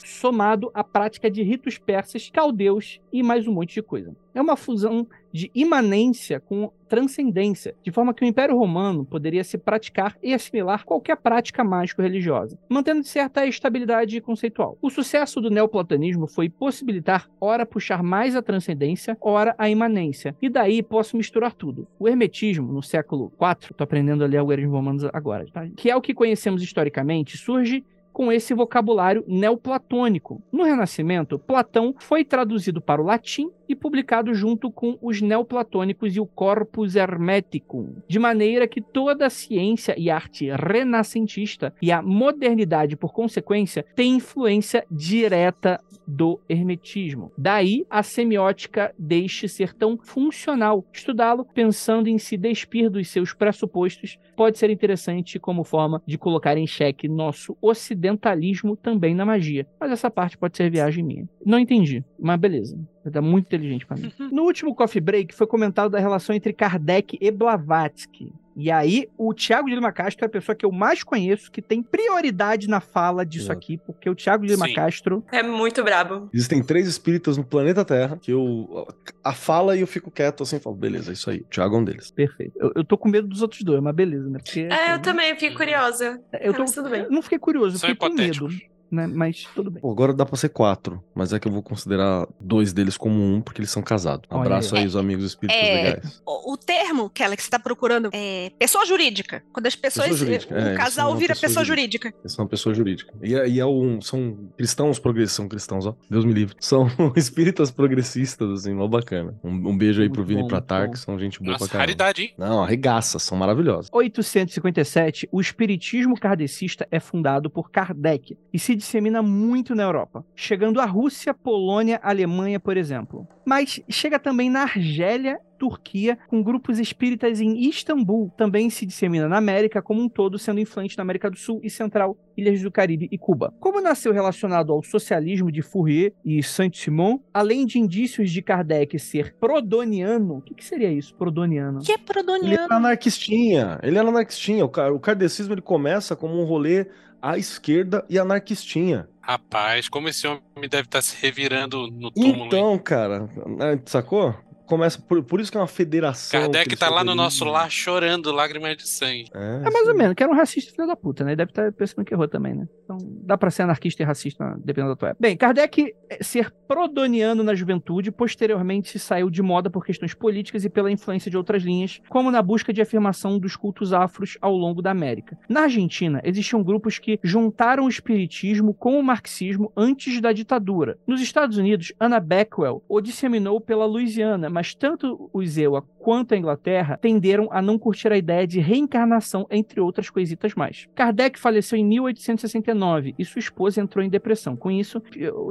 [0.05, 4.15] somado à prática de ritos persas, caldeus e mais um monte de coisa.
[4.35, 9.59] É uma fusão de imanência com transcendência, de forma que o Império Romano poderia se
[9.59, 14.79] praticar e assimilar qualquer prática mágico-religiosa, mantendo certa estabilidade conceitual.
[14.81, 20.49] O sucesso do neoplatonismo foi possibilitar, ora puxar mais a transcendência, ora a imanência, e
[20.49, 21.87] daí posso misturar tudo.
[21.99, 25.69] O hermetismo, no século IV, tô aprendendo a ler algarismos romanos agora, tá?
[25.77, 27.85] que é o que conhecemos historicamente, surge
[28.15, 30.41] com esse vocabulário neoplatônico.
[30.53, 36.21] No Renascimento, Platão foi traduzido para o latim e publicado junto com os neoplatônicos e
[36.21, 42.97] o Corpus Hermeticum, de maneira que toda a ciência e arte renascentista e a modernidade,
[42.97, 47.33] por consequência, tem influência direta do hermetismo.
[47.37, 50.85] Daí a semiótica deixe ser tão funcional.
[50.93, 56.57] Estudá-lo pensando em se despir dos seus pressupostos pode ser interessante como forma de colocar
[56.57, 57.57] em xeque nosso
[58.05, 59.67] ocidentalismo também na magia.
[59.81, 61.29] Mas essa parte pode ser viagem minha.
[61.45, 62.79] Não entendi, mas beleza.
[63.11, 64.13] Tá muito inteligente pra mim.
[64.35, 68.33] No último Coffee Break foi comentado da relação entre Kardec e Blavatsky.
[68.57, 71.61] E aí, o Thiago de Lima Castro é a pessoa que eu mais conheço que
[71.61, 73.59] tem prioridade na fala disso Exato.
[73.59, 74.75] aqui, porque o Thiago de Lima Sim.
[74.75, 76.29] Castro É muito brabo.
[76.33, 78.87] Existem três espíritas no planeta Terra que eu.
[79.23, 81.41] A fala e eu fico quieto assim, falo, beleza, é isso aí.
[81.41, 82.11] O Thiago é um deles.
[82.11, 82.53] Perfeito.
[82.57, 84.39] Eu, eu tô com medo dos outros dois, mas beleza, né?
[84.39, 86.21] Porque, É, eu também fiquei curiosa.
[86.41, 87.03] Eu, tô, mas tudo bem.
[87.03, 88.49] eu não fiquei curioso, eu São fiquei com medo.
[88.95, 89.07] Né?
[89.07, 89.81] Mas tudo bem.
[89.81, 93.21] Pô, agora dá pra ser quatro, mas é que eu vou considerar dois deles como
[93.21, 94.29] um, porque eles são casados.
[94.31, 94.83] Um Olha abraço aí.
[94.83, 95.75] aí, os amigos espíritas É.
[95.83, 96.23] legais.
[96.27, 99.43] O, o termo, Kelly, que você está procurando é pessoa jurídica.
[99.53, 100.09] Quando as pessoas.
[100.09, 102.09] Pessoa jurídica, o é, casal vira pessoa pessoa jurídica.
[102.09, 102.21] jurídica.
[102.23, 103.13] Eles são uma pessoa jurídica.
[103.23, 105.95] E, é- e é um, são cristãos progressistas, são cristãos, ó.
[106.09, 106.55] Deus me livre.
[106.61, 106.87] São
[107.17, 109.35] espíritas progressistas, assim, mó bacana.
[109.43, 110.93] Um, um beijo aí pro Muito Vini e pra muito Tar, bom.
[110.93, 111.83] que são gente boa Nossa, pra caramba.
[111.87, 112.35] raridade, hein?
[112.39, 113.89] Não, arregaça, são maravilhosos.
[113.93, 120.81] 857, o espiritismo kardecista é fundado por Kardec e se dissemina muito na Europa, chegando
[120.81, 123.27] à Rússia, Polônia, Alemanha, por exemplo.
[123.45, 128.31] Mas chega também na Argélia, Turquia, com grupos espíritas em Istambul.
[128.37, 131.71] Também se dissemina na América como um todo, sendo influente na América do Sul e
[131.71, 133.53] Central, Ilhas do Caribe e Cuba.
[133.61, 139.35] Como nasceu relacionado ao socialismo de Fourier e Saint-Simon, além de indícios de Kardec ser
[139.41, 141.81] prodoniano, o que, que seria isso, prodoniano?
[141.81, 142.55] Que é Ele prodoniano.
[142.65, 143.79] era anarquistinha.
[143.83, 144.65] Ele era anarquistinha.
[144.65, 146.87] O, ca- o kardecismo ele começa como um rolê
[147.25, 149.09] à esquerda e anarquistinha.
[149.23, 152.47] Rapaz, como esse homem deve estar se revirando no túmulo, hein?
[152.49, 154.35] Então, cara, né, sacou?
[154.67, 155.01] Começa.
[155.01, 156.41] Por, por isso que é uma federação.
[156.41, 159.29] Kardec tá lá no nosso lar chorando lágrimas de sangue.
[159.35, 161.37] É, É mais ou menos, que era um racista filho da puta, né?
[161.37, 162.69] Deve estar pensando que errou também, né?
[162.85, 165.21] Então dá pra ser anarquista e racista, dependendo da tua época.
[165.21, 170.71] Bem, Kardec eh, ser prodoniano na juventude, posteriormente saiu de moda por questões políticas e
[170.71, 174.83] pela influência de outras linhas, como na busca de afirmação dos cultos afros ao longo
[174.83, 175.39] da América.
[175.49, 180.99] Na Argentina, existiam grupos que juntaram o espiritismo com o marxismo antes da ditadura.
[181.07, 186.37] Nos Estados Unidos, Anna Beckwell o disseminou pela Louisiana, mas tanto o Zewa quanto a
[186.37, 190.87] Inglaterra tenderam a não curtir a ideia de reencarnação, entre outras coisitas mais.
[190.95, 194.55] Kardec faleceu em 1869 e sua esposa entrou em depressão.
[194.55, 195.03] Com isso,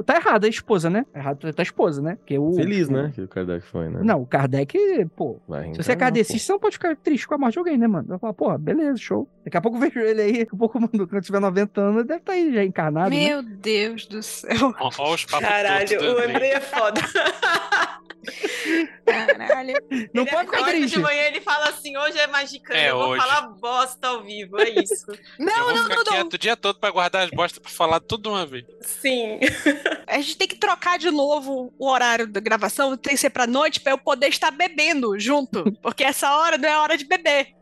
[0.06, 1.04] tá errada a esposa, né?
[1.14, 2.16] Errado tá a esposa, né?
[2.24, 3.12] Que o, Feliz, né?
[3.14, 4.00] Que o Kardec foi, né?
[4.02, 4.74] Não, o Kardec,
[5.14, 5.36] pô,
[5.72, 7.86] se você é kardecista, você não pode ficar triste com a morte de alguém, né,
[7.86, 8.08] mano?
[8.08, 9.28] Vai falar, porra, beleza, show.
[9.44, 11.96] Daqui a pouco eu vejo ele aí, daqui a pouco, mano, quando tiver 90 anos,
[11.96, 13.28] ele deve estar aí já encarnado, né?
[13.28, 14.72] Meu Deus do céu.
[14.80, 17.02] Os papos Caralho, o André é foda.
[19.04, 19.74] Caralho.
[20.12, 20.94] Não ele pode ficar triste.
[20.94, 23.20] de manhã ele fala assim, hoje é magicano, É, eu vou hoje.
[23.22, 25.06] falar bosta ao vivo, é isso.
[25.38, 26.12] Eu Não, vou não, ficar não, não.
[26.12, 28.64] quieto o dia todo pra guardar as bostas pra falar tudo uma vez.
[28.80, 29.38] Sim.
[30.06, 33.46] A gente tem que trocar de novo o horário da gravação, tem que ser pra
[33.46, 35.64] noite pra eu poder estar bebendo junto.
[35.82, 37.54] Porque essa hora não é hora de beber.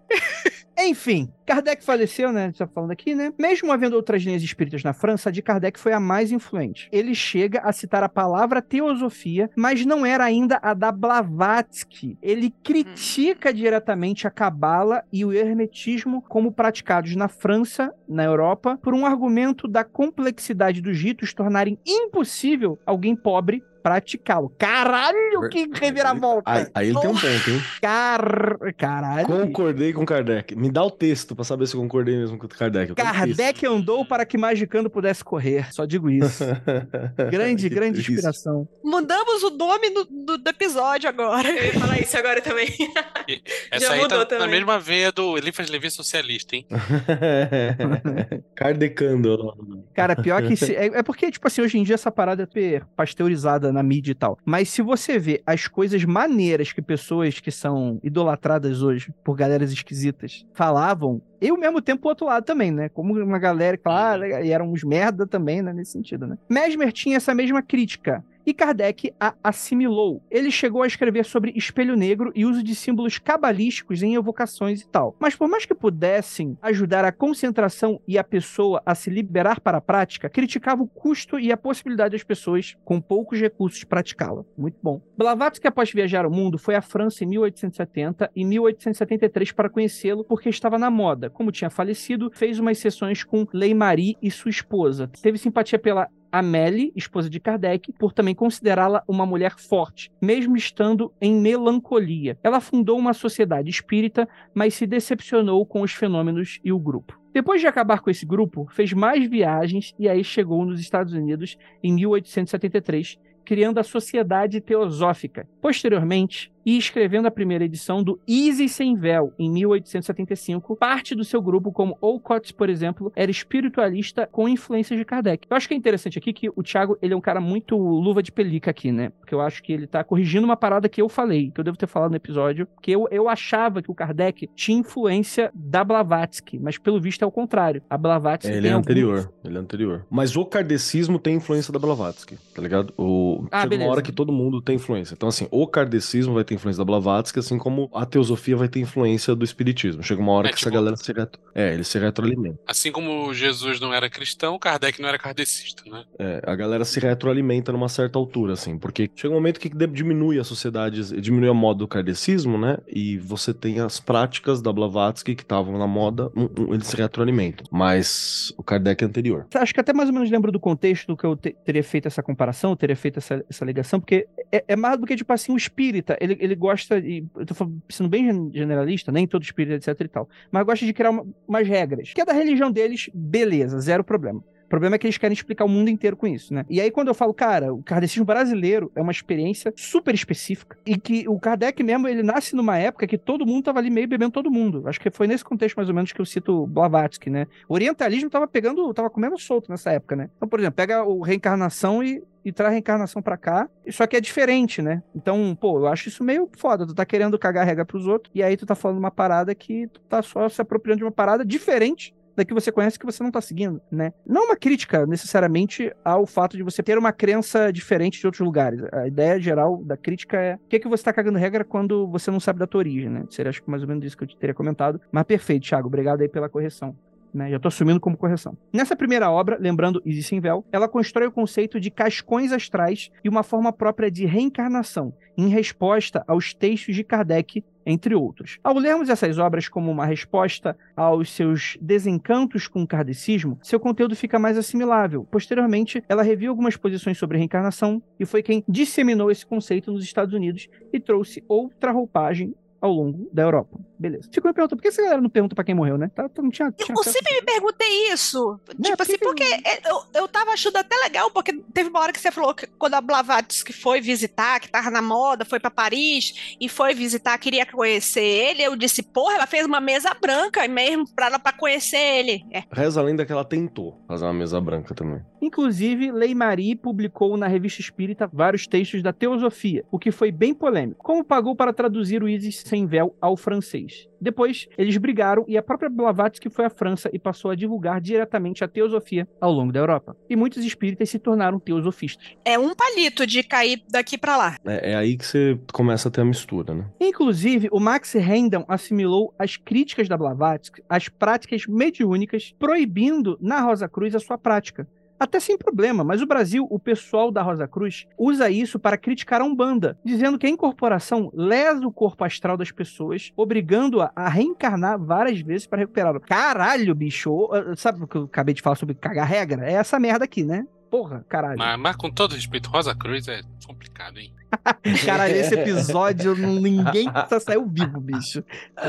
[0.78, 2.44] Enfim, Kardec faleceu, né?
[2.44, 3.32] A gente tá falando aqui, né?
[3.38, 6.88] Mesmo havendo outras linhas espíritas na França, a de Kardec foi a mais influente.
[6.90, 12.18] Ele chega a citar a palavra teosofia, mas não era ainda a da Blavatsky.
[12.22, 18.94] Ele critica diretamente a cabala e o hermetismo como praticados na França, na Europa, por
[18.94, 24.50] um argumento da complexidade dos ritos tornarem impossível alguém pobre praticá-lo.
[24.58, 26.50] Caralho, que reviravolta!
[26.50, 27.62] Aí, aí ele tem um ponto, hein?
[27.80, 28.58] Car...
[28.76, 29.26] Caralho.
[29.26, 30.54] Concordei com Kardec.
[30.54, 32.94] Me dá o texto pra saber se eu concordei mesmo com o Kardec.
[32.94, 35.72] Kardec andou para que Magicando pudesse correr.
[35.72, 36.44] Só digo isso.
[37.30, 38.12] Grande, Que grande triste.
[38.12, 38.68] inspiração.
[38.84, 41.48] Mudamos o nome do, do- do episódio agora.
[41.48, 42.68] Eu ia falar isso agora também.
[43.70, 44.50] Essa Já aí mudou tá na também.
[44.56, 46.66] mesma veia do Eliphas Levi socialista, hein?
[48.54, 49.54] Kardecando.
[49.94, 50.56] Cara, pior que.
[50.56, 54.12] se- é, é porque, tipo assim, hoje em dia essa parada é pasteurizada na mídia
[54.12, 54.38] e tal.
[54.44, 59.72] Mas se você vê as coisas maneiras que pessoas que são idolatradas hoje por galeras
[59.72, 62.88] esquisitas falavam, eu mesmo tempo o outro lado também, né?
[62.88, 65.72] Como uma galera, claro, e eram uns merda também, né?
[65.72, 66.38] Nesse sentido, né?
[66.48, 68.24] Mesmer tinha essa mesma crítica.
[68.44, 70.22] E Kardec a assimilou.
[70.30, 74.88] Ele chegou a escrever sobre espelho negro e uso de símbolos cabalísticos em evocações e
[74.88, 75.16] tal.
[75.18, 79.78] Mas por mais que pudessem ajudar a concentração e a pessoa a se liberar para
[79.78, 84.44] a prática, criticava o custo e a possibilidade das pessoas com poucos recursos praticá-la.
[84.56, 85.00] Muito bom.
[85.16, 90.48] Blavatsky, após viajar o mundo, foi à França em 1870 e 1873 para conhecê-lo porque
[90.48, 91.30] estava na moda.
[91.30, 95.10] Como tinha falecido, fez umas sessões com Lei Marie e sua esposa.
[95.22, 101.12] Teve simpatia pela Amélie, esposa de Kardec, por também considerá-la uma mulher forte, mesmo estando
[101.20, 102.38] em melancolia.
[102.42, 107.20] Ela fundou uma sociedade espírita, mas se decepcionou com os fenômenos e o grupo.
[107.34, 111.56] Depois de acabar com esse grupo, fez mais viagens e aí chegou nos Estados Unidos
[111.82, 115.46] em 1873, criando a Sociedade Teosófica.
[115.60, 121.42] Posteriormente, e escrevendo a primeira edição do Easy Sem Véu, em 1875, parte do seu
[121.42, 125.46] grupo, como Olcott, por exemplo, era espiritualista com influências de Kardec.
[125.50, 128.22] Eu acho que é interessante aqui que o Thiago, ele é um cara muito luva
[128.22, 129.10] de pelica aqui, né?
[129.18, 131.76] Porque eu acho que ele tá corrigindo uma parada que eu falei, que eu devo
[131.76, 136.58] ter falado no episódio, que eu, eu achava que o Kardec tinha influência da Blavatsky,
[136.58, 137.82] mas pelo visto é o contrário.
[137.90, 139.32] A Blavatsky É, ele é alguns- anterior.
[139.44, 140.06] Ele é anterior.
[140.10, 142.92] Mas o kardecismo tem influência da Blavatsky, tá ligado?
[142.96, 143.31] O...
[143.50, 143.86] Ah, Chega beleza.
[143.88, 145.14] uma hora que todo mundo tem influência.
[145.14, 148.80] Então, assim, o kardecismo vai ter influência da Blavatsky, assim como a teosofia vai ter
[148.80, 150.02] influência do espiritismo.
[150.02, 151.40] Chega uma hora É, que tipo- essa galera se retro...
[151.54, 152.58] É, eles se retroalimentam.
[152.66, 156.04] Assim como Jesus não era cristão, Kardec não era kardecista, né?
[156.18, 160.38] É, a galera se retroalimenta numa certa altura, assim, porque chega um momento que diminui
[160.38, 162.78] a sociedade, diminui a moda do kardecismo, né?
[162.88, 166.96] E você tem as práticas da Blavatsky que estavam na moda, um- um, eles se
[166.96, 167.66] retroalimentam.
[167.70, 169.46] Mas o Kardec é anterior.
[169.54, 172.06] Acho que até mais ou menos lembro do contexto do que eu te- teria feito
[172.06, 175.32] essa comparação, eu teria feito essa, essa ligação, porque é, é mais do que, tipo
[175.32, 179.26] assim, o espírita, ele, ele gosta, e eu tô falando- sendo bem gen- generalista, nem
[179.26, 182.12] todo espírita, etc e tal, mas gosta de criar uma- umas regras.
[182.12, 184.42] Que é da religião deles, beleza, zero problema.
[184.72, 186.64] Problema é que eles querem explicar o mundo inteiro com isso, né?
[186.66, 190.78] E aí, quando eu falo, cara, o kardecismo brasileiro é uma experiência super específica.
[190.86, 194.08] E que o Kardec mesmo, ele nasce numa época que todo mundo tava ali meio
[194.08, 194.88] bebendo todo mundo.
[194.88, 197.46] Acho que foi nesse contexto, mais ou menos, que eu cito Blavatsky, né?
[197.68, 200.30] O orientalismo tava pegando, tava comendo solto nessa época, né?
[200.38, 204.16] Então, por exemplo, pega o reencarnação e, e traz a reencarnação pra cá, só que
[204.16, 205.02] é diferente, né?
[205.14, 206.86] Então, pô, eu acho isso meio foda.
[206.86, 209.86] Tu tá querendo cagar regra pros outros, e aí tu tá falando uma parada que
[209.88, 213.22] tu tá só se apropriando de uma parada diferente da que você conhece que você
[213.22, 214.12] não tá seguindo, né?
[214.26, 218.80] Não uma crítica necessariamente ao fato de você ter uma crença diferente de outros lugares.
[218.92, 222.06] A ideia geral da crítica é o que, é que você tá cagando regra quando
[222.08, 223.24] você não sabe da tua origem, né?
[223.30, 225.00] Seria acho que mais ou menos isso que eu teria comentado.
[225.10, 225.88] Mas perfeito, Thiago.
[225.88, 226.96] Obrigado aí pela correção.
[227.32, 228.56] Né, já estou assumindo como correção.
[228.72, 233.42] Nessa primeira obra, lembrando Easy Sinvel, ela constrói o conceito de cascões astrais e uma
[233.42, 238.58] forma própria de reencarnação, em resposta aos textos de Kardec, entre outros.
[238.62, 244.14] Ao lermos essas obras como uma resposta aos seus desencantos com o kardecismo, seu conteúdo
[244.14, 245.24] fica mais assimilável.
[245.30, 250.34] Posteriormente, ela reviu algumas posições sobre reencarnação e foi quem disseminou esse conceito nos Estados
[250.34, 253.78] Unidos e trouxe outra roupagem ao longo da Europa.
[253.96, 254.28] Beleza.
[254.32, 256.10] Ficou me perguntando, por que essa galera não pergunta pra quem morreu, né?
[256.12, 258.58] Tá, não tinha, tinha Eu sempre me perguntei isso.
[258.76, 262.12] Né, tipo assim, porque- é, eu, eu tava achando até legal, porque teve uma hora
[262.12, 265.70] que você falou que quando a Blavatsky foi visitar, que tava na moda, foi pra
[265.70, 270.66] Paris e foi visitar, queria conhecer ele, eu disse, porra, ela fez uma mesa branca
[270.66, 272.44] mesmo pra ela pra conhecer ele.
[272.50, 272.64] É.
[272.72, 275.22] Reza a lenda que ela tentou fazer uma mesa branca também.
[275.42, 280.54] Inclusive, Lei Marie publicou na Revista Espírita vários textos da Teosofia, o que foi bem
[280.54, 281.02] polêmico.
[281.02, 284.08] Como pagou para traduzir o Isis sem véu ao francês?
[284.20, 288.62] Depois, eles brigaram e a própria Blavatsky foi à França e passou a divulgar diretamente
[288.62, 290.16] a teosofia ao longo da Europa.
[290.30, 292.36] E muitos espíritas se tornaram teosofistas.
[292.44, 294.54] É um palito de cair daqui pra lá.
[294.64, 296.84] É, é aí que você começa a ter a mistura, né?
[297.00, 303.88] Inclusive, o Max Randall assimilou as críticas da Blavatsky às práticas mediúnicas, proibindo na Rosa
[303.88, 304.86] Cruz a sua prática.
[305.22, 309.40] Até sem problema, mas o Brasil, o pessoal da Rosa Cruz, usa isso para criticar
[309.40, 314.98] a Umbanda, dizendo que a incorporação lesa o corpo astral das pessoas, obrigando-a a reencarnar
[314.98, 316.18] várias vezes para recuperá-lo.
[316.18, 317.48] Caralho, bicho!
[317.76, 319.64] Sabe o que eu acabei de falar sobre cagar regra?
[319.64, 320.66] É essa merda aqui, né?
[320.90, 321.56] Porra, caralho.
[321.56, 324.32] Mas, mas com todo respeito, Rosa Cruz é complicado, hein?
[325.04, 328.44] Caralho, esse episódio ninguém só saiu vivo, bicho.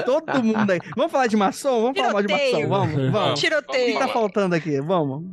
[0.06, 0.80] Todo mundo aí.
[0.96, 1.82] Vamos falar de maçom?
[1.82, 2.46] Vamos falar mal de maçom.
[2.46, 2.70] Tiroteio.
[2.70, 3.32] Vamos, vamos.
[3.32, 4.00] O que Tiroteio.
[4.00, 4.82] tá faltando aqui?
[4.82, 5.24] Vamos.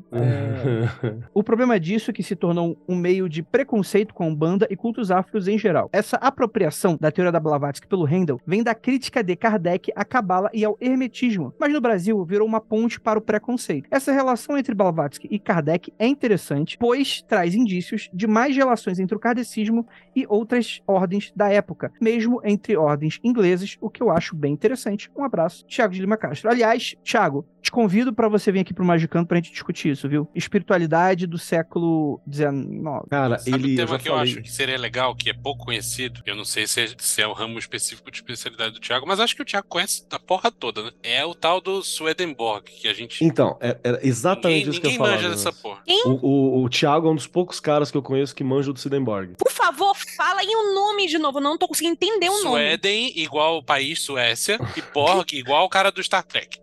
[1.34, 4.76] O problema disso é que se tornou um meio de preconceito com a Umbanda e
[4.76, 5.88] cultos afros em geral.
[5.92, 10.50] Essa apropriação da teoria da Blavatsky pelo Handel vem da crítica de Kardec à Cabala
[10.52, 13.88] e ao Hermetismo, mas no Brasil virou uma ponte para o preconceito.
[13.90, 19.16] Essa relação entre Blavatsky e Kardec é interessante, pois traz indícios de mais relações entre
[19.16, 24.34] o kardecismo e outras ordens da época, mesmo entre ordens inglesas, o que eu acho
[24.34, 25.08] bem interessante.
[25.16, 26.50] Um abraço, Thiago de Lima Castro.
[26.50, 30.28] Aliás, Thiago, te convido para você vir aqui pro Magicando pra gente discutir isso, viu?
[30.34, 32.50] Espiritualidade do século XIX.
[33.08, 33.68] Cara, Sabe ele.
[33.68, 36.22] um eu tema já que eu falei- acho que seria legal, que é pouco conhecido?
[36.26, 39.20] Eu não sei se é, se é o ramo específico de especialidade do Thiago, mas
[39.20, 40.90] acho que o Thiago conhece a porra toda, né?
[41.02, 43.24] É o tal do Swedenborg, que a gente.
[43.24, 45.16] Então, é- era exatamente ninguém isso que eu ninguém falava.
[45.16, 45.62] manja dessa Vanessa.
[45.62, 45.82] porra.
[46.06, 46.26] O,
[46.60, 49.19] o, o Thiago é um dos poucos caras que eu conheço que manja do Swedenborg.
[49.38, 51.38] Por favor, fala aí o nome de novo.
[51.38, 52.56] Eu não tô conseguindo entender o nome.
[52.56, 56.60] Sueden igual o país Suécia e Borg igual o cara do Star Trek.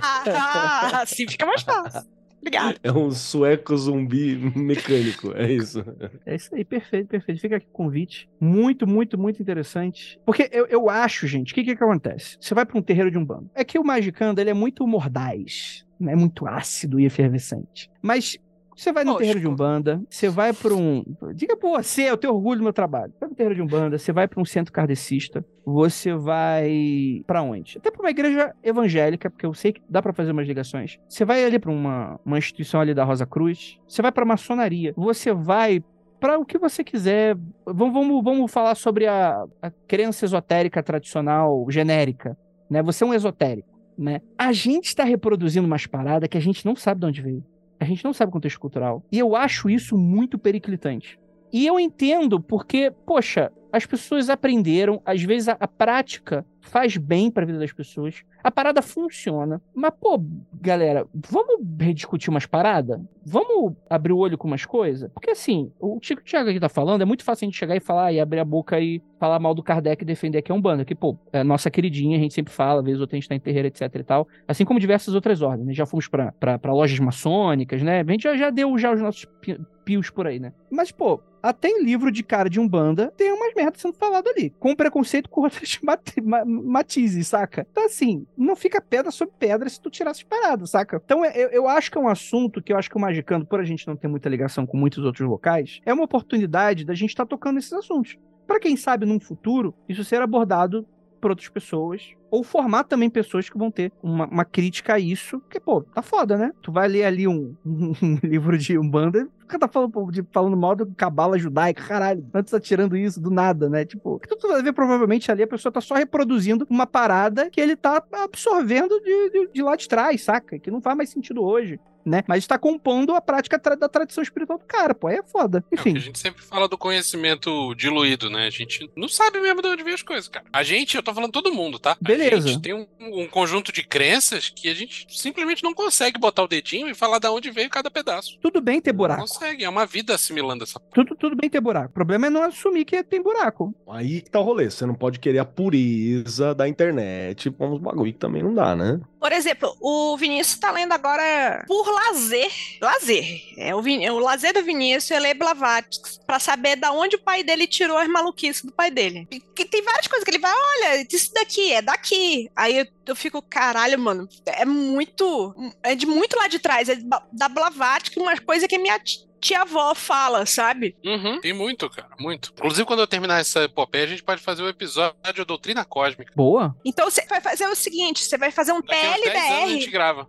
[0.00, 2.10] Ah, assim fica mais fácil.
[2.42, 2.76] Obrigada.
[2.82, 5.84] É um sueco zumbi mecânico, é isso.
[6.26, 7.40] É isso aí, perfeito, perfeito.
[7.40, 8.28] Fica aqui o convite.
[8.40, 10.18] Muito, muito, muito interessante.
[10.26, 12.36] Porque eu, eu acho, gente, o que, que que acontece?
[12.40, 13.48] Você vai para um terreiro de um bando.
[13.54, 16.16] É que o Magicando, ele é muito mordaz, né?
[16.16, 17.88] Muito ácido e efervescente.
[18.02, 18.36] Mas
[18.76, 19.20] você vai no Lógico.
[19.20, 21.04] terreiro de Umbanda, você vai para um.
[21.34, 23.12] Diga por você, eu tenho orgulho do meu trabalho.
[23.20, 27.78] Vai pro terreiro de Umbanda, você vai para um centro kardecista, você vai para onde?
[27.78, 30.98] Até para uma igreja evangélica, porque eu sei que dá para fazer umas ligações.
[31.08, 34.92] Você vai ali para uma, uma instituição ali da Rosa Cruz, você vai para maçonaria,
[34.96, 35.82] você vai
[36.18, 37.36] para o que você quiser.
[37.66, 42.38] Vamos, vamos, vamos falar sobre a, a crença esotérica tradicional genérica,
[42.70, 42.82] né?
[42.82, 43.68] Você é um esotérico,
[43.98, 44.20] né?
[44.38, 47.51] A gente está reproduzindo umas paradas que a gente não sabe de onde veio.
[47.82, 49.02] A gente não sabe o contexto cultural.
[49.10, 51.18] E eu acho isso muito periclitante.
[51.52, 57.28] E eu entendo porque, poxa, as pessoas aprenderam, às vezes a, a prática faz bem
[57.30, 58.22] para a vida das pessoas.
[58.44, 59.60] A parada funciona.
[59.74, 60.22] Mas, pô,
[60.60, 63.00] galera, vamos rediscutir umas paradas?
[63.24, 65.10] Vamos abrir o olho com umas coisas?
[65.12, 67.80] Porque, assim, o Tico Thiago aqui tá falando, é muito fácil a gente chegar e
[67.80, 70.60] falar e abrir a boca e falar mal do Kardec e defender que é um
[70.60, 70.84] bando.
[70.84, 73.34] Que, pô, é nossa queridinha, a gente sempre fala, às vezes outra a gente tá
[73.34, 74.28] em terreiro, etc e tal.
[74.46, 75.72] Assim como diversas outras ordens, né?
[75.74, 76.32] Já fomos pra
[76.66, 78.00] lojas maçônicas, né?
[78.06, 80.52] A gente já, já deu já os nossos pi- pios por aí, né?
[80.70, 84.50] Mas, pô, até em livro de cara de Umbanda tem umas merdas sendo falado ali.
[84.58, 85.78] Com preconceito com outras
[86.46, 87.66] matizes, saca?
[87.70, 91.00] Então, assim, não fica pedra sobre pedra se tu tirar essas paradas, saca?
[91.04, 93.60] Então, eu, eu acho que é um assunto que eu acho que o Magicando, por
[93.60, 97.10] a gente não ter muita ligação com muitos outros locais, é uma oportunidade da gente
[97.10, 98.18] estar tocando esses assuntos.
[98.46, 100.86] Pra quem sabe, num futuro, isso ser abordado
[101.20, 105.38] por outras pessoas, ou formar também pessoas que vão ter uma, uma crítica a isso,
[105.40, 106.50] porque, pô, tá foda, né?
[106.62, 110.74] Tu vai ler ali um, um livro de Umbanda, cara tá falando, de, falando mal
[110.74, 113.84] do cabala judaica, caralho, antes tá tirando isso do nada, né?
[113.84, 117.60] Tipo, que tu vai ver provavelmente ali a pessoa tá só reproduzindo uma parada que
[117.60, 120.58] ele tá absorvendo de, de, de lá de trás, saca?
[120.58, 122.22] Que não faz mais sentido hoje né?
[122.26, 125.64] Mas está compondo a prática tra da tradição espiritual do cara, pô, aí é foda.
[125.72, 125.94] Enfim.
[125.94, 128.46] É, a gente sempre fala do conhecimento diluído, né?
[128.46, 130.46] A gente não sabe mesmo de onde vem as coisas, cara.
[130.52, 131.96] A gente, eu tô falando todo mundo, tá?
[132.00, 132.48] Beleza.
[132.48, 136.42] A gente tem um, um, conjunto de crenças que a gente simplesmente não consegue botar
[136.42, 138.38] o dedinho e falar de onde veio cada pedaço.
[138.40, 139.20] Tudo bem ter buraco.
[139.20, 140.80] Não consegue, é uma vida assimilando essa.
[140.92, 141.90] Tudo, tudo bem ter buraco.
[141.90, 143.74] O problema é não assumir que tem buraco.
[143.88, 144.70] Aí que tá o rolê.
[144.70, 148.74] Você não pode querer a pureza da internet com uns bagulho que também não dá,
[148.74, 149.00] né?
[149.22, 152.50] Por exemplo, o Vinícius tá lendo agora por lazer.
[152.80, 153.24] Lazer.
[153.56, 154.04] É o, Vin...
[154.08, 157.96] o lazer do Vinícius é ler Blavatsky pra saber da onde o pai dele tirou
[157.96, 159.28] as maluquices do pai dele.
[159.54, 162.50] Que tem várias coisas que ele vai, olha, isso daqui é daqui.
[162.56, 165.54] Aí eu, eu fico, caralho, mano, é muito.
[165.84, 166.88] É de muito lá de trás.
[166.88, 166.96] É
[167.30, 168.98] da Blavatsky, uma coisa que minha
[169.42, 170.96] tia-avó fala, sabe?
[171.04, 172.52] Uhum, tem muito, cara, muito.
[172.56, 176.32] Inclusive, quando eu terminar essa epopeia, a gente pode fazer o um episódio Doutrina Cósmica.
[176.36, 176.74] Boa.
[176.84, 179.64] Então você vai fazer o seguinte: você vai fazer um Daqui TLDR.
[179.64, 180.28] a gente grava.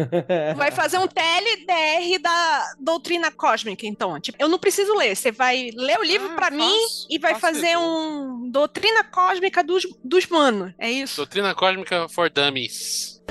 [0.56, 4.18] vai fazer um TLDR da Doutrina Cósmica, então.
[4.18, 5.14] Tipo, eu não preciso ler.
[5.14, 9.62] Você vai ler o livro Ah, pra mim faço, e vai fazer um Doutrina Cósmica
[9.62, 10.72] dos, dos manos.
[10.78, 11.16] É isso?
[11.16, 13.22] Doutrina Cósmica for Dummies.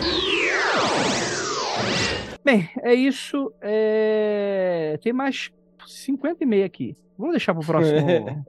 [2.44, 3.52] Bem, é isso.
[3.62, 5.00] É...
[5.02, 5.52] Tem mais
[5.88, 6.96] 50 e meio aqui.
[7.18, 8.00] Vamos deixar pro próximo.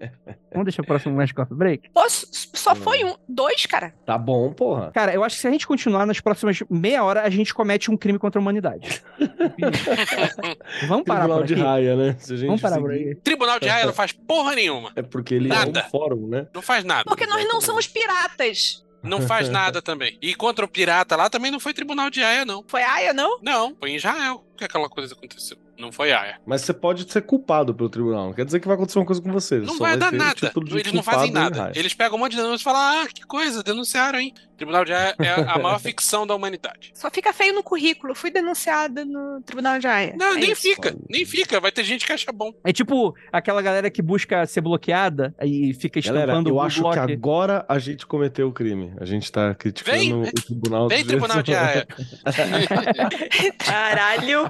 [0.51, 1.91] Vamos deixar pro próximo Last Coffee Break?
[1.93, 3.15] Pô, s- só foi um.
[3.29, 3.93] Dois, cara.
[4.07, 4.91] Tá bom, porra.
[4.93, 7.91] Cara, eu acho que se a gente continuar nas próximas meia hora, a gente comete
[7.91, 9.03] um crime contra a humanidade.
[10.89, 11.63] Vamos parar Tribunal por de aqui?
[11.63, 12.17] raia, né?
[12.19, 13.15] Se a gente Vamos parar por seguir- aí.
[13.17, 14.93] Tribunal de Raia não faz porra nenhuma.
[14.97, 15.81] É porque ele Nada.
[15.81, 16.47] é um fórum, né?
[16.55, 17.05] Não faz nada.
[17.05, 18.84] Porque nós não somos piratas.
[19.05, 20.19] Não faz nada também.
[20.21, 22.65] E contra o pirata lá também não foi Tribunal de Haia, não.
[22.67, 23.39] Foi Aya, não?
[23.43, 25.59] Não, foi em Israel que aquela coisa aconteceu.
[25.79, 26.39] Não foi Haia.
[26.47, 28.27] Mas você pode ser culpado pelo tribunal.
[28.27, 29.59] Não quer dizer que vai acontecer uma coisa com você.
[29.59, 30.53] Não Só vai dar o nada.
[30.65, 31.73] de Eles não fazem nada.
[31.75, 34.33] Eles pegam um monte de denúncias e falam: ah, que coisa, denunciaram, hein?
[34.57, 36.93] Tribunal de Haia é a maior ficção da humanidade.
[36.95, 38.15] Só fica feio no currículo.
[38.15, 40.15] Fui denunciada no Tribunal de Aya.
[40.17, 40.63] Não, É nem isso.
[40.63, 41.59] fica, nem fica.
[41.59, 42.53] Vai ter gente que acha bom.
[42.63, 46.81] É tipo aquela galera que busca ser bloqueada e fica Galera, estampando eu o acho
[46.81, 47.07] bloco.
[47.07, 48.93] que agora a gente cometeu o crime.
[49.01, 50.89] A gente tá criticando Vem, o tribunal.
[50.89, 51.53] Vem, do Tribunal de.
[53.59, 54.49] Caralho.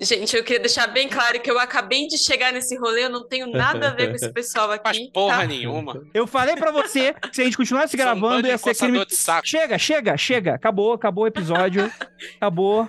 [0.00, 3.26] Gente, eu queria deixar bem claro que eu acabei de chegar nesse rolê, eu não
[3.26, 4.82] tenho nada a ver com esse pessoal aqui.
[4.82, 5.46] Faz porra tá?
[5.46, 6.02] nenhuma.
[6.12, 8.98] Eu falei pra você que se a gente continuasse um gravando bando ia ser crime.
[8.98, 9.46] coçador de saco.
[9.46, 10.54] Chega, chega, chega.
[10.54, 11.92] Acabou, acabou o episódio.
[12.36, 12.88] Acabou.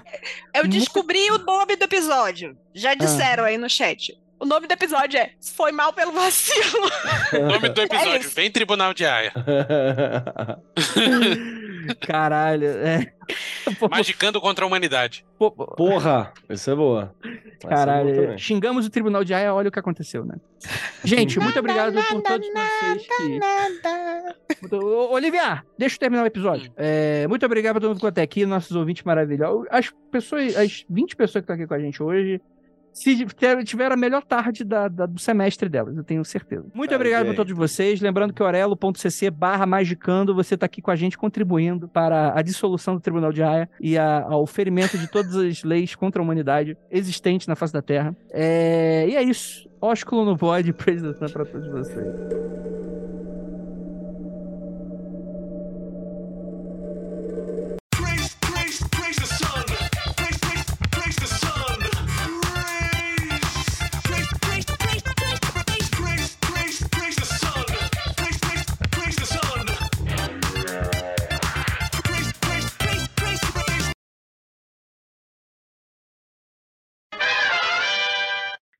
[0.53, 2.57] Eu descobri o nome do episódio.
[2.73, 4.17] Já disseram aí no chat.
[4.39, 6.89] O nome do episódio é Foi Mal pelo Vacilo.
[7.33, 8.35] O nome do episódio: isso.
[8.35, 9.33] Vem Tribunal de Haia.
[11.95, 12.67] Caralho.
[12.67, 13.13] É.
[13.89, 15.25] Magicando contra a humanidade.
[15.37, 17.15] Porra, essa é boa.
[17.23, 20.35] Essa é boa Caralho, xingamos o Tribunal de Haia, olha o que aconteceu, né?
[21.03, 23.39] Gente, muito obrigado por todos vocês que.
[24.61, 26.71] Muito- Olivia, deixa eu terminar o episódio.
[26.75, 29.67] É, muito obrigado por todo mundo que ficou até aqui, nossos ouvintes maravilhosos.
[29.69, 32.41] As pessoas, as 20 pessoas que estão aqui com a gente hoje,
[32.91, 33.25] se
[33.65, 36.65] tiveram a melhor tarde da- da- do semestre delas, eu tenho certeza.
[36.73, 37.31] Muito Tá obrigado bem.
[37.33, 38.01] por todos vocês.
[38.01, 42.95] Lembrando que orelo.cc barra magicando, você está aqui com a gente contribuindo para a dissolução
[42.95, 46.75] do Tribunal de Haia e a- ao ferimento de todas as leis contra a humanidade
[46.91, 48.15] existentes na face da Terra.
[48.31, 49.69] É, e é isso.
[49.81, 52.05] Ósculo no Void, praise the sun pra todos vocês.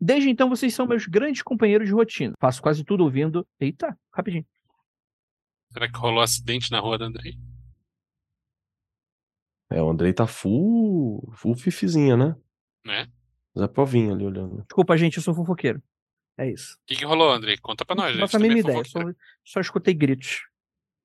[0.10, 2.34] Desde então, vocês são meus grandes companheiros de rotina.
[2.42, 3.48] Faço quase tudo ouvindo.
[3.60, 4.44] Eita, rapidinho.
[5.72, 7.38] Será que rolou acidente na rua da Andrei?
[9.70, 12.36] É, o Andrei tá full, full fifizinha, né?
[12.84, 13.08] Né?
[13.56, 14.64] Zé Povinho ali olhando.
[14.64, 15.80] Desculpa, gente, eu sou fofoqueiro.
[16.40, 16.74] É isso.
[16.74, 17.60] O que, que rolou, Andrei?
[17.60, 18.22] Conta pra nós, Não gente.
[18.22, 18.84] faço a mínima é ideia.
[18.86, 19.00] Só,
[19.46, 20.40] só escutei gritos.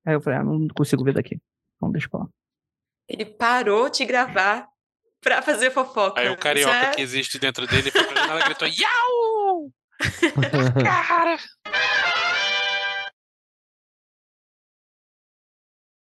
[0.06, 1.39] Aí eu falei, ah, não consigo ver daqui.
[1.76, 2.28] Então deixa pra lá.
[3.06, 4.66] Ele parou de gravar
[5.25, 6.21] pra fazer fofoca.
[6.21, 9.71] Aí o carioca que existe dentro dele foi pra janela e gritou: Iau!
[10.85, 11.39] Cara!